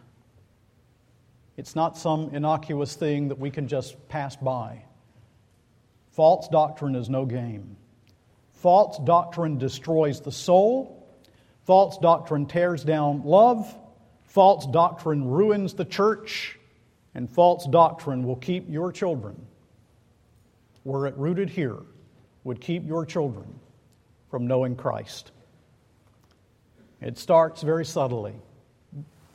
It's 1.56 1.74
not 1.74 1.96
some 1.96 2.34
innocuous 2.34 2.94
thing 2.94 3.28
that 3.28 3.38
we 3.38 3.50
can 3.50 3.66
just 3.66 4.08
pass 4.08 4.36
by. 4.36 4.84
False 6.10 6.48
doctrine 6.48 6.94
is 6.94 7.08
no 7.08 7.24
game. 7.24 7.76
False 8.52 8.98
doctrine 8.98 9.58
destroys 9.58 10.20
the 10.20 10.32
soul. 10.32 11.08
False 11.64 11.98
doctrine 11.98 12.46
tears 12.46 12.84
down 12.84 13.22
love. 13.24 13.74
False 14.24 14.66
doctrine 14.66 15.26
ruins 15.28 15.74
the 15.74 15.84
church. 15.84 16.57
And 17.14 17.28
false 17.28 17.66
doctrine 17.66 18.22
will 18.24 18.36
keep 18.36 18.68
your 18.68 18.92
children, 18.92 19.40
were 20.84 21.06
it 21.06 21.16
rooted 21.16 21.50
here, 21.50 21.78
would 22.44 22.60
keep 22.60 22.86
your 22.86 23.04
children 23.04 23.46
from 24.30 24.46
knowing 24.46 24.76
Christ. 24.76 25.32
It 27.00 27.18
starts 27.18 27.62
very 27.62 27.84
subtly, 27.84 28.34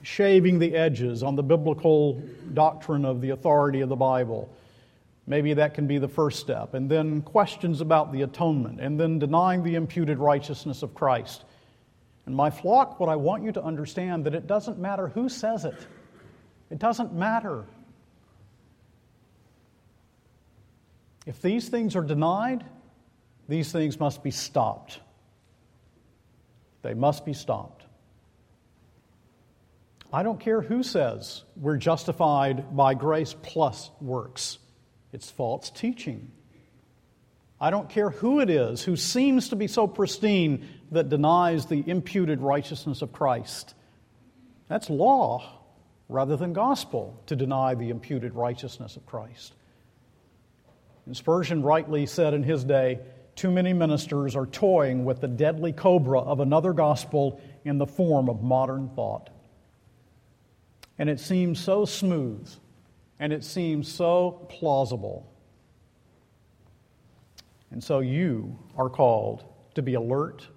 shaving 0.01 0.59
the 0.59 0.75
edges 0.75 1.23
on 1.23 1.35
the 1.35 1.43
biblical 1.43 2.21
doctrine 2.53 3.05
of 3.05 3.21
the 3.21 3.31
authority 3.31 3.81
of 3.81 3.89
the 3.89 3.95
Bible. 3.95 4.53
Maybe 5.25 5.53
that 5.53 5.73
can 5.73 5.87
be 5.87 5.97
the 5.97 6.07
first 6.07 6.39
step. 6.39 6.73
And 6.73 6.89
then 6.89 7.21
questions 7.21 7.81
about 7.81 8.11
the 8.11 8.23
atonement, 8.23 8.81
and 8.81 8.99
then 8.99 9.19
denying 9.19 9.63
the 9.63 9.75
imputed 9.75 10.19
righteousness 10.19 10.83
of 10.83 10.93
Christ. 10.93 11.45
And 12.25 12.35
my 12.35 12.49
flock, 12.49 12.99
what 12.99 13.09
I 13.09 13.15
want 13.15 13.43
you 13.43 13.51
to 13.53 13.63
understand 13.63 14.25
that 14.25 14.35
it 14.35 14.47
doesn't 14.47 14.79
matter 14.79 15.07
who 15.07 15.29
says 15.29 15.65
it. 15.65 15.87
It 16.69 16.79
doesn't 16.79 17.13
matter. 17.13 17.65
If 21.25 21.41
these 21.41 21.69
things 21.69 21.95
are 21.95 22.03
denied, 22.03 22.63
these 23.47 23.71
things 23.71 23.99
must 23.99 24.23
be 24.23 24.31
stopped. 24.31 24.99
They 26.81 26.93
must 26.93 27.25
be 27.25 27.33
stopped. 27.33 27.83
I 30.11 30.21
don't 30.21 30.39
care 30.39 30.61
who 30.61 30.83
says 30.83 31.43
we're 31.55 31.77
justified 31.77 32.75
by 32.75 32.93
grace 32.93 33.35
plus 33.41 33.89
works. 33.99 34.59
It's 35.11 35.31
false 35.31 35.69
teaching. 35.69 36.31
I 37.59 37.69
don't 37.69 37.89
care 37.89 38.09
who 38.09 38.41
it 38.41 38.49
is 38.49 38.83
who 38.83 38.95
seems 38.95 39.49
to 39.49 39.55
be 39.55 39.67
so 39.67 39.87
pristine 39.87 40.67
that 40.91 41.09
denies 41.09 41.65
the 41.65 41.83
imputed 41.87 42.41
righteousness 42.41 43.01
of 43.01 43.13
Christ. 43.13 43.73
That's 44.67 44.89
law 44.89 45.62
rather 46.13 46.37
than 46.37 46.53
gospel 46.53 47.19
to 47.25 47.35
deny 47.35 47.73
the 47.73 47.89
imputed 47.89 48.35
righteousness 48.35 48.95
of 48.97 49.05
Christ. 49.07 49.55
And 51.07 51.17
Spurgeon 51.17 51.63
rightly 51.63 52.05
said 52.05 52.35
in 52.35 52.43
his 52.43 52.63
day, 52.63 52.99
too 53.35 53.49
many 53.49 53.73
ministers 53.73 54.35
are 54.35 54.45
toying 54.45 55.05
with 55.05 55.21
the 55.21 55.27
deadly 55.27 55.73
cobra 55.73 56.19
of 56.19 56.39
another 56.39 56.71
gospel 56.71 57.41
in 57.65 57.79
the 57.79 57.87
form 57.87 58.29
of 58.29 58.43
modern 58.43 58.89
thought. 58.89 59.31
And 60.99 61.09
it 61.09 61.19
seems 61.19 61.59
so 61.59 61.83
smooth 61.83 62.47
and 63.19 63.33
it 63.33 63.43
seems 63.43 63.91
so 63.91 64.45
plausible. 64.49 65.27
And 67.71 67.83
so 67.83 68.01
you 68.01 68.59
are 68.77 68.87
called 68.87 69.45
to 69.73 69.81
be 69.81 69.95
alert 69.95 70.47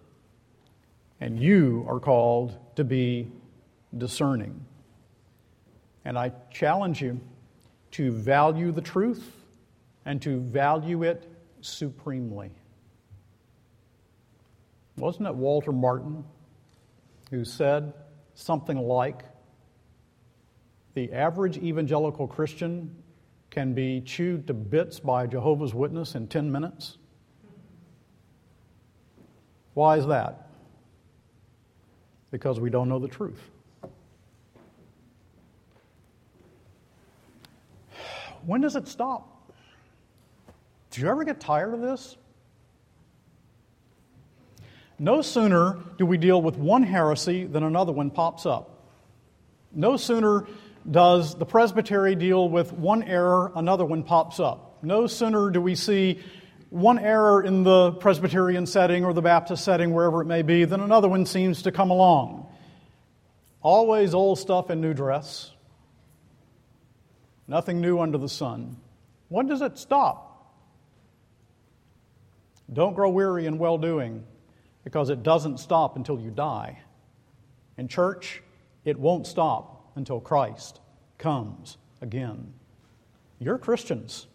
and 1.19 1.41
you 1.41 1.87
are 1.89 1.99
called 1.99 2.59
to 2.77 2.85
be 2.85 3.33
discerning. 3.97 4.66
And 6.07 6.17
I 6.17 6.31
challenge 6.53 7.03
you 7.03 7.21
to 7.91 8.13
value 8.13 8.71
the 8.71 8.81
truth 8.81 9.29
and 10.05 10.23
to 10.23 10.39
value 10.39 11.03
it 11.03 11.29
supremely. 11.63 12.53
Wasn't 14.99 15.27
it 15.27 15.35
Walter 15.35 15.73
Martin 15.73 16.25
who 17.31 17.45
said 17.45 17.93
something 18.35 18.79
like, 18.79 19.25
the 20.95 21.13
average 21.13 21.59
evangelical 21.59 22.29
Christian 22.29 22.95
can 23.51 23.75
be 23.75 24.01
chewed 24.01 24.47
to 24.47 24.55
bits 24.55 25.01
by 25.01 25.27
Jehovah's 25.27 25.75
Witness 25.75 26.15
in 26.15 26.29
10 26.29 26.53
minutes? 26.53 26.99
Why 29.75 29.97
is 29.97 30.07
that? 30.07 30.51
Because 32.31 32.61
we 32.61 32.71
don't 32.71 32.89
know 32.89 33.01
the 33.01 33.09
truth. 33.09 33.51
When 38.47 38.61
does 38.61 38.77
it 38.77 38.87
stop? 38.87 39.53
Do 40.93 41.01
you 41.01 41.09
ever 41.09 41.25
get 41.25 41.41
tired 41.41 41.75
of 41.75 41.81
this? 41.81 42.17
No 44.99 45.21
sooner 45.21 45.79
do 45.99 46.07
we 46.07 46.17
deal 46.17 46.41
with 46.41 46.57
one 46.57 46.85
heresy 46.85 47.45
than 47.45 47.65
another 47.65 47.93
one 47.93 48.11
pops 48.11 48.47
up. 48.47 48.71
No 49.73 49.97
sooner 49.97 50.47
does 50.89 51.35
the 51.35 51.45
presbytery 51.45 52.15
deal 52.15 52.49
with 52.49 52.73
one 52.73 53.03
error, 53.03 53.53
another 53.57 53.85
one 53.85 54.05
pops 54.05 54.39
up. 54.39 54.79
No 54.81 55.09
sooner 55.09 55.51
do 55.51 55.61
we 55.61 55.75
see 55.75 56.21
one 56.71 56.99
error 57.01 57.43
in 57.43 57.65
the 57.65 57.93
Presbyterian 57.93 58.67
setting 58.67 59.05
or 59.05 59.13
the 59.13 59.23
Baptist 59.23 59.65
setting, 59.65 59.93
wherever 59.93 60.23
it 60.23 60.27
may 60.27 60.43
be, 60.43 60.65
than 60.65 60.81
another 60.81 61.09
one 61.09 61.27
seems 61.27 61.63
to 61.63 61.73
come 61.73 61.91
along. 61.91 62.47
Always 63.61 64.15
old 64.15 64.39
stuff 64.39 64.71
in 64.71 64.81
new 64.81 64.95
dress. 64.95 65.51
Nothing 67.49 67.81
new 67.81 68.01
under 68.01 68.19
the 68.19 68.29
sun. 68.29 68.77
When 69.29 69.47
does 69.47 69.63
it 69.63 69.79
stop? 69.79 70.55
Don't 72.73 72.95
grow 72.95 73.11
weary 73.11 73.47
in 73.47 73.59
well 73.59 73.79
doing 73.79 74.25
because 74.85 75.11
it 75.11 75.23
doesn't 75.23 75.59
stop 75.59 75.97
until 75.97 76.21
you 76.21 76.31
die. 76.31 76.79
In 77.77 77.89
church, 77.89 78.43
it 78.85 78.99
won't 78.99 79.27
stop 79.27 79.93
until 79.97 80.21
Christ 80.21 80.81
comes 81.19 81.77
again. 82.01 82.53
You're 83.39 83.59
Christians. 83.59 84.27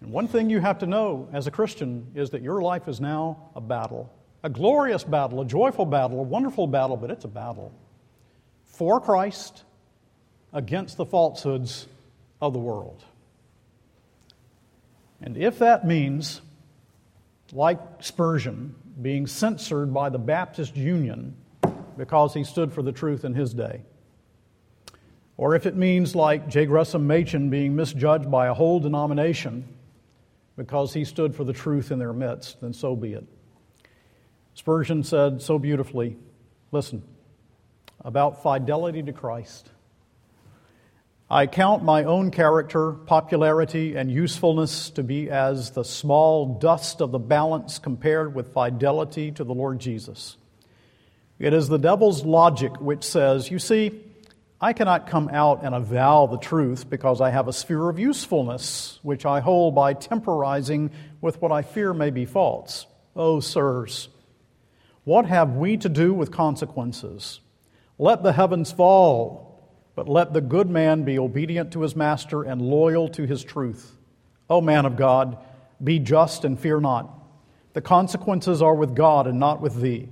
And 0.00 0.12
one 0.12 0.28
thing 0.28 0.50
you 0.50 0.60
have 0.60 0.78
to 0.78 0.86
know 0.86 1.28
as 1.32 1.46
a 1.46 1.50
Christian 1.50 2.06
is 2.14 2.30
that 2.30 2.42
your 2.42 2.62
life 2.62 2.88
is 2.88 3.00
now 3.00 3.50
a 3.54 3.60
battle. 3.60 4.12
A 4.42 4.48
glorious 4.48 5.04
battle, 5.04 5.40
a 5.40 5.44
joyful 5.44 5.84
battle, 5.84 6.20
a 6.20 6.22
wonderful 6.22 6.66
battle, 6.66 6.96
but 6.96 7.10
it's 7.10 7.24
a 7.24 7.28
battle. 7.28 7.72
For 8.64 9.00
Christ 9.00 9.64
against 10.52 10.96
the 10.96 11.04
falsehoods 11.04 11.86
of 12.40 12.52
the 12.52 12.58
world. 12.58 13.04
And 15.20 15.36
if 15.36 15.58
that 15.58 15.86
means, 15.86 16.40
like 17.52 17.78
Spurgeon, 18.00 18.74
being 19.00 19.26
censored 19.26 19.92
by 19.92 20.08
the 20.08 20.18
Baptist 20.18 20.76
Union 20.76 21.36
because 21.96 22.32
he 22.32 22.44
stood 22.44 22.72
for 22.72 22.82
the 22.82 22.92
truth 22.92 23.24
in 23.24 23.34
his 23.34 23.52
day, 23.52 23.82
or 25.36 25.54
if 25.54 25.66
it 25.66 25.74
means, 25.74 26.14
like 26.14 26.48
J. 26.48 26.66
Gresham 26.66 27.06
Machen, 27.06 27.48
being 27.48 27.74
misjudged 27.74 28.30
by 28.30 28.48
a 28.48 28.54
whole 28.54 28.78
denomination 28.78 29.66
because 30.56 30.92
he 30.92 31.04
stood 31.04 31.34
for 31.34 31.44
the 31.44 31.52
truth 31.52 31.90
in 31.90 31.98
their 31.98 32.12
midst, 32.12 32.60
then 32.60 32.74
so 32.74 32.94
be 32.94 33.14
it. 33.14 33.24
Spurgeon 34.54 35.02
said 35.02 35.40
so 35.40 35.58
beautifully 35.58 36.16
listen, 36.72 37.02
about 38.04 38.42
fidelity 38.42 39.02
to 39.02 39.12
Christ. 39.12 39.70
I 41.32 41.46
count 41.46 41.84
my 41.84 42.02
own 42.02 42.32
character, 42.32 42.90
popularity, 42.90 43.94
and 43.94 44.10
usefulness 44.10 44.90
to 44.90 45.04
be 45.04 45.30
as 45.30 45.70
the 45.70 45.84
small 45.84 46.58
dust 46.58 47.00
of 47.00 47.12
the 47.12 47.20
balance 47.20 47.78
compared 47.78 48.34
with 48.34 48.52
fidelity 48.52 49.30
to 49.32 49.44
the 49.44 49.54
Lord 49.54 49.78
Jesus. 49.78 50.36
It 51.38 51.52
is 51.54 51.68
the 51.68 51.78
devil's 51.78 52.24
logic 52.24 52.80
which 52.80 53.04
says, 53.04 53.48
You 53.48 53.60
see, 53.60 54.00
I 54.60 54.72
cannot 54.72 55.06
come 55.06 55.28
out 55.32 55.62
and 55.62 55.72
avow 55.72 56.26
the 56.26 56.36
truth 56.36 56.90
because 56.90 57.20
I 57.20 57.30
have 57.30 57.46
a 57.46 57.52
sphere 57.52 57.88
of 57.88 58.00
usefulness 58.00 58.98
which 59.02 59.24
I 59.24 59.38
hold 59.38 59.76
by 59.76 59.94
temporizing 59.94 60.90
with 61.20 61.40
what 61.40 61.52
I 61.52 61.62
fear 61.62 61.94
may 61.94 62.10
be 62.10 62.24
false. 62.24 62.86
Oh, 63.14 63.38
sirs, 63.38 64.08
what 65.04 65.26
have 65.26 65.54
we 65.54 65.76
to 65.76 65.88
do 65.88 66.12
with 66.12 66.32
consequences? 66.32 67.38
Let 67.98 68.24
the 68.24 68.32
heavens 68.32 68.72
fall, 68.72 69.49
but 69.94 70.08
let 70.08 70.32
the 70.32 70.40
good 70.40 70.70
man 70.70 71.04
be 71.04 71.18
obedient 71.18 71.72
to 71.72 71.82
his 71.82 71.96
master 71.96 72.42
and 72.42 72.62
loyal 72.62 73.08
to 73.10 73.26
his 73.26 73.44
truth. 73.44 73.96
O 74.48 74.60
man 74.60 74.86
of 74.86 74.96
God, 74.96 75.38
be 75.82 75.98
just 75.98 76.44
and 76.44 76.58
fear 76.58 76.80
not. 76.80 77.16
The 77.72 77.80
consequences 77.80 78.62
are 78.62 78.74
with 78.74 78.94
God 78.94 79.26
and 79.26 79.38
not 79.38 79.60
with 79.60 79.80
thee. 79.80 80.08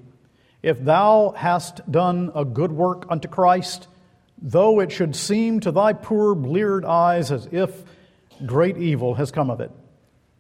If 0.62 0.84
thou 0.84 1.34
hast 1.36 1.90
done 1.90 2.30
a 2.34 2.44
good 2.44 2.72
work 2.72 3.06
unto 3.08 3.28
Christ, 3.28 3.88
though 4.40 4.80
it 4.80 4.92
should 4.92 5.14
seem 5.14 5.60
to 5.60 5.72
thy 5.72 5.92
poor 5.92 6.34
bleared 6.34 6.84
eyes 6.84 7.30
as 7.30 7.48
if 7.50 7.84
great 8.44 8.76
evil 8.76 9.14
has 9.14 9.30
come 9.30 9.50
of 9.50 9.60
it. 9.60 9.70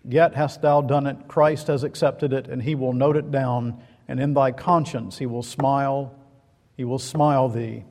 Yet 0.04 0.34
hast 0.34 0.62
thou 0.62 0.80
done 0.80 1.06
it, 1.06 1.28
Christ 1.28 1.66
has 1.66 1.82
accepted 1.82 2.32
it, 2.32 2.48
and 2.48 2.62
he 2.62 2.74
will 2.74 2.92
note 2.92 3.16
it 3.16 3.30
down, 3.30 3.82
and 4.06 4.20
in 4.20 4.34
thy 4.34 4.52
conscience 4.52 5.18
he 5.18 5.26
will 5.26 5.42
smile, 5.42 6.14
he 6.76 6.84
will 6.84 6.98
smile 6.98 7.48
thee 7.48 7.84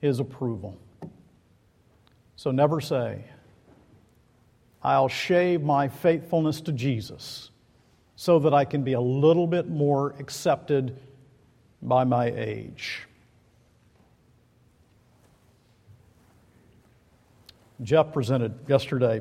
his 0.00 0.20
approval. 0.20 0.76
So 2.42 2.50
never 2.50 2.80
say, 2.80 3.22
I'll 4.82 5.06
shave 5.06 5.62
my 5.62 5.86
faithfulness 5.86 6.60
to 6.62 6.72
Jesus 6.72 7.52
so 8.16 8.40
that 8.40 8.52
I 8.52 8.64
can 8.64 8.82
be 8.82 8.94
a 8.94 9.00
little 9.00 9.46
bit 9.46 9.68
more 9.68 10.16
accepted 10.18 10.98
by 11.82 12.02
my 12.02 12.32
age. 12.34 13.06
Jeff 17.80 18.12
presented 18.12 18.58
yesterday 18.66 19.20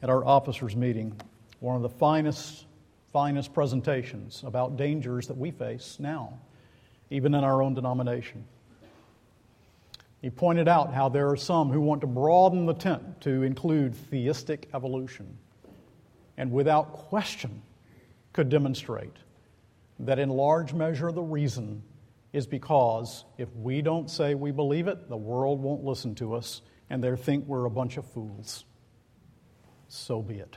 at 0.00 0.08
our 0.08 0.24
officers' 0.24 0.76
meeting 0.76 1.20
one 1.58 1.74
of 1.74 1.82
the 1.82 1.88
finest, 1.88 2.66
finest 3.12 3.52
presentations 3.52 4.44
about 4.46 4.76
dangers 4.76 5.26
that 5.26 5.36
we 5.36 5.50
face 5.50 5.96
now, 5.98 6.38
even 7.10 7.34
in 7.34 7.42
our 7.42 7.62
own 7.62 7.74
denomination. 7.74 8.44
He 10.24 10.30
pointed 10.30 10.68
out 10.68 10.94
how 10.94 11.10
there 11.10 11.28
are 11.28 11.36
some 11.36 11.68
who 11.68 11.82
want 11.82 12.00
to 12.00 12.06
broaden 12.06 12.64
the 12.64 12.72
tent 12.72 13.20
to 13.20 13.42
include 13.42 13.94
theistic 13.94 14.70
evolution, 14.72 15.36
and 16.38 16.50
without 16.50 16.94
question 16.94 17.60
could 18.32 18.48
demonstrate 18.48 19.12
that 19.98 20.18
in 20.18 20.30
large 20.30 20.72
measure 20.72 21.12
the 21.12 21.20
reason 21.20 21.82
is 22.32 22.46
because 22.46 23.26
if 23.36 23.54
we 23.54 23.82
don't 23.82 24.10
say 24.10 24.34
we 24.34 24.50
believe 24.50 24.88
it, 24.88 25.10
the 25.10 25.16
world 25.16 25.60
won't 25.60 25.84
listen 25.84 26.14
to 26.14 26.32
us 26.32 26.62
and 26.88 27.04
they 27.04 27.14
think 27.16 27.46
we're 27.46 27.66
a 27.66 27.70
bunch 27.70 27.98
of 27.98 28.06
fools. 28.06 28.64
So 29.88 30.22
be 30.22 30.36
it. 30.36 30.56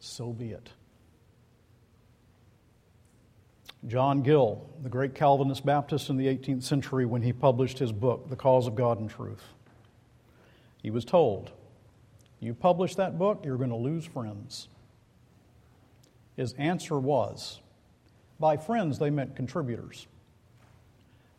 So 0.00 0.32
be 0.32 0.50
it. 0.50 0.68
John 3.86 4.22
Gill, 4.22 4.68
the 4.82 4.88
great 4.88 5.14
Calvinist 5.14 5.64
Baptist 5.64 6.10
in 6.10 6.16
the 6.16 6.26
18th 6.26 6.62
century, 6.64 7.06
when 7.06 7.22
he 7.22 7.32
published 7.32 7.78
his 7.78 7.92
book, 7.92 8.28
The 8.28 8.36
Cause 8.36 8.66
of 8.66 8.74
God 8.74 9.00
and 9.00 9.08
Truth, 9.08 9.42
he 10.82 10.90
was 10.90 11.04
told, 11.04 11.50
You 12.40 12.54
publish 12.54 12.96
that 12.96 13.18
book, 13.18 13.42
you're 13.44 13.56
going 13.56 13.70
to 13.70 13.76
lose 13.76 14.04
friends. 14.04 14.68
His 16.36 16.52
answer 16.54 16.98
was, 16.98 17.60
By 18.38 18.56
friends, 18.56 18.98
they 18.98 19.10
meant 19.10 19.36
contributors. 19.36 20.06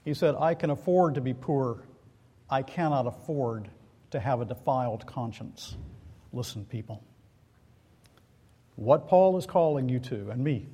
He 0.04 0.14
said, 0.16 0.36
I 0.40 0.56
can 0.56 0.72
afford 0.72 1.16
to 1.16 1.22
be 1.22 1.34
poor 1.34 1.84
I 2.52 2.64
cannot 2.64 3.08
afford 3.08 3.70
to 4.12 4.20
have 4.20 4.42
a 4.42 4.46
defiled 4.46 5.08
conscience. 5.08 5.78
Listen, 6.34 6.66
people. 6.66 7.02
What 8.76 9.08
Paul 9.08 9.38
is 9.38 9.46
calling 9.46 9.88
you 9.88 10.00
to, 10.00 10.30
and 10.30 10.44
me, 10.44 10.68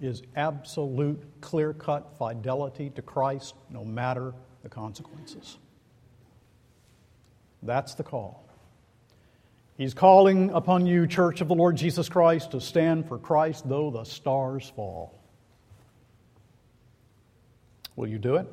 is 0.00 0.22
absolute, 0.36 1.22
clear 1.40 1.72
cut 1.72 2.16
fidelity 2.18 2.90
to 2.90 3.02
Christ 3.02 3.54
no 3.70 3.84
matter 3.84 4.32
the 4.62 4.68
consequences. 4.68 5.58
That's 7.62 7.94
the 7.94 8.04
call. 8.04 8.44
He's 9.76 9.94
calling 9.94 10.50
upon 10.50 10.86
you, 10.86 11.06
Church 11.06 11.40
of 11.40 11.48
the 11.48 11.54
Lord 11.54 11.76
Jesus 11.76 12.08
Christ, 12.08 12.50
to 12.52 12.60
stand 12.60 13.06
for 13.06 13.18
Christ 13.18 13.68
though 13.68 13.90
the 13.90 14.04
stars 14.04 14.72
fall. 14.74 15.14
Will 17.94 18.08
you 18.08 18.18
do 18.18 18.36
it? 18.36 18.46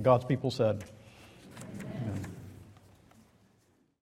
God's 0.00 0.24
people 0.24 0.50
said, 0.50 0.84